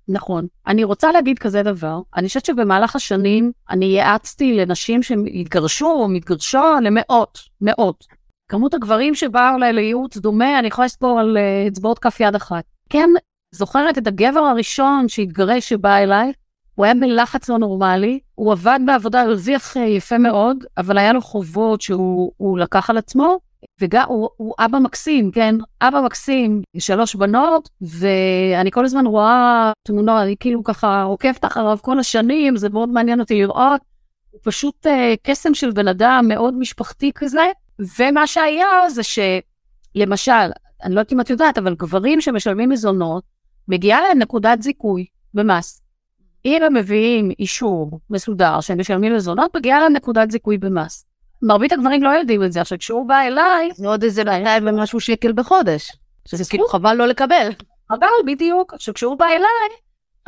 נכון. 0.08 0.48
אני 0.68 0.84
רוצה 0.84 1.12
להגיד 1.12 1.40
כזה 1.40 1.64
דבר, 1.64 2.02
אני 2.16 2.28
חושבת 2.28 2.46
שבמהלך 2.46 2.96
השנים 2.96 3.52
אני 3.70 3.86
יעצתי 3.86 4.54
לנשים 4.54 5.04
שהתגרשו 5.04 5.92
או 5.92 6.08
מתגרשו 6.08 6.76
למאות, 6.82 7.40
מאות. 7.62 8.06
כמות 8.54 8.74
הגברים 8.74 9.16
שבאו 9.16 9.56
אליי 9.56 9.74
לייעוץ 9.74 10.18
דומה, 10.18 10.60
אני 10.60 10.68
יכולה 10.68 10.86
לספור 10.86 11.20
על 11.20 11.38
uh, 11.38 11.68
אצבעות 11.72 12.00
כף 12.00 12.20
יד 12.20 12.36
אחת. 12.36 12.64
כן, 12.90 13.10
זוכרת 13.52 13.98
את 13.98 14.08
הגבר 14.08 14.40
הראשון 14.40 15.08
שהתגרש 15.08 15.70
שבא 15.70 15.98
אליי, 15.98 16.32
הוא 16.76 16.86
היה 16.86 16.94
בלחץ 16.94 17.50
לא 17.50 17.58
נורמלי, 17.58 18.20
הוא 18.36 18.52
עבד 18.52 18.80
בעבודה, 18.86 19.22
הרוויח 19.22 19.76
יפה 19.76 20.18
מאוד, 20.18 20.58
אבל 20.78 20.98
היה 20.98 21.14
לו 21.14 21.22
חובות 21.22 21.82
שהוא 21.82 22.60
לקח 22.60 22.90
על 22.90 22.98
עצמו, 22.98 23.40
וגם 23.82 24.04
הוא, 24.08 24.30
הוא 24.38 24.54
אבא 24.60 24.80
מקסים, 24.80 25.32
כן? 25.32 25.56
אבא 25.82 26.02
מקסים, 26.02 26.62
שלוש 26.78 27.16
בנות, 27.16 27.70
ואני 27.82 28.72
כל 28.72 28.86
הזמן 28.86 29.06
רואה 29.06 29.72
תמונה, 29.88 30.24
אני 30.24 30.36
כאילו 30.40 30.64
ככה 30.64 31.04
עוקבת 31.04 31.46
אחריו 31.46 31.78
כל 31.82 32.00
השנים, 32.00 32.58
זה 32.58 32.70
מאוד 32.70 32.90
מעניין 32.90 33.20
אותי 33.20 33.36
לראות. 33.36 33.82
הוא 34.32 34.40
פשוט 34.44 34.88
אה, 34.88 35.14
קסם 35.24 35.54
של 35.54 35.72
בן 35.72 35.88
אדם 35.88 36.26
מאוד 36.28 36.54
משפחתי 36.54 37.12
כזה, 37.16 37.46
ומה 38.00 38.28
שהיה 38.28 38.90
זה 38.90 39.02
שלמשל, 39.04 40.32
אני 40.84 40.96
לא 40.96 41.00
יודעת 41.00 41.14
אם 41.14 41.22
את 41.22 41.30
יודעת, 41.30 41.58
אבל 41.58 41.76
גברים 41.76 42.22
שמשלמים 42.22 42.70
מזונות, 42.70 43.24
מגיעה 43.68 44.02
להם 44.02 44.20
נקודת 44.20 44.62
זיכוי 44.62 45.06
במס. 45.34 45.82
אם 46.46 46.64
הם 46.64 46.74
מביאים 46.74 47.32
אישור 47.40 48.00
מסודר 48.10 48.62
שהם 48.62 48.80
משלמים 48.80 49.16
מזונות, 49.16 49.56
מגיעה 49.56 49.80
להם 49.80 49.94
נקודת 49.94 50.32
זיכוי 50.32 50.58
במס. 50.58 51.06
מרבית 51.42 51.72
הגברים 51.72 52.04
לא 52.04 52.10
יודעים 52.10 52.44
את 52.44 52.52
זה. 52.52 52.62
עכשיו, 52.62 52.78
כשהוא 52.78 53.08
בא 53.08 53.22
אליי... 53.22 53.70
זה 53.76 53.88
עוד 53.88 54.04
איזה 54.04 54.24
200 54.24 54.68
ומשהו 54.68 55.00
שקל 55.00 55.34
בחודש. 55.34 55.92
שזה 56.28 56.44
כאילו 56.50 56.68
חבל 56.68 56.94
לא 56.94 57.08
לקבל. 57.08 57.50
חבל, 57.92 58.08
בדיוק. 58.26 58.74
עכשיו, 58.74 58.94
כשהוא 58.94 59.18
בא 59.18 59.26
אליי, 59.26 59.78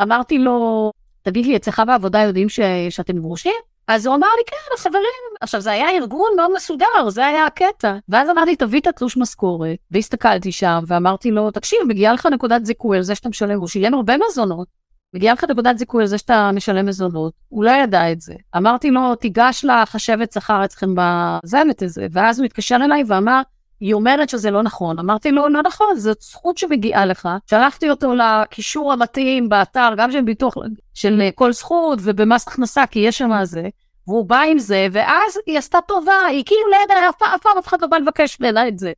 אמרתי 0.01 0.37
לו, 0.37 0.91
תגיד 1.21 1.45
לי, 1.45 1.55
אצלך 1.55 1.81
בעבודה 1.87 2.21
יודעים 2.21 2.49
ש... 2.49 2.59
שאתם 2.89 3.19
גרושים? 3.19 3.53
אז 3.87 4.05
הוא 4.05 4.15
אמר 4.15 4.27
לי, 4.37 4.43
כן, 4.47 4.77
חברים. 4.77 5.03
עכשיו, 5.41 5.61
זה 5.61 5.71
היה 5.71 5.89
ארגון 5.89 6.31
מאוד 6.35 6.51
מסודר, 6.55 7.09
זה 7.09 7.25
היה 7.25 7.45
הקטע. 7.45 7.97
ואז 8.09 8.29
אמרתי, 8.29 8.55
תביא 8.55 8.79
את 8.79 8.87
התלוש 8.87 9.17
משכורת, 9.17 9.77
והסתכלתי 9.91 10.51
שם, 10.51 10.83
ואמרתי 10.87 11.31
לו, 11.31 11.51
תקשיב, 11.51 11.79
מגיעה 11.87 12.13
לך 12.13 12.25
נקודת 12.25 12.65
זיכוי 12.65 12.97
על 12.97 13.03
זה 13.03 13.15
שאתה 13.15 13.29
משלם, 13.29 13.59
הוא 13.59 13.67
שילם 13.67 13.93
הרבה 13.93 14.13
מזונות. 14.29 14.67
מגיעה 15.15 15.33
לך 15.33 15.43
נקודת 15.43 15.77
זיכוי 15.77 16.03
על 16.03 16.07
זה 16.07 16.17
שאתה 16.17 16.51
משלם 16.53 16.85
מזונות, 16.85 17.33
הוא 17.49 17.63
לא 17.63 17.71
ידע 17.71 18.11
את 18.11 18.21
זה. 18.21 18.33
אמרתי 18.57 18.91
לו, 18.91 19.15
תיגש 19.15 19.65
לחשבת 19.65 20.31
שכר 20.31 20.65
אצלכם 20.65 20.95
בזמת 20.97 21.81
הזה, 21.81 22.07
ואז 22.11 22.39
הוא 22.39 22.45
התקשר 22.45 22.75
אליי 22.75 23.03
ואמר, 23.07 23.41
היא 23.79 23.93
אומרת 23.93 24.29
שזה 24.29 24.51
לא 24.51 24.63
נכון. 24.63 24.99
אמרתי 24.99 25.31
לו, 25.31 25.49
לא 25.49 25.61
נכון, 25.63 25.95
זאת 25.95 26.21
זכות 26.21 26.57
שמגיעה 26.57 27.05
לך. 27.05 27.29
שלחתי 27.49 27.89
אותו 27.89 28.13
לקישור 28.15 28.93
המתאים 28.93 29.49
באתר, 29.49 29.89
גם 29.97 30.11
של 30.11 30.21
ביטוח, 30.21 30.55
של 30.93 31.29
כל 31.35 31.53
זכות 31.53 31.99
ובמס 32.01 32.47
הכנסה, 32.47 32.85
כי 32.85 32.99
יש 32.99 33.17
שם 33.17 33.31
זה. 33.43 33.69
והוא 34.07 34.25
בא 34.25 34.41
עם 34.41 34.59
זה, 34.59 34.87
ואז 34.91 35.39
היא 35.45 35.57
עשתה 35.57 35.79
טובה, 35.87 36.25
היא 36.29 36.43
כאילו 36.45 36.71
לא 36.71 36.77
ידעה, 36.85 37.09
אף 37.09 37.41
פעם 37.41 37.57
אף 37.57 37.67
אחד 37.67 37.81
לא 37.81 37.87
בא 37.87 37.97
לבקש 37.97 38.39
ממנה 38.39 38.67
את 38.67 38.79
זה. 38.79 38.91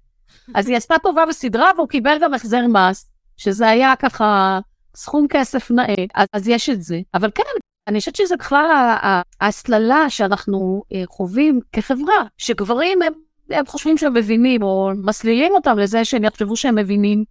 אז 0.55 0.67
היא 0.67 0.77
עשתה 0.77 0.95
טובה 1.03 1.25
בסדרה, 1.25 1.71
והוא 1.75 1.87
קיבל 1.87 2.17
גם 2.21 2.33
החזר 2.33 2.67
מס, 2.67 3.11
שזה 3.37 3.67
היה 3.67 3.95
ככה 3.95 4.59
סכום 4.95 5.27
כסף 5.29 5.71
נאה, 5.71 6.05
אז, 6.15 6.27
אז 6.33 6.47
יש 6.47 6.69
את 6.69 6.81
זה. 6.81 6.99
אבל 7.13 7.31
כן, 7.35 7.43
אני 7.87 7.99
חושבת 7.99 8.15
שזה 8.15 8.35
בכלל 8.37 8.95
ההסללה 9.41 10.09
שאנחנו 10.09 10.83
אה, 10.93 11.03
חווים 11.07 11.59
כחברה, 11.73 12.23
שגברים 12.37 13.01
הם, 13.01 13.13
הם 13.49 13.65
חושבים 13.65 13.97
שהם 13.97 14.13
מבינים, 14.13 14.63
או 14.63 14.91
מסלילים 15.03 15.53
אותם 15.53 15.77
לזה 15.79 16.05
שהם 16.05 16.23
יחשבו 16.23 16.55
שהם 16.55 16.75
מבינים 16.75 17.23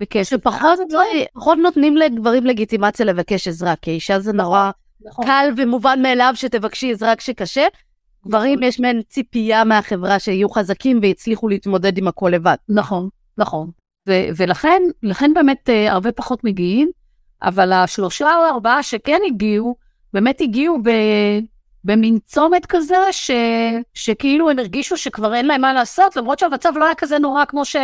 בכסף. 0.00 0.36
שפחות 0.36 0.78
לא, 0.90 1.00
פחות 1.34 1.58
נותנים 1.58 1.96
לגברים 1.96 2.46
לגיטימציה 2.46 3.06
לבקש 3.06 3.48
עזרה, 3.48 3.76
כי 3.76 3.90
אישה 3.90 4.20
זה 4.20 4.32
נורא 4.32 4.70
נכון. 5.06 5.26
קל 5.26 5.50
ומובן 5.56 6.02
מאליו 6.02 6.32
שתבקשי 6.34 6.92
עזרה 6.92 7.16
כשקשה. 7.16 7.66
גברים 8.26 8.52
נכון. 8.52 8.62
יש 8.62 8.80
מעין 8.80 9.02
ציפייה 9.08 9.64
מהחברה 9.64 10.18
שיהיו 10.18 10.50
חזקים 10.50 10.98
ויצליחו 11.02 11.48
להתמודד 11.48 11.98
עם 11.98 12.08
הכל 12.08 12.30
לבד. 12.34 12.56
נכון, 12.68 13.08
נכון. 13.38 13.70
ו- 14.08 14.28
ולכן, 14.36 14.82
לכן 15.02 15.34
באמת 15.34 15.70
אה, 15.70 15.92
הרבה 15.92 16.12
פחות 16.12 16.44
מגיעים. 16.44 16.90
אבל 17.42 17.72
השלושה 17.72 18.36
או 18.36 18.54
ארבעה 18.54 18.82
שכן 18.82 19.18
הגיעו, 19.26 19.76
באמת 20.12 20.40
הגיעו 20.40 20.78
ב... 20.82 20.90
במין 21.84 22.18
צומת 22.26 22.66
כזה, 22.66 22.96
ש... 23.10 23.30
שכאילו 23.94 24.50
הם 24.50 24.58
הרגישו 24.58 24.96
שכבר 24.96 25.34
אין 25.34 25.46
להם 25.46 25.60
מה 25.60 25.72
לעשות, 25.72 26.16
למרות 26.16 26.38
שהמצב 26.38 26.72
לא 26.76 26.84
היה 26.84 26.94
כזה 26.94 27.18
נורא 27.18 27.44
כמו 27.44 27.64
ש... 27.64 27.76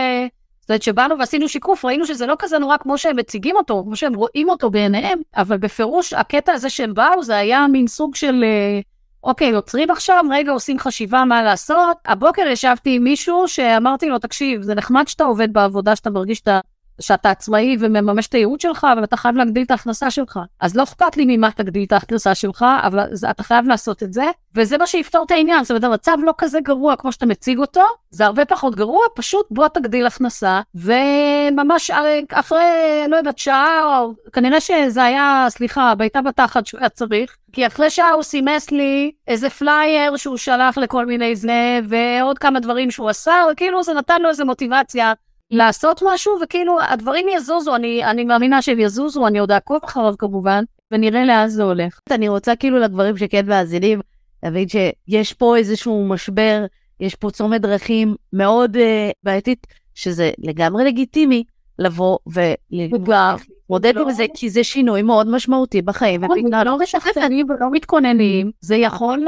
זאת 0.60 0.70
אומרת, 0.70 0.82
שבאנו 0.82 1.18
ועשינו 1.18 1.48
שיקוף, 1.48 1.84
ראינו 1.84 2.06
שזה 2.06 2.26
לא 2.26 2.34
כזה 2.38 2.58
נורא 2.58 2.76
כמו 2.76 2.98
שהם 2.98 3.16
מציגים 3.16 3.56
אותו, 3.56 3.82
כמו 3.84 3.96
שהם 3.96 4.14
רואים 4.14 4.48
אותו 4.48 4.70
בעיניהם, 4.70 5.18
אבל 5.36 5.56
בפירוש, 5.56 6.12
הקטע 6.12 6.52
הזה 6.52 6.70
שהם 6.70 6.94
באו, 6.94 7.22
זה 7.22 7.36
היה 7.36 7.66
מין 7.66 7.86
סוג 7.86 8.14
של, 8.14 8.44
אה, 8.44 8.80
אוקיי, 9.24 9.52
עוצרים 9.52 9.90
עכשיו, 9.90 10.24
רגע 10.30 10.52
עושים 10.52 10.78
חשיבה 10.78 11.24
מה 11.24 11.42
לעשות. 11.42 11.96
הבוקר 12.04 12.42
ישבתי 12.46 12.96
עם 12.96 13.04
מישהו 13.04 13.48
שאמרתי 13.48 14.08
לו, 14.08 14.18
תקשיב, 14.18 14.62
זה 14.62 14.74
נחמד 14.74 15.08
שאתה 15.08 15.24
עובד 15.24 15.52
בעבודה, 15.52 15.96
שאתה 15.96 16.10
מרגיש 16.10 16.38
שאתה 16.38 16.60
שאתה 17.00 17.30
עצמאי 17.30 17.76
ומממש 17.80 18.26
את 18.26 18.34
הייעוד 18.34 18.60
שלך, 18.60 18.86
אבל 18.92 19.04
אתה 19.04 19.16
חייב 19.16 19.36
להגדיל 19.36 19.62
את 19.62 19.70
ההכנסה 19.70 20.10
שלך. 20.10 20.40
אז 20.60 20.76
לא 20.76 20.82
אכפת 20.82 21.16
לי 21.16 21.36
ממה 21.36 21.50
תגדיל 21.50 21.84
את 21.84 21.92
ההכנסה 21.92 22.34
שלך, 22.34 22.66
אבל 22.82 23.00
אתה 23.30 23.42
חייב 23.42 23.66
לעשות 23.66 24.02
את 24.02 24.12
זה, 24.12 24.24
וזה 24.54 24.78
מה 24.78 24.86
שיפתור 24.86 25.24
את 25.26 25.30
העניין. 25.30 25.64
זאת 25.64 25.70
אומרת, 25.70 25.84
המצב 25.84 26.16
לא 26.22 26.34
כזה 26.38 26.60
גרוע 26.60 26.96
כמו 26.96 27.12
שאתה 27.12 27.26
מציג 27.26 27.58
אותו, 27.58 27.82
זה 28.10 28.26
הרבה 28.26 28.44
פחות 28.44 28.74
גרוע, 28.74 29.02
פשוט 29.14 29.46
בוא 29.50 29.68
תגדיל 29.68 30.06
הכנסה, 30.06 30.60
וממש 30.74 31.90
אחרי, 32.32 33.04
לא 33.08 33.16
יודעת, 33.16 33.38
שעה, 33.38 34.00
או 34.00 34.12
כנראה 34.32 34.60
שזה 34.60 35.04
היה, 35.04 35.46
סליחה, 35.48 35.94
בעיטה 35.94 36.22
בתחת 36.22 36.66
שהוא 36.66 36.80
היה 36.80 36.88
צריך, 36.88 37.36
כי 37.52 37.66
אחרי 37.66 37.90
שעה 37.90 38.10
הוא 38.10 38.22
סימס 38.22 38.70
לי 38.70 39.12
איזה 39.28 39.50
פלייר 39.50 40.16
שהוא 40.16 40.36
שלח 40.36 40.78
לכל 40.78 41.06
מיני 41.06 41.36
זה, 41.36 41.80
ועוד 41.88 42.38
כמה 42.38 42.60
דברים 42.60 42.90
שהוא 42.90 43.08
עשה, 43.08 43.34
וכאילו 43.52 43.82
זה 43.82 43.94
נתן 43.94 44.22
לו 44.22 44.28
איזה 44.28 44.44
מוטיבציה 44.44 45.12
לעשות 45.50 46.02
משהו, 46.06 46.38
וכאילו 46.42 46.80
הדברים 46.80 47.26
יזוזו, 47.36 47.76
אני, 47.76 48.04
אני 48.04 48.24
מאמינה 48.24 48.62
שהם 48.62 48.80
יזוזו, 48.80 49.26
אני 49.26 49.38
עוד 49.38 49.52
אעקוב 49.52 49.78
אחריו 49.84 50.14
כמובן, 50.18 50.64
ונראה 50.90 51.24
לאן 51.24 51.48
זה 51.48 51.62
הולך. 51.62 52.00
אני 52.10 52.28
רוצה 52.28 52.56
כאילו 52.56 52.78
לדברים 52.78 53.16
שכן 53.16 53.46
מאזינים, 53.46 54.00
להבין 54.42 54.68
שיש 54.68 55.32
פה 55.32 55.56
איזשהו 55.56 56.08
משבר, 56.08 56.64
יש 57.00 57.14
פה 57.14 57.30
צומת 57.30 57.60
דרכים 57.60 58.14
מאוד 58.32 58.76
uh, 58.76 58.80
בעייתית, 59.22 59.66
שזה 59.94 60.30
לגמרי 60.38 60.84
לגיטימי 60.84 61.44
לבוא 61.78 62.18
ולהתמודד 62.26 63.98
עם 63.98 64.10
זה, 64.10 64.26
כי 64.34 64.50
זה 64.50 64.64
שינוי 64.64 65.02
מאוד 65.02 65.28
משמעותי 65.30 65.82
בחיים. 65.82 66.24
נכון, 66.24 66.38
לא 66.64 66.78
משכנעים 66.78 67.46
ולא 67.50 67.66
מתכוננים, 67.72 68.50
זה 68.60 68.76
יכול, 68.76 69.24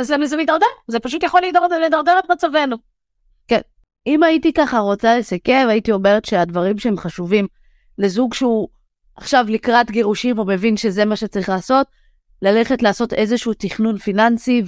זה 0.00 0.36
מתדרדר, 0.36 0.66
זה 0.88 1.00
פשוט 1.00 1.22
יכול 1.22 1.40
לדרדר 1.86 2.18
את 2.18 2.30
מצבנו. 2.30 2.76
אם 4.06 4.22
הייתי 4.22 4.52
ככה 4.52 4.78
רוצה 4.78 5.18
לסכם, 5.18 5.66
הייתי 5.70 5.92
אומרת 5.92 6.24
שהדברים 6.24 6.78
שהם 6.78 6.96
חשובים 6.96 7.46
לזוג 7.98 8.34
שהוא 8.34 8.68
עכשיו 9.16 9.46
לקראת 9.48 9.90
גירושים, 9.90 10.36
הוא 10.36 10.46
מבין 10.46 10.76
שזה 10.76 11.04
מה 11.04 11.16
שצריך 11.16 11.48
לעשות, 11.48 11.86
ללכת 12.42 12.82
לעשות 12.82 13.12
איזשהו 13.12 13.52
תכנון 13.54 13.98
פיננסי 13.98 14.62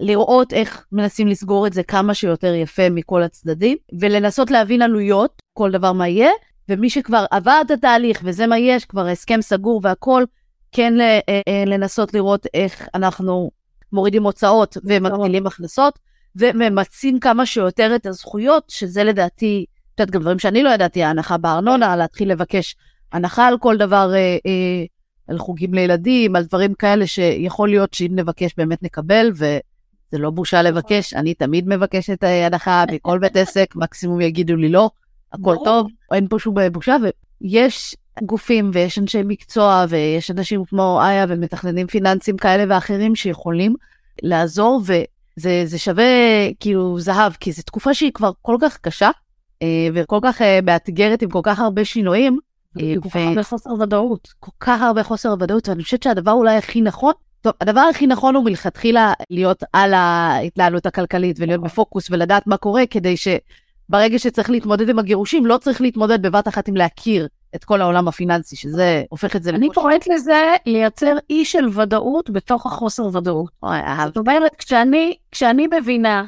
ולראות 0.00 0.52
איך 0.52 0.86
מנסים 0.92 1.28
לסגור 1.28 1.66
את 1.66 1.72
זה 1.72 1.82
כמה 1.82 2.14
שיותר 2.14 2.54
יפה 2.54 2.90
מכל 2.90 3.22
הצדדים, 3.22 3.76
ולנסות 4.00 4.50
להבין 4.50 4.82
עלויות, 4.82 5.42
כל 5.52 5.70
דבר 5.70 5.92
מה 5.92 6.08
יהיה, 6.08 6.30
ומי 6.68 6.90
שכבר 6.90 7.24
עבר 7.30 7.60
את 7.66 7.70
התהליך 7.70 8.20
וזה 8.24 8.46
מה 8.46 8.58
יש, 8.58 8.84
כבר 8.84 9.06
הסכם 9.06 9.42
סגור 9.42 9.80
והכל, 9.84 10.24
כן 10.72 11.00
אה, 11.00 11.20
אה, 11.28 11.64
לנסות 11.66 12.14
לראות 12.14 12.46
איך 12.54 12.88
אנחנו 12.94 13.50
מורידים 13.92 14.22
הוצאות 14.22 14.76
ומגדילים 14.84 15.46
הכנסות. 15.46 15.98
וממצים 16.38 17.20
כמה 17.20 17.46
שיותר 17.46 17.92
את 17.96 18.06
הזכויות, 18.06 18.64
שזה 18.68 19.04
לדעתי, 19.04 19.64
את 19.94 20.00
יודעת, 20.00 20.14
גם 20.14 20.20
דברים 20.20 20.38
שאני 20.38 20.62
לא 20.62 20.70
ידעתי, 20.70 21.02
ההנחה 21.02 21.36
בארנונה, 21.36 21.96
להתחיל 21.96 22.32
לבקש 22.32 22.76
הנחה 23.12 23.46
על 23.46 23.58
כל 23.58 23.76
דבר, 23.76 24.12
אה, 24.14 24.36
אה, 24.46 24.84
על 25.28 25.38
חוגים 25.38 25.74
לילדים, 25.74 26.36
על 26.36 26.44
דברים 26.44 26.74
כאלה 26.74 27.06
שיכול 27.06 27.68
להיות 27.68 27.94
שאם 27.94 28.10
נבקש 28.14 28.54
באמת 28.56 28.82
נקבל, 28.82 29.30
וזה 29.34 30.18
לא 30.18 30.30
בושה 30.30 30.62
לבקש, 30.62 31.14
אני 31.14 31.34
תמיד 31.34 31.68
מבקשת 31.68 32.24
אה, 32.24 32.46
הנחה 32.46 32.84
מכל 32.92 33.18
בית 33.18 33.36
עסק, 33.36 33.76
מקסימום 33.76 34.20
יגידו 34.20 34.56
לי 34.56 34.68
לא, 34.68 34.90
הכל 35.32 35.56
טוב, 35.64 35.88
אין 36.12 36.28
פה 36.28 36.38
שום 36.38 36.54
בושה, 36.72 36.96
ויש 37.40 37.96
גופים 38.22 38.70
ויש 38.72 38.98
אנשי 38.98 39.22
מקצוע 39.24 39.84
ויש 39.88 40.30
אנשים 40.30 40.64
כמו 40.64 41.00
איה 41.02 41.26
ומתכננים 41.28 41.86
פיננסיים 41.86 42.36
כאלה 42.36 42.64
ואחרים 42.68 43.14
שיכולים 43.14 43.74
לעזור, 44.22 44.82
ו... 44.86 44.92
זה, 45.38 45.62
זה 45.64 45.78
שווה 45.78 46.04
כאילו 46.60 47.00
זהב, 47.00 47.32
כי 47.32 47.52
זו 47.52 47.62
תקופה 47.62 47.94
שהיא 47.94 48.12
כבר 48.14 48.30
כל 48.42 48.56
כך 48.60 48.78
קשה, 48.78 49.10
אה, 49.62 49.88
וכל 49.94 50.18
כך 50.22 50.42
אה, 50.42 50.58
מאתגרת 50.62 51.22
עם 51.22 51.30
כל 51.30 51.40
כך 51.42 51.60
הרבה 51.60 51.84
שינויים. 51.84 52.38
אה, 52.80 52.94
כל 53.02 53.08
כך 53.08 53.16
הרבה 53.16 53.42
חוסר 53.42 53.70
ודאות. 53.70 54.28
כל 54.40 54.50
כך 54.60 54.82
הרבה 54.82 55.02
חוסר 55.02 55.34
ודאות, 55.40 55.68
ואני 55.68 55.82
חושבת 55.82 56.02
שהדבר 56.02 56.32
אולי 56.32 56.56
הכי 56.56 56.80
נכון, 56.80 57.12
טוב, 57.40 57.52
הדבר 57.60 57.80
הכי 57.80 58.06
נכון 58.06 58.34
הוא 58.34 58.44
מלכתחילה 58.44 59.12
להיות 59.30 59.62
על 59.72 59.94
ההתנהלות 59.94 60.86
הכלכלית 60.86 61.36
ולהיות 61.40 61.62
בפוקוס 61.62 62.10
ולדעת 62.10 62.46
מה 62.46 62.56
קורה, 62.56 62.86
כדי 62.90 63.14
שברגע 63.16 64.18
שצריך 64.18 64.50
להתמודד 64.50 64.88
עם 64.88 64.98
הגירושים, 64.98 65.46
לא 65.46 65.56
צריך 65.56 65.80
להתמודד 65.80 66.22
בבת 66.22 66.48
אחת 66.48 66.68
עם 66.68 66.76
להכיר 66.76 67.28
את 67.54 67.64
כל 67.64 67.80
העולם 67.80 68.08
הפיננסי, 68.08 68.56
שזה 68.56 69.02
הופך 69.08 69.36
את 69.36 69.42
זה... 69.42 69.50
אני 69.50 69.68
קוראת 69.74 70.06
לזה 70.06 70.54
לייצר 70.66 71.16
אי 71.30 71.44
של 71.44 71.68
ודאות 71.80 72.30
בתוך 72.30 72.66
החוסר 72.66 73.16
ודאות. 73.16 73.50
זאת 74.06 74.16
אומרת, 74.16 74.54
כשאני, 74.54 75.16
כשאני 75.32 75.68
מבינה 75.80 76.24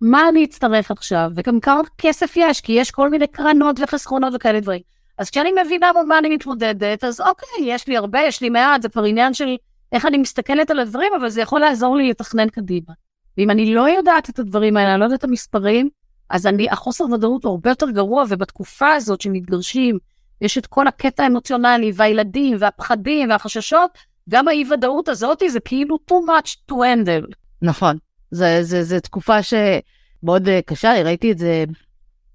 מה 0.00 0.28
אני 0.28 0.44
אצטרך 0.44 0.90
עכשיו, 0.90 1.30
וגם 1.36 1.60
כמה 1.60 1.80
כסף 1.98 2.32
יש, 2.36 2.60
כי 2.60 2.72
יש 2.72 2.90
כל 2.90 3.10
מיני 3.10 3.26
קרנות 3.26 3.80
וחסכונות 3.80 4.32
וכאלה 4.36 4.60
דברים. 4.60 4.80
אז 5.18 5.30
כשאני 5.30 5.52
מבינה 5.64 5.92
מול 5.92 6.04
מה 6.04 6.18
אני 6.18 6.34
מתמודדת, 6.34 7.04
אז 7.04 7.20
אוקיי, 7.20 7.48
יש 7.60 7.88
לי 7.88 7.96
הרבה, 7.96 8.20
יש 8.20 8.40
לי 8.40 8.50
מעט, 8.50 8.82
זה 8.82 8.88
כבר 8.88 9.04
עניין 9.04 9.34
של 9.34 9.56
איך 9.92 10.06
אני 10.06 10.18
מסתכלת 10.18 10.70
על 10.70 10.78
הדברים, 10.78 11.12
אבל 11.20 11.28
זה 11.28 11.40
יכול 11.40 11.60
לעזור 11.60 11.96
לי 11.96 12.10
לתכנן 12.10 12.48
קדימה. 12.48 12.92
ואם 13.38 13.50
אני 13.50 13.74
לא 13.74 13.88
יודעת 13.88 14.30
את 14.30 14.38
הדברים 14.38 14.76
האלה, 14.76 14.92
אני 14.92 15.00
לא 15.00 15.04
יודעת 15.04 15.18
את 15.18 15.24
המספרים, 15.24 15.88
אז 16.30 16.46
אני, 16.46 16.70
החוסר 16.70 17.04
ודאות 17.04 17.44
הוא 17.44 17.50
הרבה 17.50 17.70
יותר 17.70 17.90
גרוע, 17.90 18.24
ובתקופה 18.28 18.92
הזאת 18.92 19.20
שמתגרשים, 19.20 19.98
יש 20.42 20.58
את 20.58 20.66
כל 20.66 20.86
הקטע 20.86 21.22
האמוציונלי, 21.24 21.92
והילדים, 21.94 22.56
והפחדים, 22.60 23.30
והחששות, 23.30 23.90
גם 24.28 24.48
האי-ודאות 24.48 25.08
הזאת 25.08 25.42
זה 25.48 25.60
כאילו 25.60 25.98
too 26.10 26.14
much 26.28 26.56
to 26.70 26.74
handle. 26.74 27.34
נכון. 27.62 27.96
זו 28.30 29.00
תקופה 29.02 29.38
שמאוד 29.42 30.48
uh, 30.48 30.50
קשה, 30.66 31.02
ראיתי 31.04 31.32
את 31.32 31.38
זה, 31.38 31.64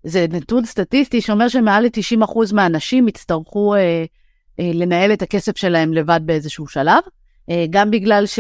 זה 0.03 0.26
נתון 0.30 0.66
סטטיסטי 0.66 1.22
שאומר 1.22 1.47
שמעל 1.47 1.84
ל-90% 1.84 2.53
מהאנשים 2.53 3.08
יצטרכו 3.08 3.76
uh, 3.76 3.78
uh, 3.78 4.64
לנהל 4.74 5.14
את 5.14 5.22
הכסף 5.22 5.58
שלהם 5.58 5.93
לבד 5.93 6.20
באיזשהו 6.26 6.68
שלב, 6.68 7.03
uh, 7.03 7.53
גם 7.70 7.91
בגלל 7.91 8.26
ש... 8.26 8.39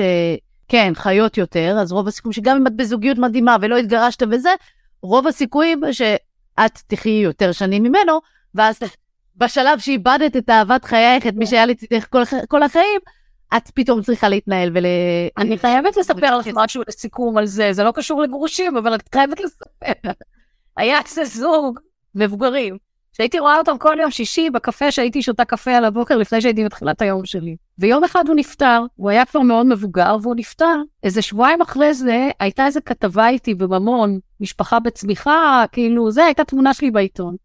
כן, 0.69 0.91
חיות 0.95 1.37
יותר, 1.37 1.77
אז 1.81 1.91
רוב 1.91 2.07
הסיכויים 2.07 2.33
שגם 2.33 2.57
אם 2.57 2.67
את 2.67 2.75
בזוגיות 2.75 3.17
מדהימה 3.17 3.55
ולא 3.61 3.77
התגרשת 3.77 4.23
וזה, 4.31 4.49
רוב 5.01 5.27
הסיכויים 5.27 5.81
שאת 5.91 6.79
תחיי 6.87 7.21
יותר 7.23 7.51
שנים 7.51 7.83
ממנו, 7.83 8.19
ואז 8.55 8.79
בשלב 9.37 9.79
שאיבדת 9.79 10.37
את 10.37 10.49
אהבת 10.49 10.85
חייך, 10.85 11.27
את 11.27 11.33
מי 11.33 11.45
שהיה 11.45 11.65
לצידך 11.65 12.05
כל, 12.09 12.23
כל 12.47 12.63
החיים, 12.63 12.99
את 13.57 13.71
פתאום 13.73 14.01
צריכה 14.01 14.29
להתנהל 14.29 14.71
ול... 14.75 14.85
אני 15.37 15.57
חייבת 15.57 15.97
לספר 15.97 16.37
לך 16.37 16.47
משהו 16.53 16.83
לסיכום 16.87 17.37
על 17.37 17.45
זה, 17.45 17.73
זה 17.73 17.83
לא 17.83 17.91
קשור 17.91 18.21
לגרושים, 18.21 18.77
אבל 18.77 18.95
את 18.95 19.09
חייבת 19.13 19.39
לספר. 19.39 20.11
היה 20.77 20.99
איזה 20.99 21.25
זוג 21.25 21.79
מבוגרים, 22.15 22.77
שהייתי 23.13 23.39
רואה 23.39 23.57
אותם 23.57 23.77
כל 23.77 23.97
יום 24.01 24.11
שישי 24.11 24.49
בקפה 24.49 24.91
שהייתי 24.91 25.21
שותה 25.21 25.45
קפה 25.45 25.71
על 25.71 25.85
הבוקר 25.85 26.17
לפני 26.17 26.41
שהייתי 26.41 26.65
בתחילת 26.65 27.01
היום 27.01 27.25
שלי. 27.25 27.55
ויום 27.79 28.03
אחד 28.03 28.23
הוא 28.27 28.35
נפטר, 28.35 28.83
הוא 28.95 29.09
היה 29.09 29.25
כבר 29.25 29.41
מאוד 29.41 29.65
מבוגר 29.65 30.17
והוא 30.21 30.35
נפטר. 30.35 30.75
איזה 31.03 31.21
שבועיים 31.21 31.61
אחרי 31.61 31.93
זה 31.93 32.29
הייתה 32.39 32.65
איזה 32.65 32.81
כתבה 32.81 33.27
איתי 33.29 33.53
בממון, 33.53 34.19
משפחה 34.39 34.79
בצמיחה, 34.79 35.65
כאילו 35.71 36.11
זה, 36.11 36.25
הייתה 36.25 36.43
תמונה 36.43 36.73
שלי 36.73 36.91
בעיתון. 36.91 37.35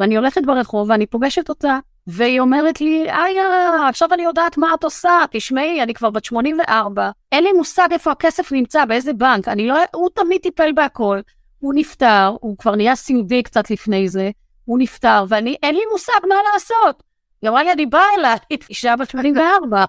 ואני 0.00 0.16
הולכת 0.16 0.42
ברחוב 0.46 0.90
ואני 0.90 1.06
פוגשת 1.06 1.48
אותה, 1.48 1.78
והיא 2.06 2.40
אומרת 2.40 2.80
לי, 2.80 3.10
איה, 3.10 3.88
עכשיו 3.88 4.08
אני 4.12 4.22
יודעת 4.22 4.58
מה 4.58 4.74
את 4.74 4.84
עושה, 4.84 5.18
תשמעי, 5.30 5.82
אני 5.82 5.94
כבר 5.94 6.10
בת 6.10 6.24
84, 6.24 7.10
אין 7.32 7.44
לי 7.44 7.52
מושג 7.52 7.88
איפה 7.90 8.10
הכסף 8.10 8.52
נמצא, 8.52 8.84
באיזה 8.84 9.12
בנק, 9.12 9.48
אני 9.48 9.66
לא, 9.66 9.74
הוא 9.94 10.08
תמיד 10.14 10.40
טיפל 10.40 10.72
בהכל, 10.72 11.20
הוא 11.58 11.74
נפטר, 11.74 12.36
הוא 12.40 12.58
כבר 12.58 12.74
נהיה 12.74 12.96
סיעודי 12.96 13.42
קצת 13.42 13.70
לפני 13.70 14.08
זה, 14.08 14.30
הוא 14.64 14.78
נפטר, 14.78 15.24
ואני, 15.28 15.56
אין 15.62 15.74
לי 15.74 15.82
מושג 15.92 16.26
מה 16.28 16.34
לעשות. 16.52 17.02
היא 17.42 17.50
אמרה 17.50 17.62
לי, 17.62 17.72
אני 17.72 17.86
באה 17.86 18.06
אליי, 18.18 18.36
אישה 18.70 18.96
בת 18.96 19.10
84. 19.10 19.84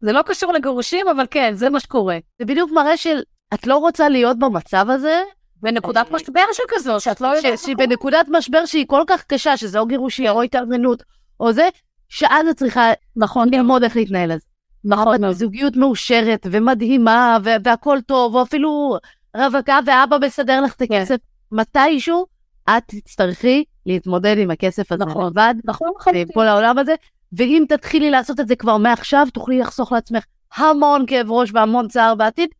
זה 0.00 0.12
לא 0.12 0.22
קשור 0.22 0.52
לגירושים, 0.52 1.08
אבל 1.08 1.26
כן, 1.30 1.54
זה 1.54 1.70
מה 1.70 1.80
שקורה. 1.80 2.18
זה 2.38 2.44
בדיוק 2.44 2.70
מראה 2.72 2.96
של, 2.96 3.20
את 3.54 3.66
לא 3.66 3.76
רוצה 3.76 4.08
להיות 4.08 4.38
במצב 4.38 4.90
הזה, 4.90 5.22
בנקודת 5.64 6.10
משבר 6.10 6.44
שכזו, 6.52 7.00
שאת 7.00 7.20
לא 7.20 7.28
יודעת... 7.28 7.58
בנקודת 7.76 8.26
משבר 8.28 8.66
שהיא 8.66 8.86
כל 8.88 9.02
כך 9.06 9.24
קשה, 9.24 9.56
שזה 9.56 9.78
או 9.78 9.86
גירושי 9.86 10.28
או 10.28 10.42
התארגנות, 10.42 11.02
או 11.40 11.52
זה, 11.52 11.68
שאז 12.08 12.48
את 12.48 12.56
צריכה 12.56 12.92
נכון 13.16 13.54
ללמוד 13.54 13.82
איך 13.84 13.96
להתנהל 13.96 14.32
על 14.32 14.38
זה. 14.38 14.44
נכון. 14.84 15.32
זוגיות 15.32 15.76
מאושרת 15.76 16.46
ומדהימה, 16.50 17.38
והכל 17.64 17.98
טוב, 18.06 18.34
או 18.34 18.42
אפילו 18.42 18.96
רווקה 19.36 19.78
ואבא 19.86 20.16
מסדר 20.26 20.60
לך 20.60 20.74
את 20.74 20.82
כן. 20.88 20.94
הכסף. 20.94 21.16
מתישהו 21.52 22.26
את 22.70 22.82
תצטרכי 22.86 23.64
להתמודד 23.86 24.38
עם 24.38 24.50
הכסף 24.50 24.92
הזה 24.92 25.04
נכון, 25.04 25.26
לבד, 25.26 25.54
נכון, 25.64 25.90
נכון. 25.96 26.12
כל 26.34 26.46
העולם 26.46 26.78
הזה, 26.78 26.94
ואם 27.32 27.64
תתחילי 27.68 28.10
לעשות 28.10 28.40
את 28.40 28.48
זה 28.48 28.56
כבר 28.56 28.76
מעכשיו, 28.76 29.26
תוכלי 29.32 29.58
לחסוך 29.58 29.92
לעצמך 29.92 30.24
המון 30.56 31.04
כאב 31.06 31.30
ראש 31.30 31.50
והמון 31.54 31.88
צער 31.88 32.14
בעתיד, 32.14 32.50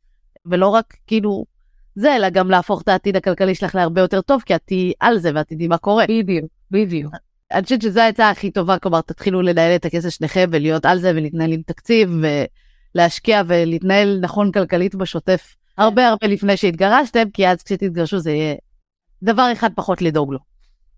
ולא 0.47 0.69
רק 0.69 0.95
כאילו 1.07 1.45
זה, 1.95 2.17
אלא 2.17 2.31
גם 2.31 2.51
להפוך 2.51 2.83
את 2.83 2.89
העתיד 2.89 3.17
הכלכלי 3.17 3.55
שלך 3.55 3.75
להרבה 3.75 4.01
יותר 4.01 4.21
טוב, 4.21 4.43
כי 4.47 4.55
את 4.55 4.61
תהיי 4.65 4.93
על 5.01 5.19
זה 5.19 5.31
ואת 5.35 5.49
תדעי 5.49 5.69
מה 5.69 5.79
קורה. 5.79 6.05
בדיוק, 6.09 6.47
בדיוק. 6.71 7.15
אני 7.53 7.63
חושבת 7.63 7.83
שזו 7.83 8.01
העצה 8.01 8.31
הכי 8.31 8.51
טובה, 8.51 8.79
כלומר, 8.79 9.01
תתחילו 9.01 9.43
לנהל 9.43 9.77
את 9.77 9.85
הכסף 9.85 10.09
שניכם 10.09 10.49
ולהיות 10.53 10.87
על 10.87 10.99
זה 10.99 11.11
ולהתנהל 11.11 11.53
עם 11.53 11.63
תקציב 11.67 12.11
ולהשקיע 12.95 13.43
ולהתנהל 13.47 14.19
נכון 14.21 14.53
כלכלית 14.53 14.95
בשוטף 14.95 15.57
הרבה 15.79 16.09
הרבה 16.09 16.27
לפני 16.27 16.57
שהתגרשתם, 16.57 17.31
כי 17.31 17.49
אז 17.49 17.63
כשתתגרשו 17.63 18.19
זה 18.19 18.31
יהיה 18.31 18.55
דבר 19.23 19.53
אחד 19.53 19.71
פחות 19.75 20.03
לדאוג 20.03 20.33
לו. 20.33 20.39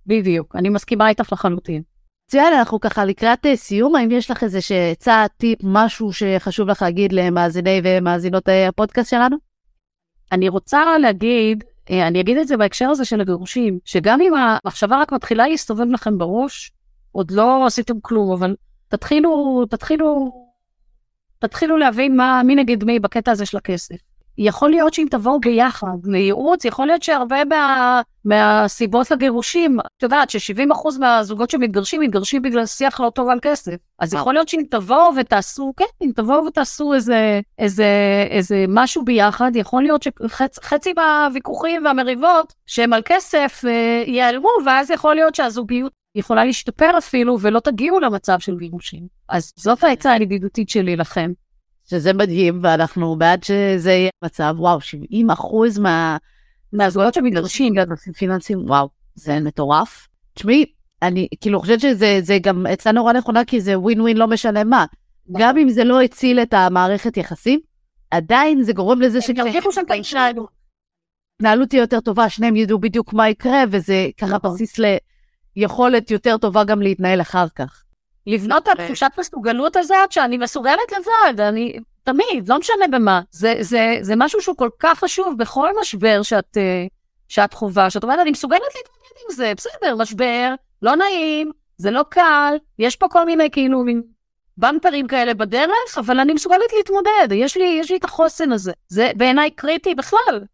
בדיוק, 0.06 0.56
אני 0.56 0.68
מסכימה 0.68 1.08
איתך 1.08 1.32
לחלוטין. 1.32 1.82
מצוין, 2.28 2.54
אנחנו 2.58 2.80
ככה 2.80 3.04
לקראת 3.04 3.46
אה, 3.46 3.56
סיום, 3.56 3.96
האם 3.96 4.10
יש 4.10 4.30
לך 4.30 4.44
איזה 4.44 4.60
שעצה, 4.60 5.24
טיפ, 5.36 5.58
משהו 5.62 6.12
שחשוב 6.12 6.68
לך 6.68 6.82
להגיד 6.82 7.12
למאזיני 7.12 7.80
ומאזינות 7.84 8.48
אה, 8.48 8.68
הפודקאסט 8.68 9.10
שלנו? 9.10 9.36
אני 10.32 10.48
רוצה 10.48 10.98
להגיד, 10.98 11.64
אה, 11.90 12.08
אני 12.08 12.20
אגיד 12.20 12.36
את 12.36 12.48
זה 12.48 12.56
בהקשר 12.56 12.88
הזה 12.88 13.04
של 13.04 13.20
הגירושים, 13.20 13.78
שגם 13.84 14.20
אם 14.20 14.32
המחשבה 14.34 15.00
רק 15.00 15.12
מתחילה 15.12 15.48
להסתובב 15.48 15.86
לכם 15.90 16.18
בראש, 16.18 16.72
עוד 17.12 17.30
לא 17.30 17.66
עשיתם 17.66 18.00
כלום, 18.00 18.32
אבל 18.32 18.56
תתחילו, 18.88 19.64
תתחילו, 19.70 20.32
תתחילו 21.38 21.76
להבין 21.76 22.16
מה, 22.16 22.42
מי 22.44 22.54
נגד 22.54 22.84
מי 22.84 22.98
בקטע 22.98 23.30
הזה 23.30 23.46
של 23.46 23.56
הכסף. 23.56 23.96
יכול 24.38 24.70
להיות 24.70 24.94
שאם 24.94 25.06
תבואו 25.10 25.40
ביחד 25.40 25.96
לייעוץ, 26.04 26.64
יכול 26.64 26.86
להיות 26.86 27.02
שהרבה 27.02 27.44
מה, 27.44 28.00
מהסיבות 28.24 29.10
לגירושים, 29.10 29.80
את 29.80 30.02
יודעת 30.02 30.30
ש-70% 30.30 30.98
מהזוגות 31.00 31.50
שמתגרשים, 31.50 32.00
מתגרשים 32.00 32.42
בגלל 32.42 32.66
שיח 32.66 33.00
לא 33.00 33.10
טוב 33.10 33.28
על 33.28 33.38
כסף. 33.42 33.74
אז 33.98 34.14
יכול 34.14 34.34
להיות 34.34 34.48
שאם 34.48 34.62
תבואו 34.70 35.10
ותעשו, 35.16 35.72
כן, 35.76 35.84
אם 36.02 36.10
תבואו 36.16 36.46
ותעשו 36.46 36.94
איזה, 36.94 37.40
איזה, 37.58 37.86
איזה 38.30 38.64
משהו 38.68 39.04
ביחד, 39.04 39.56
יכול 39.56 39.82
להיות 39.82 40.02
שחצי 40.02 40.92
מהוויכוחים 40.92 41.84
והמריבות 41.84 42.54
שהם 42.66 42.92
על 42.92 43.02
כסף 43.04 43.62
אה, 43.68 44.04
ייעלמו, 44.06 44.50
ואז 44.66 44.90
יכול 44.90 45.14
להיות 45.14 45.34
שהזוגיות 45.34 45.92
יכולה 46.14 46.44
להשתפר 46.44 46.98
אפילו, 46.98 47.40
ולא 47.40 47.60
תגיעו 47.60 48.00
למצב 48.00 48.38
של 48.38 48.56
גירושים. 48.56 49.06
אז 49.28 49.52
זאת 49.56 49.84
העצה 49.84 50.12
הידידותית 50.12 50.68
שלי 50.68 50.96
לכם. 50.96 51.32
שזה 51.86 52.12
מדהים, 52.12 52.60
ואנחנו 52.62 53.16
בעד 53.16 53.42
שזה 53.42 53.90
יהיה 53.92 54.10
מצב, 54.24 54.54
וואו, 54.58 54.80
70 54.80 55.30
אחוז 55.30 55.78
מה... 55.78 56.16
מהזוגות 56.72 57.14
שמתגרשים, 57.14 57.78
נושאים 57.78 58.14
פיננסיים, 58.14 58.64
וואו, 58.66 58.88
זה 59.14 59.40
מטורף. 59.40 60.08
תשמעי, 60.34 60.64
אני 61.02 61.28
כאילו 61.40 61.60
חושבת 61.60 61.80
שזה 61.80 62.38
גם 62.42 62.66
עצה 62.68 62.92
נורא 62.92 63.12
נכונה, 63.12 63.44
כי 63.44 63.60
זה 63.60 63.78
ווין 63.78 64.00
ווין 64.00 64.16
לא 64.16 64.26
משנה 64.26 64.64
מה. 64.64 64.84
נכון. 65.28 65.40
גם 65.40 65.58
אם 65.58 65.68
זה 65.68 65.84
לא 65.84 66.00
הציל 66.00 66.40
את 66.40 66.54
המערכת 66.54 67.16
יחסים, 67.16 67.60
עדיין 68.10 68.62
זה 68.62 68.72
גורם 68.72 69.00
לזה 69.00 69.20
ש... 69.20 69.30
התנהלות 71.36 71.68
תהיה 71.68 71.80
יותר 71.80 72.00
טובה, 72.00 72.28
שניהם 72.28 72.56
ידעו 72.56 72.78
בדיוק 72.78 73.12
מה 73.12 73.28
יקרה, 73.28 73.64
וזה 73.70 74.08
ככה 74.18 74.36
נכון. 74.36 74.54
בסיס 74.54 74.76
ליכולת 75.56 76.10
יותר 76.10 76.36
טובה 76.36 76.64
גם 76.64 76.82
להתנהל 76.82 77.20
אחר 77.20 77.48
כך. 77.48 77.82
לבנות 78.26 78.68
את 78.68 78.78
התחושת 78.78 79.10
מסוגלות 79.18 79.76
הזאת 79.76 80.12
שאני 80.12 80.38
מסוגלת 80.38 80.92
לבד, 80.92 81.40
אני 81.40 81.78
תמיד, 82.02 82.48
לא 82.48 82.58
משנה 82.58 82.88
במה. 82.90 83.20
זה, 83.30 83.54
זה, 83.60 83.98
זה 84.00 84.14
משהו 84.16 84.40
שהוא 84.40 84.56
כל 84.56 84.70
כך 84.78 84.98
חשוב 84.98 85.34
בכל 85.38 85.70
משבר 85.80 86.22
שאת, 86.22 86.56
אה, 86.56 86.86
שאת 87.28 87.54
חווה, 87.54 87.90
שאת 87.90 88.02
אומרת, 88.02 88.18
אני 88.18 88.30
מסוגלת 88.30 88.60
להתמודד 88.60 89.20
עם 89.24 89.36
זה, 89.36 89.52
בסדר, 89.56 89.96
משבר, 89.96 90.54
לא 90.82 90.96
נעים, 90.96 91.50
זה 91.76 91.90
לא 91.90 92.02
קל, 92.08 92.56
יש 92.78 92.96
פה 92.96 93.08
כל 93.08 93.24
מיני 93.24 93.50
כאילו 93.50 93.82
מין 93.82 94.02
במפרים 94.58 95.06
כאלה 95.06 95.34
בדרך, 95.34 95.98
אבל 95.98 96.20
אני 96.20 96.32
מסוגלת 96.32 96.72
להתמודד, 96.76 97.28
יש 97.32 97.56
לי, 97.56 97.78
יש 97.80 97.90
לי 97.90 97.96
את 97.96 98.04
החוסן 98.04 98.52
הזה. 98.52 98.72
זה 98.88 99.10
בעיניי 99.16 99.50
קריטי 99.50 99.94
בכלל. 99.94 100.44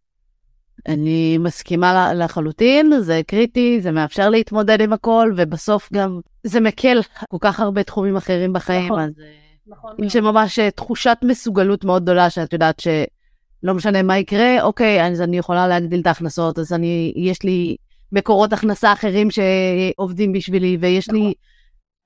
אני 0.86 1.38
מסכימה 1.38 2.14
לחלוטין, 2.14 2.92
זה 3.00 3.20
קריטי, 3.26 3.80
זה 3.80 3.90
מאפשר 3.90 4.28
להתמודד 4.30 4.80
עם 4.80 4.92
הכל, 4.92 5.32
ובסוף 5.36 5.88
גם 5.92 6.20
זה 6.44 6.60
מקל 6.60 7.00
כל 7.28 7.36
כך 7.40 7.60
הרבה 7.60 7.82
תחומים 7.82 8.16
אחרים 8.16 8.52
בחיים, 8.52 8.86
נכון, 8.86 9.00
אז 9.00 9.20
אה, 9.20 9.26
נכון 9.66 9.96
יש 10.04 10.16
ממש 10.16 10.58
אה, 10.58 10.70
תחושת 10.70 11.16
מסוגלות 11.22 11.84
מאוד 11.84 12.02
גדולה, 12.02 12.30
שאת 12.30 12.52
יודעת 12.52 12.80
שלא 12.80 13.74
משנה 13.74 14.02
מה 14.02 14.18
יקרה, 14.18 14.62
אוקיי, 14.62 15.06
אז 15.06 15.20
אני 15.20 15.38
יכולה 15.38 15.68
להגדיל 15.68 16.00
את 16.00 16.06
ההכנסות, 16.06 16.58
אז 16.58 16.72
אני, 16.72 17.12
יש 17.16 17.42
לי 17.42 17.76
מקורות 18.12 18.52
הכנסה 18.52 18.92
אחרים 18.92 19.28
שעובדים 19.30 20.32
בשבילי, 20.32 20.76
ויש 20.80 21.08
נכון. 21.08 21.20
לי 21.20 21.34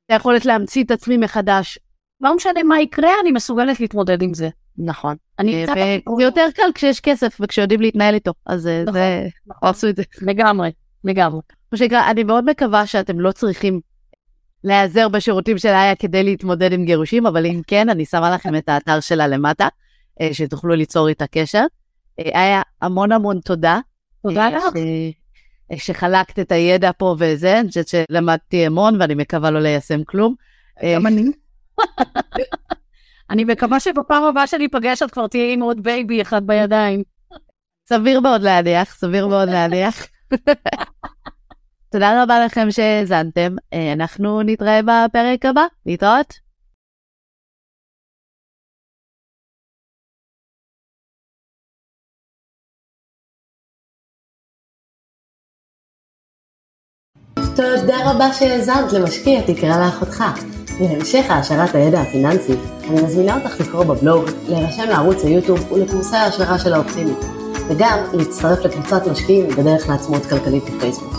את 0.07 0.11
היכולת 0.11 0.45
להמציא 0.45 0.85
את 0.85 0.91
עצמי 0.91 1.17
מחדש. 1.17 1.79
לא 2.21 2.37
משנה 2.37 2.63
מה 2.63 2.81
יקרה, 2.81 3.11
אני 3.23 3.33
מסוגלת 3.33 3.81
להתמודד 3.81 4.23
עם 4.23 4.35
זה. 4.35 4.49
נכון. 4.79 5.17
אני 5.39 5.63
קצת... 5.63 5.75
זה 6.17 6.23
יותר 6.23 6.47
קל 6.55 6.71
כשיש 6.75 7.01
כסף 7.01 7.37
וכשיודעים 7.41 7.81
להתנהל 7.81 8.15
איתו, 8.15 8.33
אז 8.47 8.67
אה, 8.67 8.83
נכון, 8.83 8.93
זה... 8.93 9.27
נכון. 9.47 9.69
עשו 9.69 9.89
את 9.89 9.97
זה. 9.97 10.03
לגמרי, 10.23 10.71
לגמרי. 11.05 11.41
מה 11.73 11.79
שנקרא, 11.79 12.11
אני 12.11 12.25
מאוד 12.25 12.45
מקווה 12.45 12.87
שאתם 12.87 13.21
לא 13.21 13.33
צריכים 13.33 13.81
להיעזר 14.65 15.09
בשירותים 15.09 15.59
של 15.59 15.69
איה 15.69 15.95
כדי 15.95 16.23
להתמודד 16.23 16.73
עם 16.73 16.85
גירושים, 16.85 17.27
אבל 17.27 17.47
אם 17.47 17.61
כן, 17.67 17.89
אני 17.89 18.05
שמה 18.05 18.31
לכם 18.31 18.57
את 18.57 18.69
האתר 18.69 19.01
שלה 19.01 19.27
למטה, 19.27 19.69
אה, 20.21 20.29
שתוכלו 20.33 20.75
ליצור 20.75 21.09
איתה 21.09 21.27
קשר. 21.27 21.65
אה, 22.19 22.25
איה, 22.25 22.63
המון 22.83 23.13
המון 23.13 23.41
תודה. 23.41 23.81
תודה 24.23 24.51
לך. 24.51 24.65
שחלקת 25.77 26.39
את 26.39 26.53
הידע 26.53 26.91
פה 26.99 27.17
וזה, 27.19 27.61
אני 27.61 27.69
חושבת 27.69 27.89
שלמדתי 27.89 28.67
המון 28.67 29.01
ואני 29.01 29.15
מקווה 29.15 29.51
לא 29.51 29.61
ליישם 29.61 30.05
כלום. 30.05 30.35
גם 30.95 31.07
אני. 31.07 31.25
אני 33.31 33.45
מקווה 33.45 33.81
שבפעם 33.81 34.25
הבאה 34.25 34.47
שאני 34.47 34.67
אפגש 34.67 35.03
את 35.03 35.11
כבר 35.11 35.27
תהיה 35.27 35.53
עם 35.53 35.61
עוד 35.61 35.83
בייבי 35.83 36.23
אחד 36.23 36.47
בידיים. 36.47 37.03
סביר 37.89 38.21
מאוד 38.21 38.43
להניח, 38.43 38.95
סביר 38.95 39.27
מאוד 39.27 39.49
להניח. 39.49 40.07
תודה 41.93 42.23
רבה 42.23 42.45
לכם 42.47 42.71
שהאזנתם, 42.71 43.55
אנחנו 43.93 44.43
נתראה 44.43 44.81
בפרק 44.83 45.45
הבא, 45.45 45.65
להתראות. 45.87 46.47
תודה 57.57 57.97
רבה 58.11 58.33
שהאזנת 58.33 58.93
למשקיע 58.93 59.41
תקרא 59.47 59.87
לאחותך. 59.87 60.25
להמשך 60.81 61.25
העשרת 61.29 61.75
הידע 61.75 62.01
הפיננסי, 62.01 62.55
אני 62.91 63.03
מזמינה 63.03 63.37
אותך 63.37 63.61
לקרוא 63.61 63.85
בבלוג, 63.85 64.25
להירשם 64.49 64.89
לערוץ 64.89 65.25
היוטיוב 65.25 65.73
ולקורסי 65.73 66.17
ההשערה 66.17 66.59
של 66.59 66.73
האופטימית, 66.73 67.19
וגם 67.69 67.99
להצטרף 68.13 68.65
לקבוצת 68.65 69.07
משקיעים 69.07 69.49
בדרך 69.49 69.89
לעצמאות 69.89 70.27
כלכלית 70.27 70.65
בפייסבוק. 70.65 71.15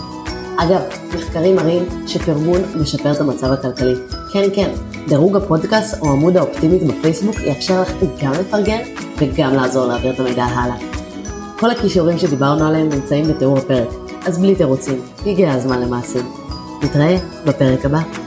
אגב, 0.57 0.81
מחקרים 1.15 1.55
מראים 1.55 1.85
שפרגון 2.07 2.61
משפר 2.81 3.11
את 3.11 3.21
המצב 3.21 3.51
הכלכלי. 3.51 3.95
כן, 4.33 4.49
כן, 4.55 4.69
דירוג 5.07 5.35
הפודקאסט 5.35 6.01
או 6.01 6.11
עמוד 6.11 6.37
האופטימית 6.37 6.83
בפייסבוק 6.83 7.35
יאפשר 7.45 7.81
לך 7.81 7.91
גם 8.23 8.31
לפרגן 8.31 8.81
וגם 9.17 9.53
לעזור 9.53 9.85
להעביר 9.85 10.13
את 10.13 10.19
המידע 10.19 10.43
הלאה. 10.43 10.75
כל 11.59 11.71
הכישורים 11.71 12.17
שדיברנו 12.17 12.67
עליהם 12.67 12.89
נמצאים 12.89 13.27
בתיאור 13.27 13.57
הפרק, 13.57 13.87
אז 14.25 14.39
בלי 14.39 14.55
תירוצים, 14.55 15.01
הגיע 15.25 15.51
הזמן 15.51 15.81
למעשים. 15.81 16.25
נתראה 16.83 17.17
בפרק 17.45 17.85
הבא. 17.85 18.26